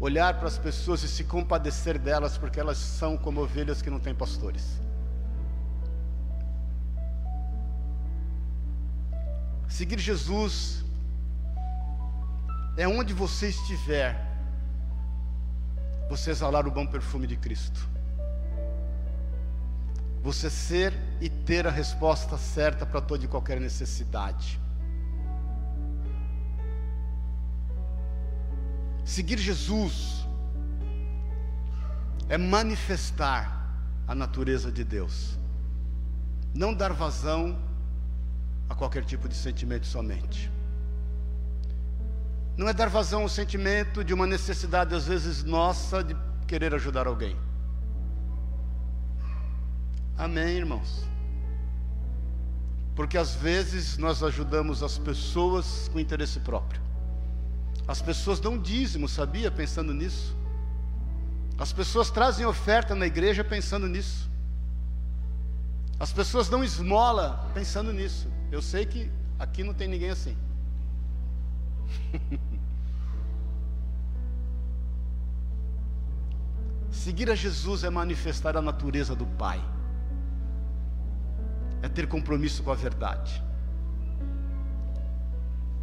olhar 0.00 0.38
para 0.38 0.48
as 0.48 0.56
pessoas 0.56 1.02
e 1.02 1.08
se 1.08 1.24
compadecer 1.24 1.98
delas, 1.98 2.38
porque 2.38 2.58
elas 2.58 2.78
são 2.78 3.18
como 3.18 3.42
ovelhas 3.42 3.82
que 3.82 3.90
não 3.90 4.00
têm 4.00 4.14
pastores. 4.14 4.80
Seguir 9.68 9.98
Jesus 9.98 10.84
é 12.76 12.88
onde 12.88 13.12
você 13.12 13.48
estiver, 13.48 14.26
você 16.08 16.30
exalar 16.30 16.66
o 16.66 16.70
bom 16.70 16.86
perfume 16.86 17.26
de 17.26 17.36
Cristo. 17.36 17.88
Você 20.22 20.50
ser 20.50 20.92
e 21.20 21.30
ter 21.30 21.66
a 21.66 21.70
resposta 21.70 22.36
certa 22.36 22.84
para 22.84 23.00
toda 23.00 23.24
e 23.24 23.28
qualquer 23.28 23.58
necessidade. 23.58 24.59
Seguir 29.04 29.38
Jesus 29.38 30.26
é 32.28 32.38
manifestar 32.38 33.60
a 34.06 34.14
natureza 34.14 34.70
de 34.70 34.84
Deus, 34.84 35.38
não 36.54 36.72
dar 36.72 36.92
vazão 36.92 37.58
a 38.68 38.74
qualquer 38.74 39.04
tipo 39.04 39.28
de 39.28 39.34
sentimento 39.34 39.86
somente. 39.86 40.50
Não 42.56 42.68
é 42.68 42.72
dar 42.72 42.88
vazão 42.88 43.22
ao 43.22 43.28
sentimento 43.28 44.04
de 44.04 44.12
uma 44.12 44.26
necessidade, 44.26 44.94
às 44.94 45.06
vezes, 45.06 45.42
nossa 45.42 46.04
de 46.04 46.16
querer 46.46 46.74
ajudar 46.74 47.06
alguém. 47.06 47.36
Amém, 50.16 50.56
irmãos? 50.56 51.08
Porque 52.94 53.16
às 53.16 53.34
vezes 53.34 53.96
nós 53.96 54.22
ajudamos 54.22 54.82
as 54.82 54.98
pessoas 54.98 55.88
com 55.88 55.98
interesse 55.98 56.38
próprio. 56.40 56.89
As 57.90 58.00
pessoas 58.00 58.38
dão 58.38 58.56
dízimo, 58.56 59.08
sabia? 59.08 59.50
Pensando 59.50 59.92
nisso. 59.92 60.36
As 61.58 61.72
pessoas 61.72 62.08
trazem 62.08 62.46
oferta 62.46 62.94
na 62.94 63.04
igreja 63.04 63.42
pensando 63.42 63.88
nisso. 63.88 64.30
As 65.98 66.12
pessoas 66.12 66.48
dão 66.48 66.62
esmola 66.62 67.50
pensando 67.52 67.92
nisso. 67.92 68.28
Eu 68.52 68.62
sei 68.62 68.86
que 68.86 69.10
aqui 69.40 69.64
não 69.64 69.74
tem 69.74 69.88
ninguém 69.88 70.10
assim. 70.10 70.36
Seguir 76.92 77.28
a 77.28 77.34
Jesus 77.34 77.82
é 77.82 77.90
manifestar 77.90 78.56
a 78.56 78.62
natureza 78.62 79.16
do 79.16 79.26
Pai, 79.26 79.60
é 81.82 81.88
ter 81.88 82.06
compromisso 82.06 82.62
com 82.62 82.70
a 82.70 82.76
verdade, 82.76 83.42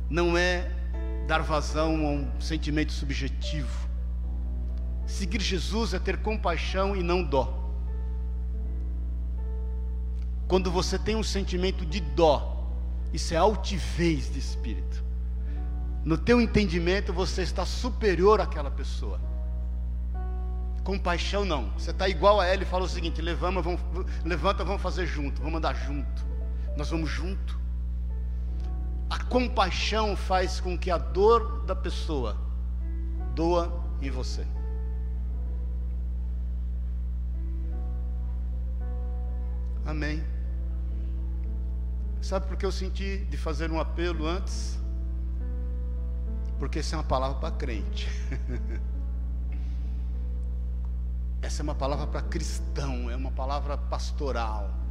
não 0.10 0.38
é 0.38 0.76
dar 1.28 1.43
vazão 1.43 2.07
a 2.07 2.09
um 2.09 2.41
sentimento 2.41 2.93
subjetivo. 2.93 3.88
Seguir 5.05 5.41
Jesus 5.41 5.93
é 5.93 5.99
ter 5.99 6.17
compaixão 6.17 6.95
e 6.95 7.03
não 7.03 7.23
dó. 7.23 7.65
Quando 10.47 10.71
você 10.71 10.97
tem 10.97 11.15
um 11.15 11.23
sentimento 11.23 11.86
de 11.86 11.99
dó, 11.99 12.71
isso 13.13 13.34
é 13.34 13.38
altivez 13.38 14.32
de 14.32 14.39
espírito. 14.39 15.03
No 16.05 16.17
teu 16.17 16.39
entendimento 16.39 17.11
você 17.11 17.41
está 17.41 17.65
superior 17.65 18.39
àquela 18.39 18.71
pessoa. 18.71 19.19
Compaixão 20.86 21.43
não. 21.43 21.69
Você 21.71 21.91
está 21.91 22.07
igual 22.07 22.39
a 22.39 22.45
ela 22.45 22.63
e 22.63 22.65
fala 22.65 22.86
o 22.86 22.89
seguinte: 22.89 23.21
levanta, 23.21 23.61
vamos, 23.61 23.82
levanta, 24.23 24.63
vamos 24.63 24.82
fazer 24.82 25.05
junto, 25.05 25.41
vamos 25.41 25.57
andar 25.57 25.75
junto. 25.75 26.25
Nós 26.78 26.89
vamos 26.89 27.09
junto. 27.09 27.59
A 29.10 29.24
compaixão 29.24 30.16
faz 30.16 30.60
com 30.60 30.78
que 30.78 30.91
a 30.91 30.97
dor 30.97 31.64
da 31.66 31.76
pessoa 31.76 32.36
doa 33.34 33.84
em 34.01 34.10
você. 34.10 34.45
Amém. 39.86 40.24
Sabe 42.22 42.45
por 42.47 42.58
que 42.58 42.66
eu 42.66 42.72
senti 42.72 43.20
de 43.20 43.38
fazer 43.38 43.72
um 43.72 43.80
apelo 43.80 44.28
antes? 44.28 44.78
Porque 46.60 46.80
essa 46.80 46.95
é 46.95 46.97
uma 46.97 47.05
palavra 47.05 47.39
para 47.39 47.51
crente. 47.51 48.10
essa 51.41 51.62
é 51.62 51.64
uma 51.64 51.76
palavra 51.76 52.08
para 52.08 52.22
cristão, 52.24 53.10
é 53.10 53.16
uma 53.16 53.32
palavra 53.32 53.78
pastoral 53.78 54.86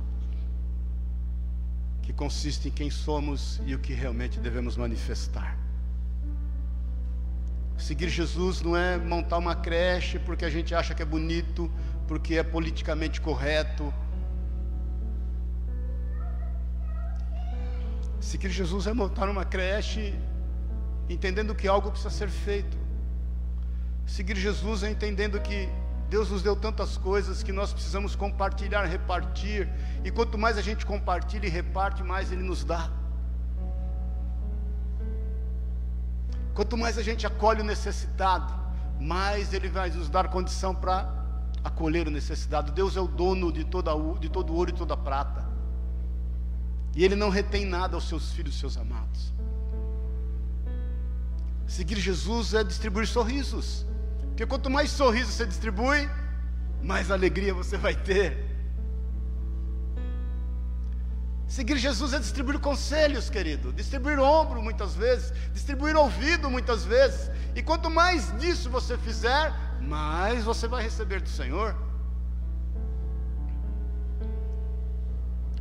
que 2.06 2.12
consiste 2.12 2.68
em 2.68 2.70
quem 2.70 2.88
somos 2.88 3.60
e 3.66 3.74
o 3.74 3.80
que 3.80 3.92
realmente 3.92 4.38
devemos 4.38 4.76
manifestar. 4.76 5.58
Seguir 7.76 8.08
Jesus 8.08 8.62
não 8.62 8.76
é 8.76 8.96
montar 8.96 9.38
uma 9.38 9.56
creche 9.56 10.16
porque 10.20 10.44
a 10.44 10.48
gente 10.48 10.72
acha 10.72 10.94
que 10.94 11.02
é 11.02 11.04
bonito, 11.04 11.68
porque 12.06 12.36
é 12.36 12.44
politicamente 12.44 13.20
correto. 13.20 13.92
Seguir 18.20 18.50
Jesus 18.50 18.86
é 18.86 18.92
montar 18.92 19.28
uma 19.28 19.44
creche 19.44 20.14
entendendo 21.08 21.56
que 21.56 21.66
algo 21.66 21.90
precisa 21.90 22.10
ser 22.10 22.28
feito. 22.28 22.78
Seguir 24.06 24.36
Jesus 24.36 24.84
é 24.84 24.90
entendendo 24.90 25.40
que 25.40 25.68
Deus 26.08 26.30
nos 26.30 26.42
deu 26.42 26.54
tantas 26.54 26.96
coisas 26.96 27.42
que 27.42 27.52
nós 27.52 27.72
precisamos 27.72 28.14
compartilhar, 28.14 28.84
repartir. 28.84 29.68
E 30.04 30.10
quanto 30.10 30.38
mais 30.38 30.56
a 30.56 30.62
gente 30.62 30.86
compartilha 30.86 31.46
e 31.46 31.50
reparte, 31.50 32.02
mais 32.02 32.30
Ele 32.30 32.42
nos 32.42 32.64
dá. 32.64 32.90
Quanto 36.54 36.76
mais 36.76 36.96
a 36.96 37.02
gente 37.02 37.26
acolhe 37.26 37.60
o 37.60 37.64
necessitado, 37.64 38.54
mais 39.00 39.52
Ele 39.52 39.68
vai 39.68 39.90
nos 39.90 40.08
dar 40.08 40.28
condição 40.28 40.74
para 40.74 41.12
acolher 41.62 42.06
o 42.06 42.10
necessitado. 42.10 42.70
Deus 42.72 42.96
é 42.96 43.00
o 43.00 43.08
dono 43.08 43.52
de, 43.52 43.64
toda, 43.64 43.92
de 44.20 44.28
todo 44.28 44.54
ouro 44.54 44.70
e 44.70 44.72
toda 44.72 44.96
prata. 44.96 45.44
E 46.94 47.04
Ele 47.04 47.16
não 47.16 47.30
retém 47.30 47.66
nada 47.66 47.96
aos 47.96 48.08
seus 48.08 48.32
filhos, 48.32 48.58
seus 48.58 48.76
amados. 48.76 49.34
Seguir 51.66 51.98
Jesus 51.98 52.54
é 52.54 52.62
distribuir 52.62 53.08
sorrisos. 53.08 53.84
Porque 54.36 54.44
quanto 54.44 54.68
mais 54.68 54.90
sorriso 54.90 55.32
você 55.32 55.46
distribui, 55.46 56.10
mais 56.82 57.10
alegria 57.10 57.54
você 57.54 57.78
vai 57.78 57.94
ter. 57.94 58.36
Seguir 61.48 61.78
Jesus 61.78 62.12
é 62.12 62.18
distribuir 62.18 62.58
conselhos, 62.58 63.30
querido, 63.30 63.72
distribuir 63.72 64.18
ombro 64.18 64.60
muitas 64.60 64.94
vezes, 64.94 65.32
distribuir 65.54 65.96
ouvido 65.96 66.50
muitas 66.50 66.84
vezes. 66.84 67.30
E 67.54 67.62
quanto 67.62 67.88
mais 67.88 68.30
disso 68.38 68.68
você 68.68 68.98
fizer, 68.98 69.54
mais 69.80 70.44
você 70.44 70.68
vai 70.68 70.82
receber 70.82 71.22
do 71.22 71.30
Senhor. 71.30 71.74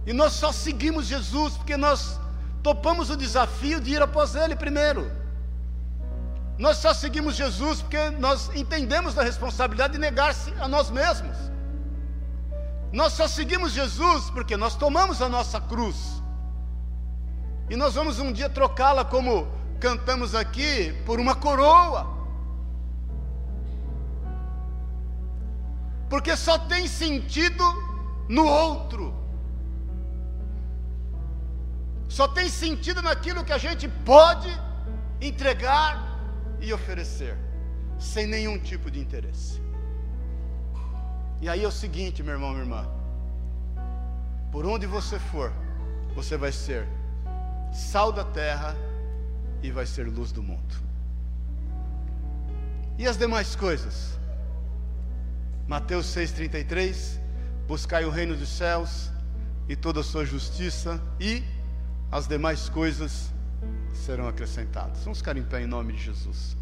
E 0.05 0.11
nós 0.11 0.33
só 0.33 0.51
seguimos 0.51 1.05
Jesus 1.05 1.55
porque 1.55 1.77
nós 1.77 2.19
topamos 2.61 3.09
o 3.09 3.15
desafio 3.15 3.79
de 3.79 3.91
ir 3.91 4.01
após 4.01 4.35
Ele 4.35 4.53
primeiro. 4.53 5.09
Nós 6.57 6.77
só 6.77 6.93
seguimos 6.93 7.35
Jesus 7.35 7.81
porque 7.81 8.09
nós 8.11 8.49
entendemos 8.55 9.13
da 9.13 9.23
responsabilidade 9.23 9.93
de 9.93 9.99
negar-se 9.99 10.53
a 10.59 10.67
nós 10.67 10.89
mesmos. 10.89 11.35
Nós 12.93 13.11
só 13.13 13.27
seguimos 13.27 13.73
Jesus 13.73 14.29
porque 14.29 14.55
nós 14.55 14.75
tomamos 14.75 15.21
a 15.21 15.27
nossa 15.27 15.59
cruz. 15.59 16.23
E 17.69 17.75
nós 17.75 17.95
vamos 17.95 18.19
um 18.19 18.31
dia 18.31 18.49
trocá-la, 18.49 19.03
como 19.03 19.47
cantamos 19.81 20.33
aqui, 20.33 20.93
por 21.05 21.19
uma 21.19 21.35
coroa. 21.35 22.07
Porque 26.09 26.37
só 26.37 26.57
tem 26.57 26.87
sentido 26.87 27.63
no 28.29 28.45
outro. 28.45 29.13
Só 32.07 32.29
tem 32.29 32.47
sentido 32.47 33.01
naquilo 33.01 33.43
que 33.43 33.51
a 33.51 33.57
gente 33.57 33.89
pode 33.89 34.49
entregar 35.19 36.14
e 36.61 36.73
oferecer, 36.73 37.37
sem 37.99 38.27
nenhum 38.27 38.57
tipo 38.59 38.89
de 38.89 38.99
interesse. 38.99 39.61
E 41.41 41.49
aí 41.49 41.63
é 41.63 41.67
o 41.67 41.71
seguinte, 41.71 42.23
meu 42.23 42.33
irmão, 42.33 42.51
minha 42.51 42.63
irmã: 42.63 42.87
por 44.51 44.65
onde 44.65 44.85
você 44.85 45.19
for, 45.19 45.51
você 46.15 46.37
vai 46.37 46.51
ser 46.51 46.87
sal 47.73 48.11
da 48.11 48.23
terra 48.23 48.75
e 49.61 49.69
vai 49.69 49.85
ser 49.85 50.07
luz 50.07 50.31
do 50.31 50.41
mundo. 50.41 50.75
E 52.97 53.05
as 53.05 53.17
demais 53.17 53.55
coisas? 53.55 54.17
Mateus 55.67 56.05
6,33: 56.15 57.19
Buscai 57.67 58.05
o 58.05 58.09
reino 58.09 58.35
dos 58.35 58.49
céus 58.49 59.11
e 59.67 59.75
toda 59.75 59.99
a 59.99 60.03
sua 60.03 60.23
justiça, 60.23 61.01
e 61.19 61.43
as 62.11 62.27
demais 62.27 62.69
coisas 62.69 63.33
serão 63.93 64.27
acrescentadas. 64.27 65.03
Vamos 65.03 65.19
ficar 65.19 65.37
em 65.37 65.43
pé 65.43 65.63
em 65.63 65.67
nome 65.67 65.93
de 65.93 66.03
Jesus. 66.03 66.55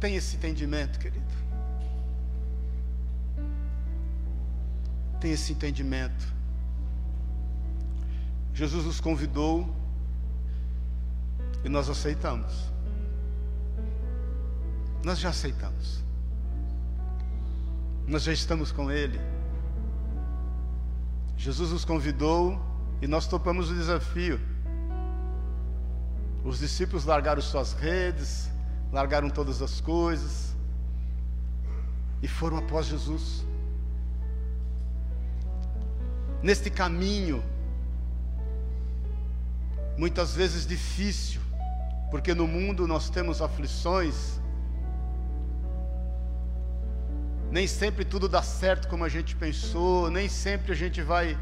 Tem 0.00 0.16
esse 0.16 0.36
entendimento, 0.36 0.98
querido. 0.98 1.26
Tem 5.20 5.32
esse 5.32 5.52
entendimento. 5.52 6.26
Jesus 8.54 8.86
nos 8.86 8.98
convidou 8.98 9.68
e 11.62 11.68
nós 11.68 11.90
aceitamos. 11.90 12.72
Nós 15.04 15.18
já 15.18 15.28
aceitamos. 15.28 16.02
Nós 18.10 18.24
já 18.24 18.32
estamos 18.32 18.72
com 18.72 18.90
Ele. 18.90 19.20
Jesus 21.36 21.70
nos 21.70 21.84
convidou 21.84 22.60
e 23.00 23.06
nós 23.06 23.28
topamos 23.28 23.70
o 23.70 23.74
desafio. 23.74 24.40
Os 26.44 26.58
discípulos 26.58 27.04
largaram 27.04 27.40
suas 27.40 27.72
redes, 27.72 28.50
largaram 28.92 29.30
todas 29.30 29.62
as 29.62 29.80
coisas 29.80 30.56
e 32.20 32.26
foram 32.26 32.58
após 32.58 32.86
Jesus. 32.86 33.46
Neste 36.42 36.68
caminho, 36.68 37.44
muitas 39.96 40.34
vezes 40.34 40.66
difícil, 40.66 41.40
porque 42.10 42.34
no 42.34 42.48
mundo 42.48 42.88
nós 42.88 43.08
temos 43.08 43.40
aflições, 43.40 44.39
nem 47.50 47.66
sempre 47.66 48.04
tudo 48.04 48.28
dá 48.28 48.42
certo 48.42 48.86
como 48.88 49.04
a 49.04 49.08
gente 49.08 49.34
pensou, 49.34 50.10
nem 50.10 50.28
sempre 50.28 50.72
a 50.72 50.74
gente 50.74 51.02
vai 51.02 51.36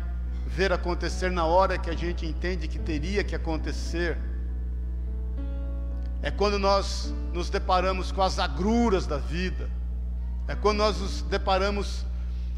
ver 0.47 0.73
acontecer 0.73 1.31
na 1.31 1.45
hora 1.45 1.79
que 1.79 1.91
a 1.91 1.97
gente 1.97 2.25
entende 2.25 2.67
que 2.67 2.79
teria 2.79 3.23
que 3.23 3.35
acontecer. 3.35 4.17
É 6.23 6.31
quando 6.31 6.59
nós 6.59 7.15
nos 7.33 7.51
deparamos 7.51 8.11
com 8.11 8.23
as 8.23 8.39
agruras 8.39 9.07
da 9.07 9.19
vida, 9.19 9.71
é 10.49 10.55
quando 10.55 10.79
nós 10.79 10.99
nos 10.99 11.23
deparamos 11.23 12.07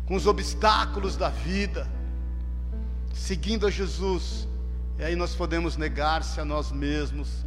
com 0.06 0.14
os 0.14 0.26
obstáculos 0.26 1.16
da 1.16 1.28
vida, 1.28 1.88
seguindo 3.12 3.66
a 3.66 3.70
Jesus, 3.70 4.48
e 4.98 5.04
aí 5.04 5.16
nós 5.16 5.34
podemos 5.34 5.76
negar-se 5.76 6.40
a 6.40 6.44
nós 6.44 6.70
mesmos 6.70 7.44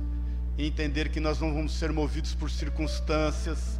e 0.57 0.67
entender 0.67 1.09
que 1.09 1.19
nós 1.19 1.39
não 1.39 1.53
vamos 1.53 1.73
ser 1.73 1.93
movidos 1.93 2.35
por 2.35 2.51
circunstâncias, 2.51 3.79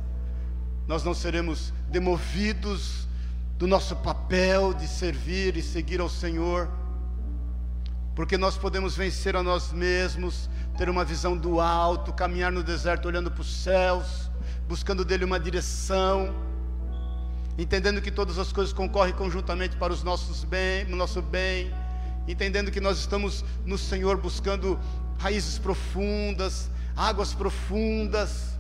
nós 0.88 1.04
não 1.04 1.14
seremos 1.14 1.74
demovidos 1.90 3.08
do 3.58 3.68
nosso 3.68 3.96
papel 3.96 4.74
de 4.74 4.88
servir 4.88 5.56
e 5.56 5.62
seguir 5.62 6.02
ao 6.02 6.10
Senhor, 6.10 6.70
porque 8.16 8.38
nós 8.38 8.58
podemos 8.58 8.96
vencer 8.96 9.36
a 9.36 9.44
nós 9.44 9.72
mesmos, 9.72 10.50
ter 10.78 10.90
uma 10.90 11.06
visão 11.06 11.38
do 11.38 11.60
alto, 11.60 12.12
caminhar 12.12 12.52
no 12.52 12.64
deserto 12.64 13.08
olhando 13.08 13.32
para 13.32 13.42
os 13.42 13.64
céus, 13.64 14.30
buscando 14.68 15.06
dele 15.06 15.24
uma 15.24 15.40
direção, 15.40 16.36
entendendo 17.58 18.02
que 18.02 18.12
todas 18.12 18.38
as 18.38 18.52
coisas 18.52 18.74
concorrem 18.74 19.14
conjuntamente 19.14 19.76
para 19.78 19.94
os 19.94 20.04
nossos 20.04 20.44
bem, 20.44 20.86
o 20.92 20.96
nosso 20.96 21.22
bem, 21.22 21.74
entendendo 22.28 22.72
que 22.72 22.82
nós 22.82 22.98
estamos 23.00 23.46
no 23.66 23.78
Senhor 23.78 24.18
buscando 24.18 24.80
raízes 25.18 25.58
profundas, 25.58 26.70
águas 26.96 27.34
profundas, 27.34 28.53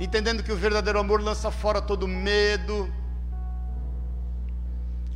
entendendo 0.00 0.42
que 0.42 0.52
o 0.52 0.56
verdadeiro 0.56 0.98
amor 0.98 1.22
lança 1.22 1.50
fora 1.50 1.80
todo 1.80 2.06
medo, 2.08 2.92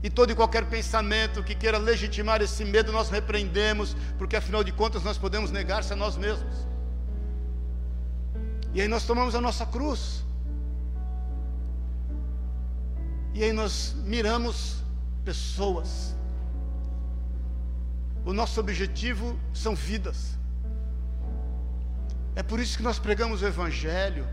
e 0.02 0.08
todo 0.08 0.30
e 0.30 0.34
qualquer 0.34 0.64
pensamento 0.66 1.42
que 1.42 1.54
queira 1.54 1.76
legitimar 1.76 2.40
esse 2.40 2.64
medo, 2.64 2.92
nós 2.92 3.10
repreendemos, 3.10 3.96
porque 4.16 4.36
afinal 4.36 4.62
de 4.62 4.70
contas 4.70 5.02
nós 5.02 5.18
podemos 5.18 5.50
negar-se 5.50 5.92
a 5.92 5.96
nós 5.96 6.16
mesmos. 6.16 6.66
E 8.72 8.80
aí 8.80 8.86
nós 8.86 9.04
tomamos 9.04 9.34
a 9.34 9.40
nossa 9.40 9.66
cruz. 9.66 10.24
E 13.34 13.42
aí 13.42 13.52
nós 13.52 13.94
miramos 14.04 14.76
pessoas. 15.24 16.14
O 18.24 18.32
nosso 18.32 18.60
objetivo 18.60 19.38
são 19.52 19.74
vidas. 19.74 20.38
É 22.36 22.42
por 22.42 22.60
isso 22.60 22.76
que 22.76 22.84
nós 22.84 23.00
pregamos 23.00 23.42
o 23.42 23.46
Evangelho. 23.46 24.28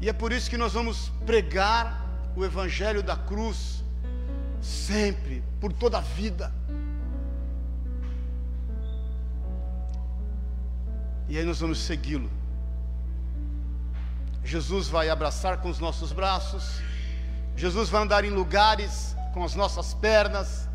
E 0.00 0.08
é 0.08 0.12
por 0.12 0.32
isso 0.32 0.48
que 0.48 0.56
nós 0.56 0.72
vamos 0.72 1.10
pregar 1.26 2.06
o 2.34 2.44
Evangelho 2.44 3.02
da 3.02 3.16
cruz, 3.16 3.84
sempre, 4.60 5.42
por 5.60 5.72
toda 5.72 5.98
a 5.98 6.00
vida. 6.00 6.52
E 11.28 11.38
aí 11.38 11.44
nós 11.44 11.60
vamos 11.60 11.78
segui-lo. 11.78 12.30
Jesus 14.42 14.88
vai 14.88 15.10
abraçar 15.10 15.58
com 15.58 15.68
os 15.68 15.78
nossos 15.78 16.12
braços, 16.12 16.80
Jesus 17.54 17.90
vai 17.90 18.02
andar 18.02 18.24
em 18.24 18.30
lugares 18.30 19.14
com 19.34 19.44
as 19.44 19.54
nossas 19.54 19.92
pernas, 19.94 20.68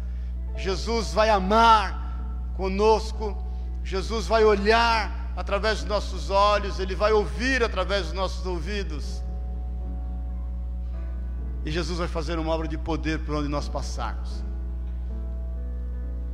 Jesus 0.56 1.12
vai 1.12 1.30
amar 1.30 2.54
conosco, 2.56 3.36
Jesus 3.84 4.28
vai 4.28 4.46
olhar 4.46 5.25
através 5.36 5.80
dos 5.80 5.88
nossos 5.88 6.30
olhos, 6.30 6.80
Ele 6.80 6.96
vai 6.96 7.12
ouvir 7.12 7.64
através 7.64 8.06
dos 8.06 8.14
nossos 8.14 8.46
ouvidos. 8.46 9.22
E 11.66 11.72
Jesus 11.72 11.98
vai 11.98 12.08
fazer 12.08 12.38
uma 12.38 12.54
obra 12.54 12.68
de 12.68 12.78
poder 12.78 13.20
por 13.20 13.36
onde 13.36 13.50
nós 13.50 13.68
passarmos. 13.68 14.44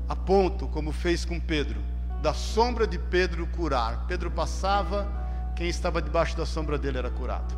A 0.07 0.15
ponto, 0.15 0.67
como 0.67 0.91
fez 0.91 1.23
com 1.23 1.39
Pedro, 1.39 1.81
da 2.21 2.33
sombra 2.33 2.85
de 2.85 2.99
Pedro 2.99 3.47
curar. 3.47 4.05
Pedro 4.07 4.29
passava, 4.29 5.07
quem 5.55 5.69
estava 5.69 6.01
debaixo 6.01 6.35
da 6.37 6.45
sombra 6.45 6.77
dele 6.77 6.97
era 6.97 7.09
curado. 7.09 7.57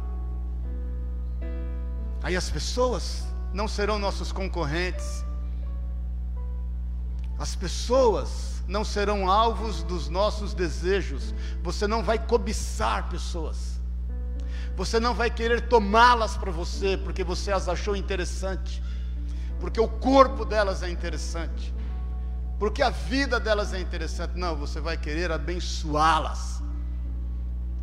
Aí 2.21 2.37
as 2.37 2.49
pessoas 2.49 3.25
não 3.53 3.67
serão 3.67 3.99
nossos 3.99 4.31
concorrentes. 4.31 5.25
As 7.43 7.57
pessoas 7.57 8.63
não 8.69 8.85
serão 8.85 9.29
alvos 9.29 9.83
dos 9.83 10.07
nossos 10.07 10.53
desejos. 10.53 11.35
Você 11.61 11.85
não 11.85 12.01
vai 12.01 12.17
cobiçar 12.17 13.09
pessoas. 13.09 13.81
Você 14.77 14.97
não 14.97 15.13
vai 15.13 15.29
querer 15.29 15.67
tomá-las 15.67 16.37
para 16.37 16.51
você, 16.51 16.95
porque 16.95 17.21
você 17.21 17.51
as 17.51 17.67
achou 17.67 17.97
interessante, 17.97 18.81
porque 19.59 19.77
o 19.77 19.89
corpo 19.89 20.45
delas 20.45 20.83
é 20.83 20.89
interessante, 20.89 21.73
porque 22.57 22.81
a 22.81 22.89
vida 22.89 23.41
delas 23.41 23.73
é 23.73 23.81
interessante. 23.81 24.37
Não, 24.37 24.55
você 24.55 24.79
vai 24.79 24.95
querer 24.95 25.29
abençoá-las 25.29 26.63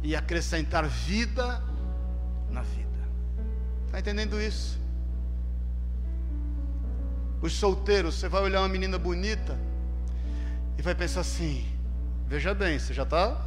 e 0.02 0.16
acrescentar 0.16 0.88
vida 0.88 1.62
na 2.48 2.62
vida. 2.62 2.98
Está 3.84 4.00
entendendo 4.00 4.40
isso? 4.40 4.79
Os 7.40 7.54
solteiros, 7.54 8.16
você 8.16 8.28
vai 8.28 8.42
olhar 8.42 8.60
uma 8.60 8.68
menina 8.68 8.98
bonita 8.98 9.58
e 10.76 10.82
vai 10.82 10.94
pensar 10.94 11.20
assim: 11.20 11.66
veja 12.26 12.54
bem, 12.54 12.78
você 12.78 12.92
já 12.92 13.04
está 13.04 13.40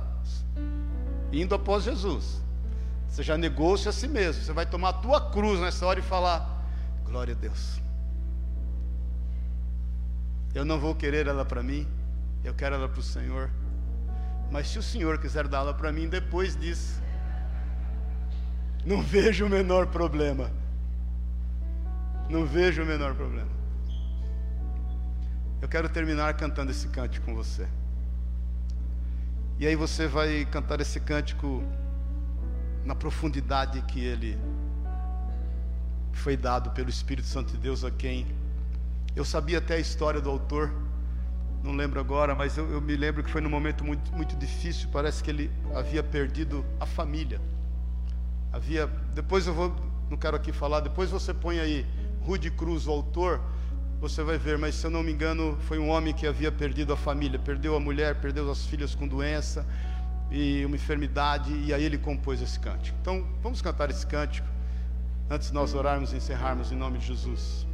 indo 1.31 1.53
após 1.53 1.83
Jesus. 1.83 2.41
Você 3.07 3.21
já 3.21 3.37
negou-se 3.37 3.87
a 3.87 3.91
si 3.91 4.07
mesmo. 4.07 4.43
Você 4.43 4.53
vai 4.53 4.65
tomar 4.65 4.89
a 4.89 4.93
tua 4.93 5.29
cruz 5.29 5.59
nessa 5.59 5.85
hora 5.85 5.99
e 5.99 6.03
falar: 6.03 6.65
Glória 7.05 7.35
a 7.35 7.37
Deus. 7.37 7.79
Eu 10.55 10.65
não 10.65 10.79
vou 10.79 10.95
querer 10.95 11.27
ela 11.27 11.45
para 11.45 11.61
mim, 11.63 11.87
eu 12.43 12.53
quero 12.53 12.75
ela 12.75 12.89
para 12.89 12.99
o 12.99 13.03
Senhor. 13.03 13.49
Mas 14.51 14.67
se 14.67 14.77
o 14.77 14.83
Senhor 14.83 15.17
quiser 15.19 15.47
dá-la 15.47 15.73
para 15.73 15.91
mim 15.91 16.07
depois 16.07 16.55
disso, 16.55 17.01
não 18.85 19.01
vejo 19.01 19.45
o 19.45 19.49
menor 19.49 19.87
problema. 19.87 20.51
Não 22.29 22.45
vejo 22.45 22.83
o 22.83 22.85
menor 22.85 23.15
problema. 23.15 23.49
Eu 25.63 25.69
quero 25.69 25.87
terminar 25.87 26.33
cantando 26.33 26.71
esse 26.71 26.89
cântico 26.89 27.25
com 27.25 27.33
você. 27.33 27.65
E 29.57 29.65
aí 29.65 29.77
você 29.77 30.09
vai 30.09 30.43
cantar 30.43 30.81
esse 30.81 30.99
cântico 30.99 31.63
na 32.83 32.93
profundidade 32.93 33.81
que 33.83 34.03
ele 34.03 34.37
foi 36.11 36.35
dado 36.35 36.71
pelo 36.71 36.89
Espírito 36.89 37.29
Santo 37.29 37.53
de 37.53 37.59
Deus 37.59 37.85
a 37.85 37.89
quem 37.89 38.27
eu 39.15 39.23
sabia 39.23 39.59
até 39.59 39.75
a 39.75 39.79
história 39.79 40.19
do 40.19 40.29
autor, 40.29 40.69
não 41.63 41.71
lembro 41.71 41.97
agora, 41.97 42.35
mas 42.35 42.57
eu, 42.57 42.69
eu 42.69 42.81
me 42.81 42.97
lembro 42.97 43.23
que 43.23 43.31
foi 43.31 43.39
num 43.39 43.49
momento 43.49 43.85
muito, 43.85 44.11
muito 44.11 44.35
difícil. 44.35 44.89
Parece 44.91 45.23
que 45.23 45.31
ele 45.31 45.49
havia 45.73 46.03
perdido 46.03 46.65
a 46.77 46.85
família. 46.85 47.39
Havia, 48.51 48.85
depois 49.13 49.47
eu 49.47 49.53
vou, 49.53 49.73
não 50.09 50.17
quero 50.17 50.35
aqui 50.35 50.51
falar. 50.51 50.81
Depois 50.81 51.09
você 51.09 51.33
põe 51.33 51.61
aí 51.61 51.85
Rude 52.21 52.51
Cruz, 52.51 52.85
o 52.85 52.91
autor, 52.91 53.39
você 54.03 54.21
vai 54.21 54.37
ver. 54.37 54.57
Mas 54.57 54.75
se 54.75 54.85
eu 54.85 54.91
não 54.91 55.01
me 55.01 55.13
engano, 55.13 55.57
foi 55.61 55.79
um 55.79 55.89
homem 55.89 56.13
que 56.13 56.27
havia 56.27 56.51
perdido 56.51 56.91
a 56.91 56.97
família, 56.97 57.39
perdeu 57.39 57.73
a 57.75 57.79
mulher, 57.79 58.15
perdeu 58.15 58.51
as 58.51 58.65
filhas 58.65 58.93
com 58.93 59.07
doença 59.07 59.65
e 60.29 60.65
uma 60.65 60.75
enfermidade, 60.75 61.53
e 61.53 61.73
aí 61.73 61.83
ele 61.83 61.97
compôs 61.97 62.41
esse 62.41 62.59
cântico. 62.59 62.97
Então, 63.01 63.25
vamos 63.41 63.61
cantar 63.61 63.89
esse 63.89 64.05
cântico 64.05 64.47
antes 65.29 65.47
de 65.47 65.53
nós 65.53 65.73
orarmos 65.73 66.11
e 66.11 66.17
encerrarmos 66.17 66.71
em 66.71 66.75
nome 66.75 66.97
de 66.97 67.07
Jesus. 67.07 67.65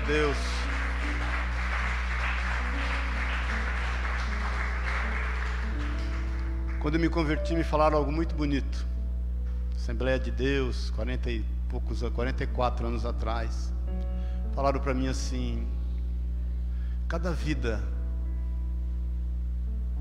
A 0.00 0.06
Deus. 0.06 0.36
Quando 6.80 6.94
eu 6.94 7.00
me 7.00 7.08
converti, 7.08 7.54
me 7.54 7.62
falaram 7.62 7.98
algo 7.98 8.10
muito 8.10 8.34
bonito. 8.34 8.86
Assembleia 9.76 10.18
de 10.18 10.30
Deus, 10.30 10.90
40 10.90 11.30
e 11.30 11.44
poucos, 11.68 12.02
44 12.02 12.86
anos 12.86 13.04
atrás. 13.04 13.72
Falaram 14.54 14.80
para 14.80 14.94
mim 14.94 15.08
assim: 15.08 15.66
cada 17.06 17.32
vida 17.32 17.82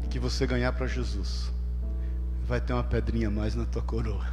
que 0.09 0.17
você 0.17 0.47
ganhar 0.47 0.71
para 0.73 0.87
Jesus, 0.87 1.51
vai 2.47 2.59
ter 2.59 2.73
uma 2.73 2.83
pedrinha 2.83 3.29
mais 3.29 3.53
na 3.53 3.65
tua 3.65 3.81
coroa. 3.81 4.25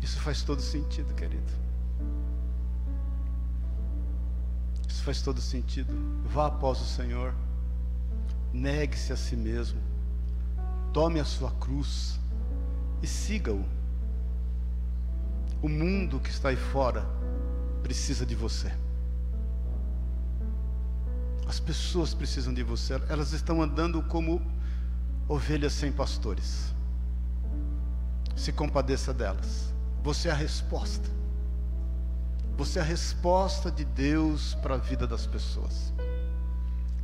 Isso 0.00 0.20
faz 0.20 0.42
todo 0.42 0.62
sentido, 0.62 1.14
querido. 1.14 1.52
Isso 4.88 5.02
faz 5.02 5.22
todo 5.22 5.40
sentido. 5.40 5.94
Vá 6.26 6.46
após 6.46 6.80
o 6.80 6.84
Senhor, 6.84 7.34
negue-se 8.52 9.12
a 9.12 9.16
si 9.16 9.36
mesmo, 9.36 9.80
tome 10.92 11.20
a 11.20 11.24
sua 11.24 11.50
cruz 11.52 12.18
e 13.02 13.06
siga-o. 13.06 13.64
O 15.62 15.68
mundo 15.68 16.20
que 16.20 16.30
está 16.30 16.48
aí 16.48 16.56
fora 16.56 17.06
precisa 17.82 18.24
de 18.24 18.34
você. 18.34 18.72
As 21.46 21.58
pessoas 21.58 22.14
precisam 22.14 22.54
de 22.54 22.62
você, 22.62 22.94
elas 23.08 23.32
estão 23.32 23.60
andando 23.60 24.02
como 24.02 24.40
ovelhas 25.28 25.72
sem 25.72 25.90
pastores. 25.90 26.74
Se 28.36 28.52
compadeça 28.52 29.12
delas. 29.12 29.69
Você 30.02 30.28
é 30.28 30.32
a 30.32 30.34
resposta. 30.34 31.08
Você 32.56 32.78
é 32.78 32.82
a 32.82 32.84
resposta 32.84 33.70
de 33.70 33.84
Deus 33.84 34.54
para 34.62 34.74
a 34.74 34.78
vida 34.78 35.06
das 35.06 35.26
pessoas. 35.26 35.92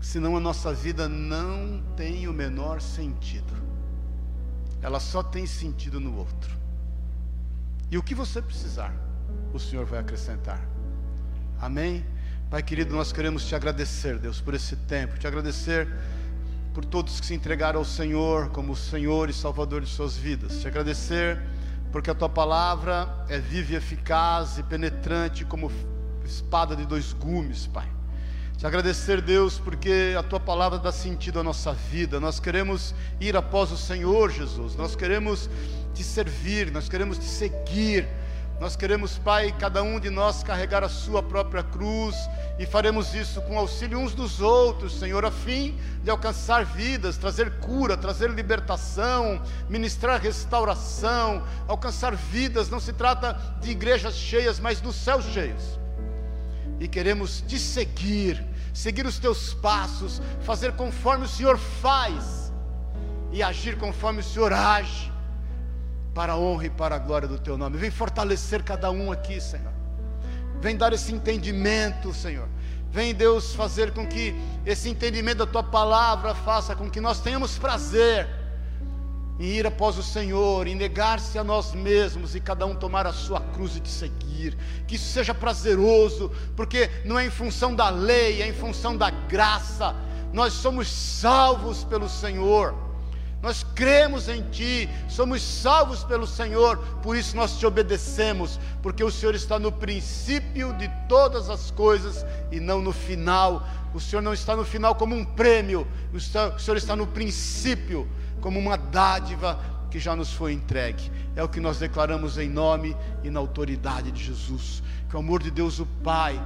Senão 0.01 0.36
a 0.36 0.40
nossa 0.40 0.72
vida 0.72 1.09
não 1.09 1.82
tem 1.97 2.28
o 2.28 2.32
menor 2.32 2.80
sentido. 2.80 3.53
Ela 4.82 5.01
só 5.01 5.22
tem 5.22 5.47
sentido 5.47 5.99
no 5.99 6.16
outro. 6.16 6.55
E 7.90 7.99
o 7.99 8.03
que 8.03 8.14
você 8.14 8.42
precisar, 8.42 8.94
o 9.53 9.59
Senhor 9.59 9.84
vai 9.84 9.99
acrescentar. 9.99 10.61
Amém? 11.61 12.05
Pai 12.51 12.62
querido, 12.62 12.94
nós 12.94 13.12
queremos 13.12 13.44
te 13.47 13.55
agradecer, 13.55 14.18
Deus, 14.18 14.40
por 14.40 14.55
esse 14.55 14.76
tempo, 14.76 15.18
te 15.18 15.26
agradecer 15.26 15.88
por 16.72 16.84
todos 16.84 17.18
que 17.18 17.26
se 17.26 17.34
entregaram 17.34 17.78
ao 17.78 17.84
Senhor 17.84 18.51
como 18.51 18.76
Senhor 18.76 19.30
e 19.30 19.32
Salvador 19.32 19.80
de 19.80 19.88
suas 19.88 20.16
vidas, 20.16 20.61
te 20.61 20.68
agradecer 20.68 21.42
porque 21.97 22.11
a 22.11 22.14
tua 22.14 22.28
palavra 22.28 23.09
é 23.26 23.38
viva 23.38 23.72
e 23.72 23.76
eficaz 23.76 24.59
e 24.59 24.62
penetrante 24.62 25.47
como 25.47 25.72
espada 26.26 26.76
de 26.76 26.84
dois 26.84 27.14
gumes, 27.14 27.66
Pai. 27.68 27.88
Te 28.59 28.66
agradecer, 28.66 29.22
Deus, 29.22 29.59
porque 29.59 30.14
a 30.14 30.22
tua 30.22 30.38
palavra 30.38 30.78
dá 30.78 30.92
sentido 30.92 31.40
à 31.40 31.42
nossa 31.42 31.72
vida. 31.72 32.20
Nós 32.20 32.38
queremos 32.38 32.94
ir 33.18 33.34
após 33.34 33.72
o 33.72 33.78
Senhor 33.78 34.30
Jesus, 34.30 34.76
nós 34.76 34.94
queremos 34.94 35.49
te 35.94 36.05
servir, 36.05 36.70
nós 36.70 36.86
queremos 36.86 37.16
te 37.16 37.24
seguir. 37.24 38.07
Nós 38.59 38.74
queremos, 38.74 39.18
Pai, 39.18 39.54
cada 39.59 39.82
um 39.82 40.00
de 40.00 40.09
nós 40.09 40.42
carregar 40.42 40.82
a 40.82 40.88
sua 40.88 41.22
própria 41.22 41.62
cruz 41.62 42.16
e 42.59 42.64
faremos 42.64 43.14
isso 43.14 43.42
com 43.42 43.59
auxílio 43.59 43.98
uns 43.98 44.14
dos 44.14 44.40
outros, 44.40 44.98
Senhor, 44.98 45.26
a 45.26 45.30
fim 45.30 45.78
de 46.02 46.09
alcançar 46.09 46.64
vidas, 46.64 47.18
trazer 47.18 47.59
cura, 47.59 47.98
trazer 47.98 48.30
libertação, 48.30 49.42
ministrar 49.68 50.18
restauração, 50.18 51.44
alcançar 51.68 52.16
vidas. 52.16 52.70
Não 52.70 52.80
se 52.80 52.94
trata 52.94 53.34
de 53.61 53.72
igrejas 53.72 54.14
cheias, 54.14 54.59
mas 54.59 54.80
dos 54.80 54.96
céus 54.96 55.26
cheios. 55.26 55.78
E 56.80 56.88
queremos 56.88 57.42
te 57.42 57.59
seguir, 57.59 58.42
seguir 58.72 59.04
os 59.04 59.18
teus 59.18 59.52
passos, 59.52 60.22
fazer 60.40 60.72
conforme 60.72 61.26
o 61.26 61.28
Senhor 61.28 61.59
faz 61.59 62.50
e 63.32 63.42
agir 63.42 63.76
conforme 63.76 64.20
o 64.20 64.24
Senhor 64.24 64.50
age 64.50 65.12
para 66.17 66.33
a 66.33 66.39
honra 66.39 66.64
e 66.64 66.71
para 66.71 66.97
a 66.97 66.99
glória 66.99 67.29
do 67.29 67.39
teu 67.39 67.59
nome. 67.59 67.77
Vem 67.77 67.91
fortalecer 67.91 68.62
cada 68.62 68.91
um 68.91 69.12
aqui, 69.12 69.39
Senhor. 69.39 69.71
Vem 70.62 70.75
dar 70.75 70.95
esse 70.95 71.12
entendimento, 71.12 72.14
Senhor. 72.14 72.49
Vem, 72.91 73.14
Deus, 73.14 73.55
fazer 73.55 73.93
com 73.93 74.07
que 74.07 74.35
esse 74.64 74.89
entendimento 74.89 75.39
da 75.39 75.47
tua 75.47 75.62
palavra 75.62 76.35
faça 76.35 76.75
com 76.75 76.89
que 76.89 77.03
nós 77.03 77.21
tenhamos 77.21 77.59
prazer 77.59 78.27
em 79.39 79.45
ir 79.45 79.67
após 79.67 79.99
o 79.99 80.03
Senhor, 80.03 80.67
em 80.67 80.75
negar-se 80.75 81.39
a 81.39 81.45
nós 81.45 81.75
mesmos 81.75 82.35
e 82.35 82.41
cada 82.41 82.64
um 82.64 82.75
tomar 82.75 83.07
a 83.07 83.12
sua 83.12 83.43
cruz 83.53 83.77
e 83.77 83.81
te 83.81 83.91
seguir. 83.91 84.57
Que 84.87 84.97
isso 84.97 85.12
seja 85.12 85.35
prazeroso, 85.35 86.33
porque 86.57 86.91
não 87.05 87.19
é 87.19 87.27
em 87.27 87.31
função 87.31 87.75
da 87.75 87.91
lei, 87.91 88.41
é 88.41 88.49
em 88.49 88.55
função 88.55 88.97
da 88.97 89.11
graça. 89.11 89.95
Nós 90.33 90.55
somos 90.55 90.89
salvos 90.89 91.85
pelo 91.85 92.09
Senhor. 92.09 92.86
Nós 93.43 93.64
cremos 93.74 94.28
em 94.28 94.43
Ti, 94.51 94.89
somos 95.09 95.43
salvos 95.43 96.03
pelo 96.03 96.26
Senhor, 96.26 96.78
por 97.03 97.16
isso 97.16 97.37
nós 97.37 97.59
te 97.59 97.66
obedecemos, 97.66 98.59
porque 98.82 99.05
o 99.05 99.11
Senhor 99.11 99.34
está 99.34 99.59
no 99.59 99.70
princípio 99.70 100.72
de 100.74 100.91
todas 101.09 101.49
as 101.51 101.70
coisas 101.70 102.24
e 102.51 102.59
não 102.59 102.80
no 102.80 102.93
final. 102.93 103.66
O 103.95 104.01
Senhor 104.01 104.22
não 104.22 104.32
está 104.32 104.57
no 104.57 104.64
final 104.64 104.95
como 104.95 105.14
um 105.14 105.24
prêmio, 105.24 105.87
o 106.12 106.20
Senhor 106.20 106.76
está 106.76 106.97
no 106.97 107.07
princípio 107.07 108.09
como 108.41 108.59
uma 108.59 108.76
dádiva 108.76 109.59
que 109.91 109.99
já 109.99 110.16
nos 110.16 110.32
foi 110.32 110.53
entregue. 110.53 111.11
É 111.34 111.43
o 111.43 111.49
que 111.49 111.61
nós 111.61 111.78
declaramos 111.78 112.39
em 112.39 112.49
nome 112.49 112.97
e 113.22 113.30
na 113.30 113.41
autoridade 113.41 114.11
de 114.11 114.24
Jesus. 114.24 114.82
Que 115.09 115.16
o 115.16 115.18
amor 115.18 115.43
de 115.43 115.51
Deus, 115.51 115.78
o 115.78 115.87
Pai, 115.87 116.41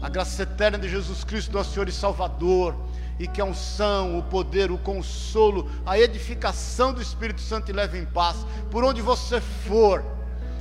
a 0.00 0.08
graça 0.08 0.42
eterna 0.42 0.78
de 0.78 0.88
Jesus 0.88 1.22
Cristo, 1.22 1.52
nosso 1.52 1.72
Senhor 1.72 1.88
e 1.88 1.92
Salvador, 1.92 2.74
e 3.20 3.28
que 3.28 3.38
a 3.38 3.44
unção, 3.44 4.18
o 4.18 4.22
poder, 4.22 4.70
o 4.70 4.78
consolo, 4.78 5.70
a 5.84 5.98
edificação 5.98 6.90
do 6.90 7.02
Espírito 7.02 7.42
Santo 7.42 7.66
te 7.66 7.72
leve 7.72 7.98
em 7.98 8.06
paz, 8.06 8.46
por 8.70 8.82
onde 8.82 9.02
você 9.02 9.42
for, 9.42 10.02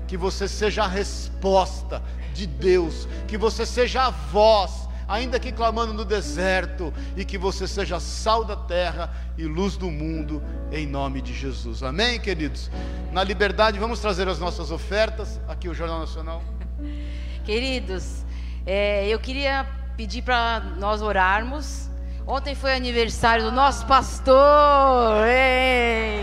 que 0.05 0.17
você 0.17 0.45
seja 0.45 0.83
a 0.83 0.87
resposta 0.87 2.03
de 2.33 2.45
Deus, 2.45 3.07
que 3.29 3.37
você 3.37 3.65
seja 3.65 4.07
a 4.07 4.09
voz 4.09 4.89
ainda 5.07 5.39
que 5.39 5.51
clamando 5.51 5.91
no 5.91 6.05
deserto, 6.05 6.93
e 7.17 7.25
que 7.25 7.37
você 7.37 7.67
seja 7.67 7.99
sal 7.99 8.45
da 8.45 8.55
terra 8.55 9.11
e 9.37 9.45
luz 9.45 9.75
do 9.75 9.89
mundo, 9.89 10.43
em 10.71 10.85
nome 10.85 11.19
de 11.19 11.33
Jesus. 11.33 11.81
Amém, 11.81 12.19
queridos? 12.19 12.69
Na 13.11 13.23
liberdade, 13.23 13.79
vamos 13.79 13.99
trazer 13.99 14.27
as 14.27 14.37
nossas 14.37 14.69
ofertas, 14.69 15.41
aqui 15.47 15.67
o 15.67 15.73
Jornal 15.73 15.99
Nacional. 15.99 16.43
Queridos, 17.43 18.23
é, 18.63 19.07
eu 19.07 19.19
queria 19.19 19.65
pedir 19.97 20.21
para 20.21 20.59
nós 20.77 21.01
orarmos. 21.01 21.88
Ontem 22.31 22.53
foi 22.53 22.75
aniversário 22.75 23.43
do 23.43 23.51
nosso 23.51 23.87
pastor. 23.87 25.25
Ei! 25.27 26.21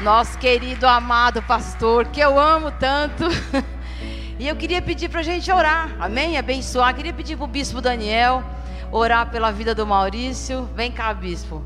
Nosso 0.00 0.38
querido 0.38 0.86
amado 0.86 1.42
pastor, 1.42 2.06
que 2.06 2.20
eu 2.20 2.38
amo 2.38 2.70
tanto. 2.70 3.24
E 4.38 4.46
eu 4.46 4.54
queria 4.54 4.82
pedir 4.82 5.08
para 5.08 5.20
a 5.20 5.22
gente 5.22 5.50
orar, 5.50 5.96
amém? 5.98 6.36
Abençoar. 6.36 6.94
Queria 6.94 7.12
pedir 7.14 7.36
para 7.36 7.44
o 7.46 7.48
bispo 7.48 7.80
Daniel 7.80 8.44
orar 8.92 9.30
pela 9.30 9.50
vida 9.50 9.74
do 9.74 9.86
Maurício. 9.86 10.68
Vem 10.76 10.92
cá, 10.92 11.14
bispo. 11.14 11.64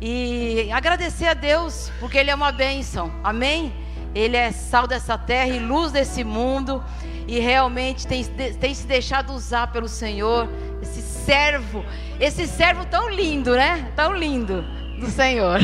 E 0.00 0.68
agradecer 0.72 1.28
a 1.28 1.34
Deus, 1.34 1.92
porque 2.00 2.18
Ele 2.18 2.32
é 2.32 2.34
uma 2.34 2.50
bênção, 2.50 3.12
amém? 3.22 3.72
Ele 4.12 4.36
é 4.36 4.50
sal 4.50 4.88
dessa 4.88 5.16
terra 5.16 5.48
e 5.48 5.60
luz 5.60 5.92
desse 5.92 6.24
mundo. 6.24 6.82
E 7.26 7.38
realmente 7.38 8.06
tem, 8.06 8.22
tem 8.24 8.74
se 8.74 8.86
deixado 8.86 9.32
usar 9.32 9.68
pelo 9.68 9.88
Senhor. 9.88 10.48
Esse 10.82 11.00
servo, 11.24 11.84
esse 12.20 12.46
servo 12.46 12.84
tão 12.84 13.08
lindo, 13.08 13.52
né? 13.52 13.90
Tão 13.96 14.14
lindo 14.14 14.62
do 15.00 15.08
Senhor. 15.10 15.60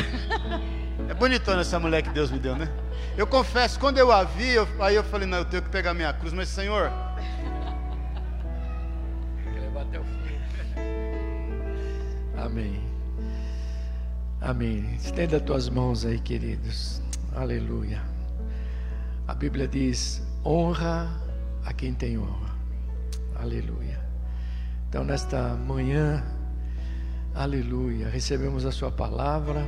É 1.08 1.14
bonitona 1.14 1.62
essa 1.62 1.78
mulher 1.78 2.02
que 2.02 2.10
Deus 2.10 2.30
me 2.30 2.38
deu, 2.38 2.56
né? 2.56 2.68
Eu 3.16 3.26
confesso, 3.26 3.78
quando 3.80 3.98
eu 3.98 4.12
a 4.12 4.22
vi, 4.22 4.50
eu, 4.50 4.68
aí 4.80 4.94
eu 4.94 5.02
falei, 5.02 5.26
não, 5.26 5.38
eu 5.38 5.44
tenho 5.44 5.62
que 5.62 5.68
pegar 5.68 5.92
minha 5.92 6.12
cruz, 6.12 6.32
mas 6.32 6.48
Senhor. 6.48 6.90
levar 9.60 9.82
até 9.82 9.98
o 9.98 10.04
fim. 10.04 10.38
Amém. 12.38 12.80
Amém. 14.40 14.94
Estenda 14.94 15.36
as 15.36 15.42
tuas 15.42 15.68
mãos 15.68 16.06
aí, 16.06 16.18
queridos. 16.18 17.02
Aleluia. 17.34 18.00
A 19.26 19.34
Bíblia 19.34 19.68
diz: 19.68 20.22
honra 20.44 21.10
a 21.64 21.72
quem 21.72 21.92
tem 21.92 22.18
honra. 22.18 22.50
Aleluia. 23.36 23.89
Então, 24.90 25.04
nesta 25.04 25.54
manhã, 25.54 26.20
aleluia, 27.32 28.08
recebemos 28.08 28.66
a 28.66 28.72
Sua 28.72 28.90
palavra. 28.90 29.64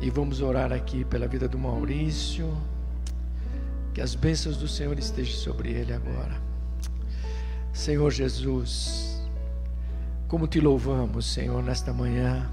E 0.00 0.08
vamos 0.08 0.40
orar 0.40 0.72
aqui 0.72 1.04
pela 1.04 1.26
vida 1.26 1.48
do 1.48 1.58
Maurício. 1.58 2.56
Que 3.92 4.00
as 4.00 4.14
bênçãos 4.14 4.56
do 4.56 4.68
Senhor 4.68 4.96
estejam 4.96 5.34
sobre 5.34 5.72
ele 5.72 5.92
agora. 5.92 6.40
Senhor 7.72 8.12
Jesus, 8.12 9.20
como 10.28 10.46
te 10.46 10.60
louvamos, 10.60 11.26
Senhor, 11.26 11.60
nesta 11.60 11.92
manhã. 11.92 12.48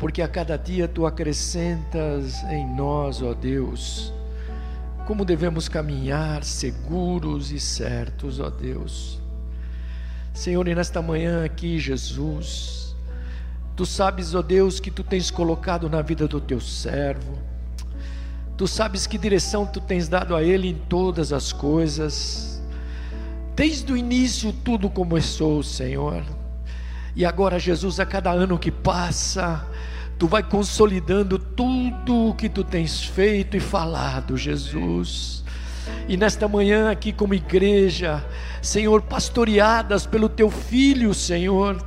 Porque 0.00 0.20
a 0.20 0.26
cada 0.26 0.56
dia 0.56 0.88
tu 0.88 1.06
acrescentas 1.06 2.42
em 2.50 2.66
nós, 2.74 3.22
ó 3.22 3.34
Deus, 3.34 4.12
como 5.06 5.24
devemos 5.24 5.68
caminhar 5.68 6.42
seguros 6.42 7.52
e 7.52 7.60
certos, 7.60 8.40
ó 8.40 8.50
Deus. 8.50 9.21
Senhor, 10.32 10.66
e 10.66 10.74
nesta 10.74 11.02
manhã 11.02 11.44
aqui, 11.44 11.78
Jesus, 11.78 12.82
Tu 13.74 13.86
sabes, 13.86 14.34
ó 14.34 14.40
oh 14.40 14.42
Deus, 14.42 14.78
que 14.78 14.90
tu 14.90 15.02
tens 15.02 15.30
colocado 15.30 15.88
na 15.88 16.02
vida 16.02 16.28
do 16.28 16.40
teu 16.40 16.60
servo. 16.60 17.38
Tu 18.56 18.68
sabes 18.68 19.06
que 19.06 19.16
direção 19.16 19.64
tu 19.64 19.80
tens 19.80 20.08
dado 20.08 20.36
a 20.36 20.42
ele 20.42 20.68
em 20.68 20.74
todas 20.74 21.32
as 21.32 21.52
coisas. 21.52 22.62
Desde 23.56 23.90
o 23.90 23.96
início 23.96 24.52
tudo 24.52 24.90
começou, 24.90 25.62
Senhor. 25.62 26.22
E 27.16 27.24
agora, 27.24 27.58
Jesus, 27.58 27.98
a 27.98 28.04
cada 28.04 28.30
ano 28.30 28.58
que 28.58 28.70
passa, 28.70 29.66
tu 30.18 30.26
vai 30.26 30.42
consolidando 30.42 31.38
tudo 31.38 32.28
o 32.28 32.34
que 32.34 32.48
tu 32.48 32.62
tens 32.62 33.02
feito 33.02 33.56
e 33.56 33.60
falado, 33.60 34.36
Jesus. 34.36 35.41
E 36.08 36.16
nesta 36.16 36.48
manhã 36.48 36.90
aqui 36.90 37.12
como 37.12 37.34
igreja, 37.34 38.24
Senhor, 38.60 39.02
pastoreadas 39.02 40.06
pelo 40.06 40.28
teu 40.28 40.50
filho, 40.50 41.14
Senhor, 41.14 41.82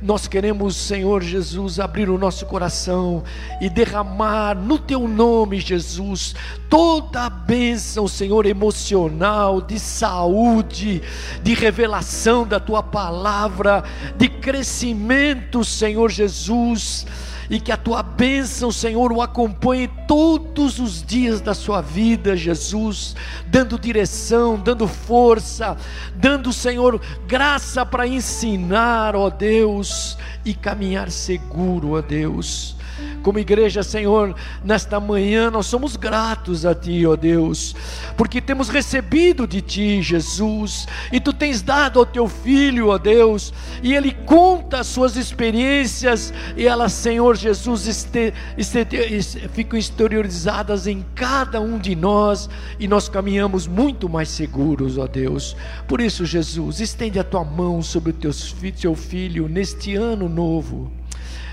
nós 0.00 0.28
queremos, 0.28 0.76
Senhor 0.76 1.22
Jesus, 1.22 1.80
abrir 1.80 2.10
o 2.10 2.18
nosso 2.18 2.44
coração 2.46 3.24
e 3.60 3.70
derramar 3.70 4.54
no 4.54 4.78
Teu 4.78 5.08
nome, 5.08 5.58
Jesus, 5.58 6.34
toda 6.68 7.22
a 7.22 7.30
bênção, 7.30 8.06
Senhor, 8.06 8.44
emocional, 8.44 9.60
de 9.60 9.78
saúde, 9.78 11.02
de 11.42 11.54
revelação 11.54 12.46
da 12.46 12.60
Tua 12.60 12.82
palavra, 12.82 13.82
de 14.16 14.28
crescimento, 14.28 15.64
Senhor 15.64 16.10
Jesus 16.10 17.06
e 17.48 17.60
que 17.60 17.72
a 17.72 17.76
tua 17.76 18.02
bênção, 18.02 18.70
Senhor, 18.70 19.12
o 19.12 19.22
acompanhe 19.22 19.88
todos 20.06 20.78
os 20.78 21.02
dias 21.02 21.40
da 21.40 21.54
sua 21.54 21.80
vida, 21.80 22.36
Jesus, 22.36 23.16
dando 23.46 23.78
direção, 23.78 24.56
dando 24.56 24.86
força, 24.86 25.76
dando, 26.14 26.52
Senhor, 26.52 27.00
graça 27.26 27.84
para 27.84 28.06
ensinar, 28.06 29.16
ó 29.16 29.30
Deus, 29.30 30.16
e 30.44 30.54
caminhar 30.54 31.10
seguro, 31.10 31.92
ó 31.92 32.02
Deus. 32.02 32.75
Como 33.22 33.38
igreja, 33.38 33.82
Senhor, 33.82 34.34
nesta 34.64 35.00
manhã 35.00 35.50
nós 35.50 35.66
somos 35.66 35.96
gratos 35.96 36.64
a 36.64 36.74
Ti, 36.74 37.06
ó 37.06 37.16
Deus, 37.16 37.74
porque 38.16 38.40
temos 38.40 38.68
recebido 38.68 39.46
de 39.46 39.60
Ti, 39.60 40.00
Jesus, 40.00 40.86
e 41.10 41.18
Tu 41.18 41.32
tens 41.32 41.60
dado 41.60 41.98
ao 41.98 42.06
Teu 42.06 42.28
Filho, 42.28 42.88
ó 42.88 42.98
Deus, 42.98 43.52
e 43.82 43.94
Ele 43.94 44.12
conta 44.12 44.80
as 44.80 44.86
suas 44.86 45.16
experiências, 45.16 46.32
e 46.56 46.66
elas, 46.66 46.92
Senhor 46.92 47.36
Jesus, 47.36 47.86
este, 47.88 48.32
este, 48.56 49.48
ficam 49.48 49.78
exteriorizadas 49.78 50.86
em 50.86 51.04
cada 51.14 51.60
um 51.60 51.78
de 51.78 51.96
nós, 51.96 52.48
e 52.78 52.86
nós 52.86 53.08
caminhamos 53.08 53.66
muito 53.66 54.08
mais 54.08 54.28
seguros, 54.28 54.98
ó 54.98 55.06
Deus. 55.06 55.56
Por 55.88 56.00
isso, 56.00 56.24
Jesus, 56.24 56.80
estende 56.80 57.18
a 57.18 57.24
Tua 57.24 57.44
mão 57.44 57.82
sobre 57.82 58.10
o 58.10 58.72
teu 58.72 58.94
filho 58.94 59.48
neste 59.48 59.94
ano 59.96 60.28
novo 60.28 60.92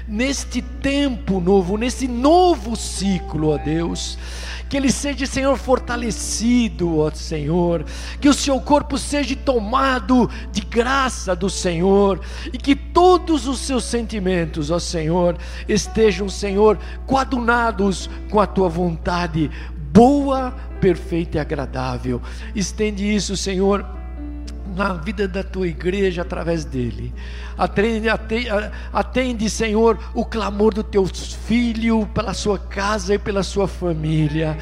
neste 0.08 0.62
tempo 0.62 1.40
novo, 1.40 1.78
nesse 1.78 2.08
novo 2.08 2.76
ciclo, 2.76 3.50
ó 3.50 3.58
Deus. 3.58 4.18
Que 4.70 4.78
ele 4.78 4.92
seja, 4.92 5.26
Senhor, 5.28 5.56
fortalecido, 5.58 7.00
ó 7.00 7.12
Senhor. 7.12 7.86
Que 8.20 8.28
o 8.28 8.34
seu 8.34 8.60
corpo 8.60 8.98
seja 8.98 9.36
tomado 9.36 10.30
de 10.52 10.62
graça 10.62 11.36
do 11.36 11.50
Senhor. 11.50 12.20
E 12.52 12.58
que 12.58 12.76
todos 12.76 13.48
os 13.48 13.60
seus 13.60 13.84
sentimentos, 13.84 14.72
ó 14.72 14.80
Senhor, 14.80 15.38
estejam, 15.68 16.28
Senhor, 16.28 16.80
coadunados 17.06 18.10
com 18.32 18.40
a 18.40 18.48
tua 18.48 18.68
vontade 18.68 19.52
boa, 19.92 20.52
perfeita 20.82 21.38
e 21.38 21.40
agradável. 21.40 22.20
Estende 22.56 23.04
isso, 23.04 23.38
Senhor 23.38 24.03
na 24.76 24.94
vida 24.94 25.28
da 25.28 25.44
tua 25.44 25.68
igreja 25.68 26.22
através 26.22 26.66
dele. 26.66 27.14
Atende, 27.58 28.08
atende, 28.92 29.50
Senhor, 29.50 30.00
o 30.14 30.26
clamor 30.26 30.74
do 30.74 30.84
teu 30.84 31.06
filho 31.06 32.08
pela 32.14 32.34
sua 32.34 32.58
casa 32.58 33.16
e 33.16 33.20
pela 33.20 33.44
sua 33.44 33.68
família, 33.68 34.58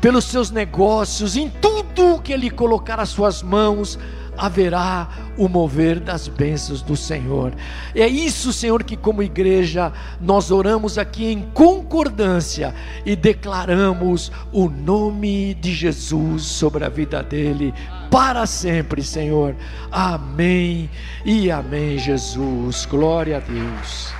pelos 0.00 0.24
seus 0.24 0.50
negócios, 0.50 1.36
em 1.36 1.48
tudo 1.48 1.78
tu 1.98 2.20
que 2.22 2.32
Ele 2.32 2.48
colocar 2.48 3.00
as 3.00 3.08
suas 3.08 3.42
mãos, 3.42 3.98
haverá 4.36 5.08
o 5.36 5.48
mover 5.48 5.98
das 5.98 6.28
bênçãos 6.28 6.80
do 6.80 6.96
Senhor. 6.96 7.52
É 7.92 8.06
isso, 8.06 8.52
Senhor, 8.52 8.84
que 8.84 8.96
como 8.96 9.20
igreja 9.20 9.92
nós 10.20 10.52
oramos 10.52 10.96
aqui 10.96 11.26
em 11.26 11.42
concordância 11.52 12.72
e 13.04 13.16
declaramos 13.16 14.30
o 14.52 14.68
nome 14.68 15.54
de 15.54 15.74
Jesus 15.74 16.44
sobre 16.44 16.84
a 16.84 16.88
vida 16.88 17.20
dele 17.20 17.74
para 18.10 18.46
sempre, 18.46 19.02
Senhor. 19.02 19.54
Amém 19.90 20.90
e 21.24 21.50
amém, 21.50 21.98
Jesus. 21.98 22.86
Glória 22.86 23.36
a 23.36 23.40
Deus. 23.40 24.12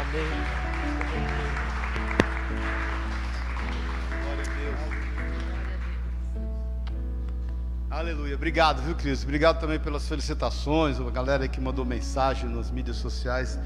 Amém. 0.00 0.62
Aleluia. 7.90 8.34
Obrigado, 8.34 8.82
viu, 8.82 8.96
Cristo? 8.96 9.24
Obrigado 9.24 9.60
também 9.60 9.78
pelas 9.78 10.08
felicitações, 10.08 10.98
a 10.98 11.10
galera 11.10 11.46
que 11.46 11.60
mandou 11.60 11.84
mensagem 11.84 12.48
nas 12.48 12.70
mídias 12.70 12.96
sociais. 12.96 13.58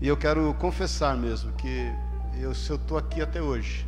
E 0.00 0.08
eu 0.08 0.16
quero 0.16 0.52
confessar 0.54 1.16
mesmo 1.16 1.52
que 1.52 1.92
eu, 2.40 2.54
se 2.54 2.70
eu 2.70 2.76
estou 2.76 2.98
aqui 2.98 3.20
até 3.20 3.40
hoje, 3.40 3.86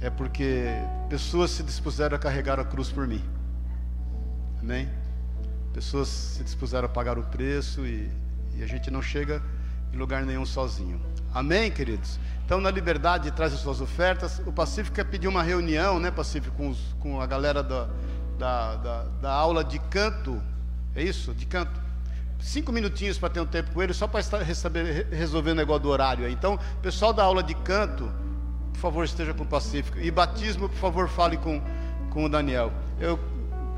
é 0.00 0.10
porque 0.10 0.66
pessoas 1.08 1.50
se 1.50 1.62
dispuseram 1.62 2.16
a 2.16 2.18
carregar 2.18 2.60
a 2.60 2.64
cruz 2.64 2.90
por 2.90 3.06
mim. 3.06 3.22
Amém? 4.60 4.88
Pessoas 5.72 6.08
se 6.08 6.44
dispuseram 6.44 6.86
a 6.86 6.88
pagar 6.88 7.18
o 7.18 7.22
preço 7.22 7.86
e, 7.86 8.10
e 8.56 8.62
a 8.62 8.66
gente 8.66 8.90
não 8.90 9.02
chega 9.02 9.42
em 9.92 9.96
lugar 9.96 10.24
nenhum 10.24 10.44
sozinho. 10.46 11.00
Amém, 11.32 11.70
queridos? 11.70 12.18
Então, 12.44 12.60
na 12.60 12.70
liberdade, 12.70 13.30
traz 13.30 13.52
as 13.52 13.60
suas 13.60 13.80
ofertas. 13.80 14.40
O 14.44 14.52
Pacífico 14.52 14.96
quer 14.96 15.04
pedir 15.04 15.28
uma 15.28 15.42
reunião, 15.42 16.00
né, 16.00 16.10
Pacífico, 16.10 16.56
com, 16.56 16.68
os, 16.70 16.78
com 16.98 17.20
a 17.20 17.26
galera 17.26 17.62
da 17.62 17.88
da, 18.40 18.74
da, 18.76 19.02
da 19.20 19.30
aula 19.30 19.62
de 19.62 19.78
canto, 19.78 20.42
é 20.96 21.02
isso? 21.02 21.34
De 21.34 21.44
canto. 21.44 21.78
Cinco 22.40 22.72
minutinhos 22.72 23.18
para 23.18 23.28
ter 23.28 23.40
um 23.40 23.46
tempo 23.46 23.70
com 23.70 23.82
ele, 23.82 23.92
só 23.92 24.08
para 24.08 24.22
resolver 25.12 25.50
o 25.50 25.54
negócio 25.54 25.82
do 25.82 25.90
horário 25.90 26.24
aí. 26.24 26.32
Então, 26.32 26.58
pessoal 26.80 27.12
da 27.12 27.22
aula 27.22 27.42
de 27.42 27.54
canto, 27.54 28.10
por 28.72 28.80
favor, 28.80 29.04
esteja 29.04 29.34
com 29.34 29.42
o 29.42 29.46
Pacífico. 29.46 29.98
E 29.98 30.10
batismo, 30.10 30.70
por 30.70 30.78
favor, 30.78 31.06
fale 31.06 31.36
com, 31.36 31.62
com 32.08 32.24
o 32.24 32.28
Daniel. 32.30 32.72
Eu 32.98 33.20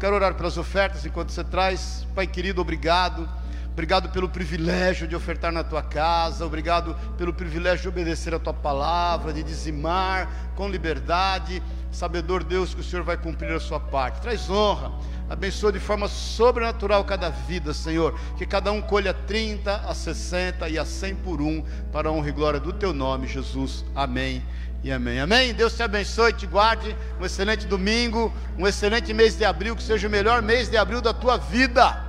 quero 0.02 0.16
orar 0.16 0.34
pelas 0.34 0.58
ofertas 0.58 1.06
enquanto 1.06 1.30
você 1.30 1.44
traz. 1.44 2.04
Pai 2.12 2.26
querido, 2.26 2.60
obrigado. 2.60 3.28
Obrigado 3.70 4.08
pelo 4.08 4.28
privilégio 4.28 5.06
de 5.06 5.14
ofertar 5.14 5.52
na 5.52 5.62
tua 5.62 5.80
casa. 5.80 6.44
Obrigado 6.44 6.96
pelo 7.16 7.32
privilégio 7.32 7.82
de 7.82 7.88
obedecer 7.88 8.34
a 8.34 8.38
tua 8.40 8.52
palavra, 8.52 9.32
de 9.32 9.44
dizimar 9.44 10.28
com 10.56 10.68
liberdade 10.68 11.62
sabedor 11.92 12.42
Deus 12.42 12.74
que 12.74 12.80
o 12.80 12.84
Senhor 12.84 13.04
vai 13.04 13.16
cumprir 13.16 13.52
a 13.52 13.60
sua 13.60 13.78
parte. 13.78 14.20
Traz 14.20 14.50
honra, 14.50 14.90
abençoa 15.30 15.70
de 15.70 15.78
forma 15.78 16.08
sobrenatural 16.08 17.04
cada 17.04 17.28
vida, 17.30 17.72
Senhor. 17.72 18.18
Que 18.36 18.44
cada 18.44 18.72
um 18.72 18.82
colha 18.82 19.14
30, 19.14 19.72
a 19.72 19.94
60 19.94 20.68
e 20.68 20.80
a 20.80 20.84
100 20.84 21.14
por 21.16 21.40
um, 21.40 21.62
para 21.92 22.08
a 22.08 22.12
honra 22.12 22.28
e 22.28 22.32
glória 22.32 22.58
do 22.58 22.72
teu 22.72 22.92
nome, 22.92 23.28
Jesus. 23.28 23.84
Amém 23.94 24.42
e 24.82 24.90
amém. 24.90 25.20
Amém. 25.20 25.54
Deus 25.54 25.74
te 25.74 25.82
abençoe, 25.82 26.32
te 26.32 26.46
guarde. 26.46 26.96
Um 27.20 27.24
excelente 27.24 27.66
domingo, 27.66 28.32
um 28.58 28.66
excelente 28.66 29.14
mês 29.14 29.36
de 29.36 29.44
abril, 29.44 29.76
que 29.76 29.82
seja 29.82 30.08
o 30.08 30.10
melhor 30.10 30.42
mês 30.42 30.68
de 30.68 30.76
abril 30.76 31.00
da 31.00 31.14
tua 31.14 31.36
vida. 31.36 32.02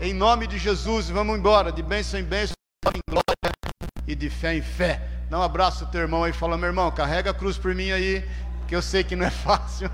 Em 0.00 0.12
nome 0.12 0.46
de 0.46 0.58
Jesus, 0.58 1.08
vamos 1.08 1.38
embora, 1.38 1.70
de 1.70 1.82
bênção 1.82 2.18
em 2.18 2.24
bênção, 2.24 2.54
em 2.94 3.00
glória 3.08 3.52
e 4.06 4.14
de 4.14 4.28
fé 4.28 4.54
em 4.54 4.62
fé. 4.62 5.00
Dá 5.30 5.38
um 5.38 5.42
abraço 5.42 5.84
ao 5.84 5.90
teu 5.90 6.00
irmão 6.00 6.24
aí, 6.24 6.32
fala, 6.32 6.56
meu 6.56 6.68
irmão, 6.68 6.90
carrega 6.90 7.30
a 7.30 7.34
cruz 7.34 7.58
por 7.58 7.74
mim 7.74 7.90
aí 7.90 8.24
que 8.66 8.76
eu 8.76 8.82
sei 8.82 9.02
que 9.02 9.16
não 9.16 9.24
é 9.24 9.30
fácil. 9.32 9.90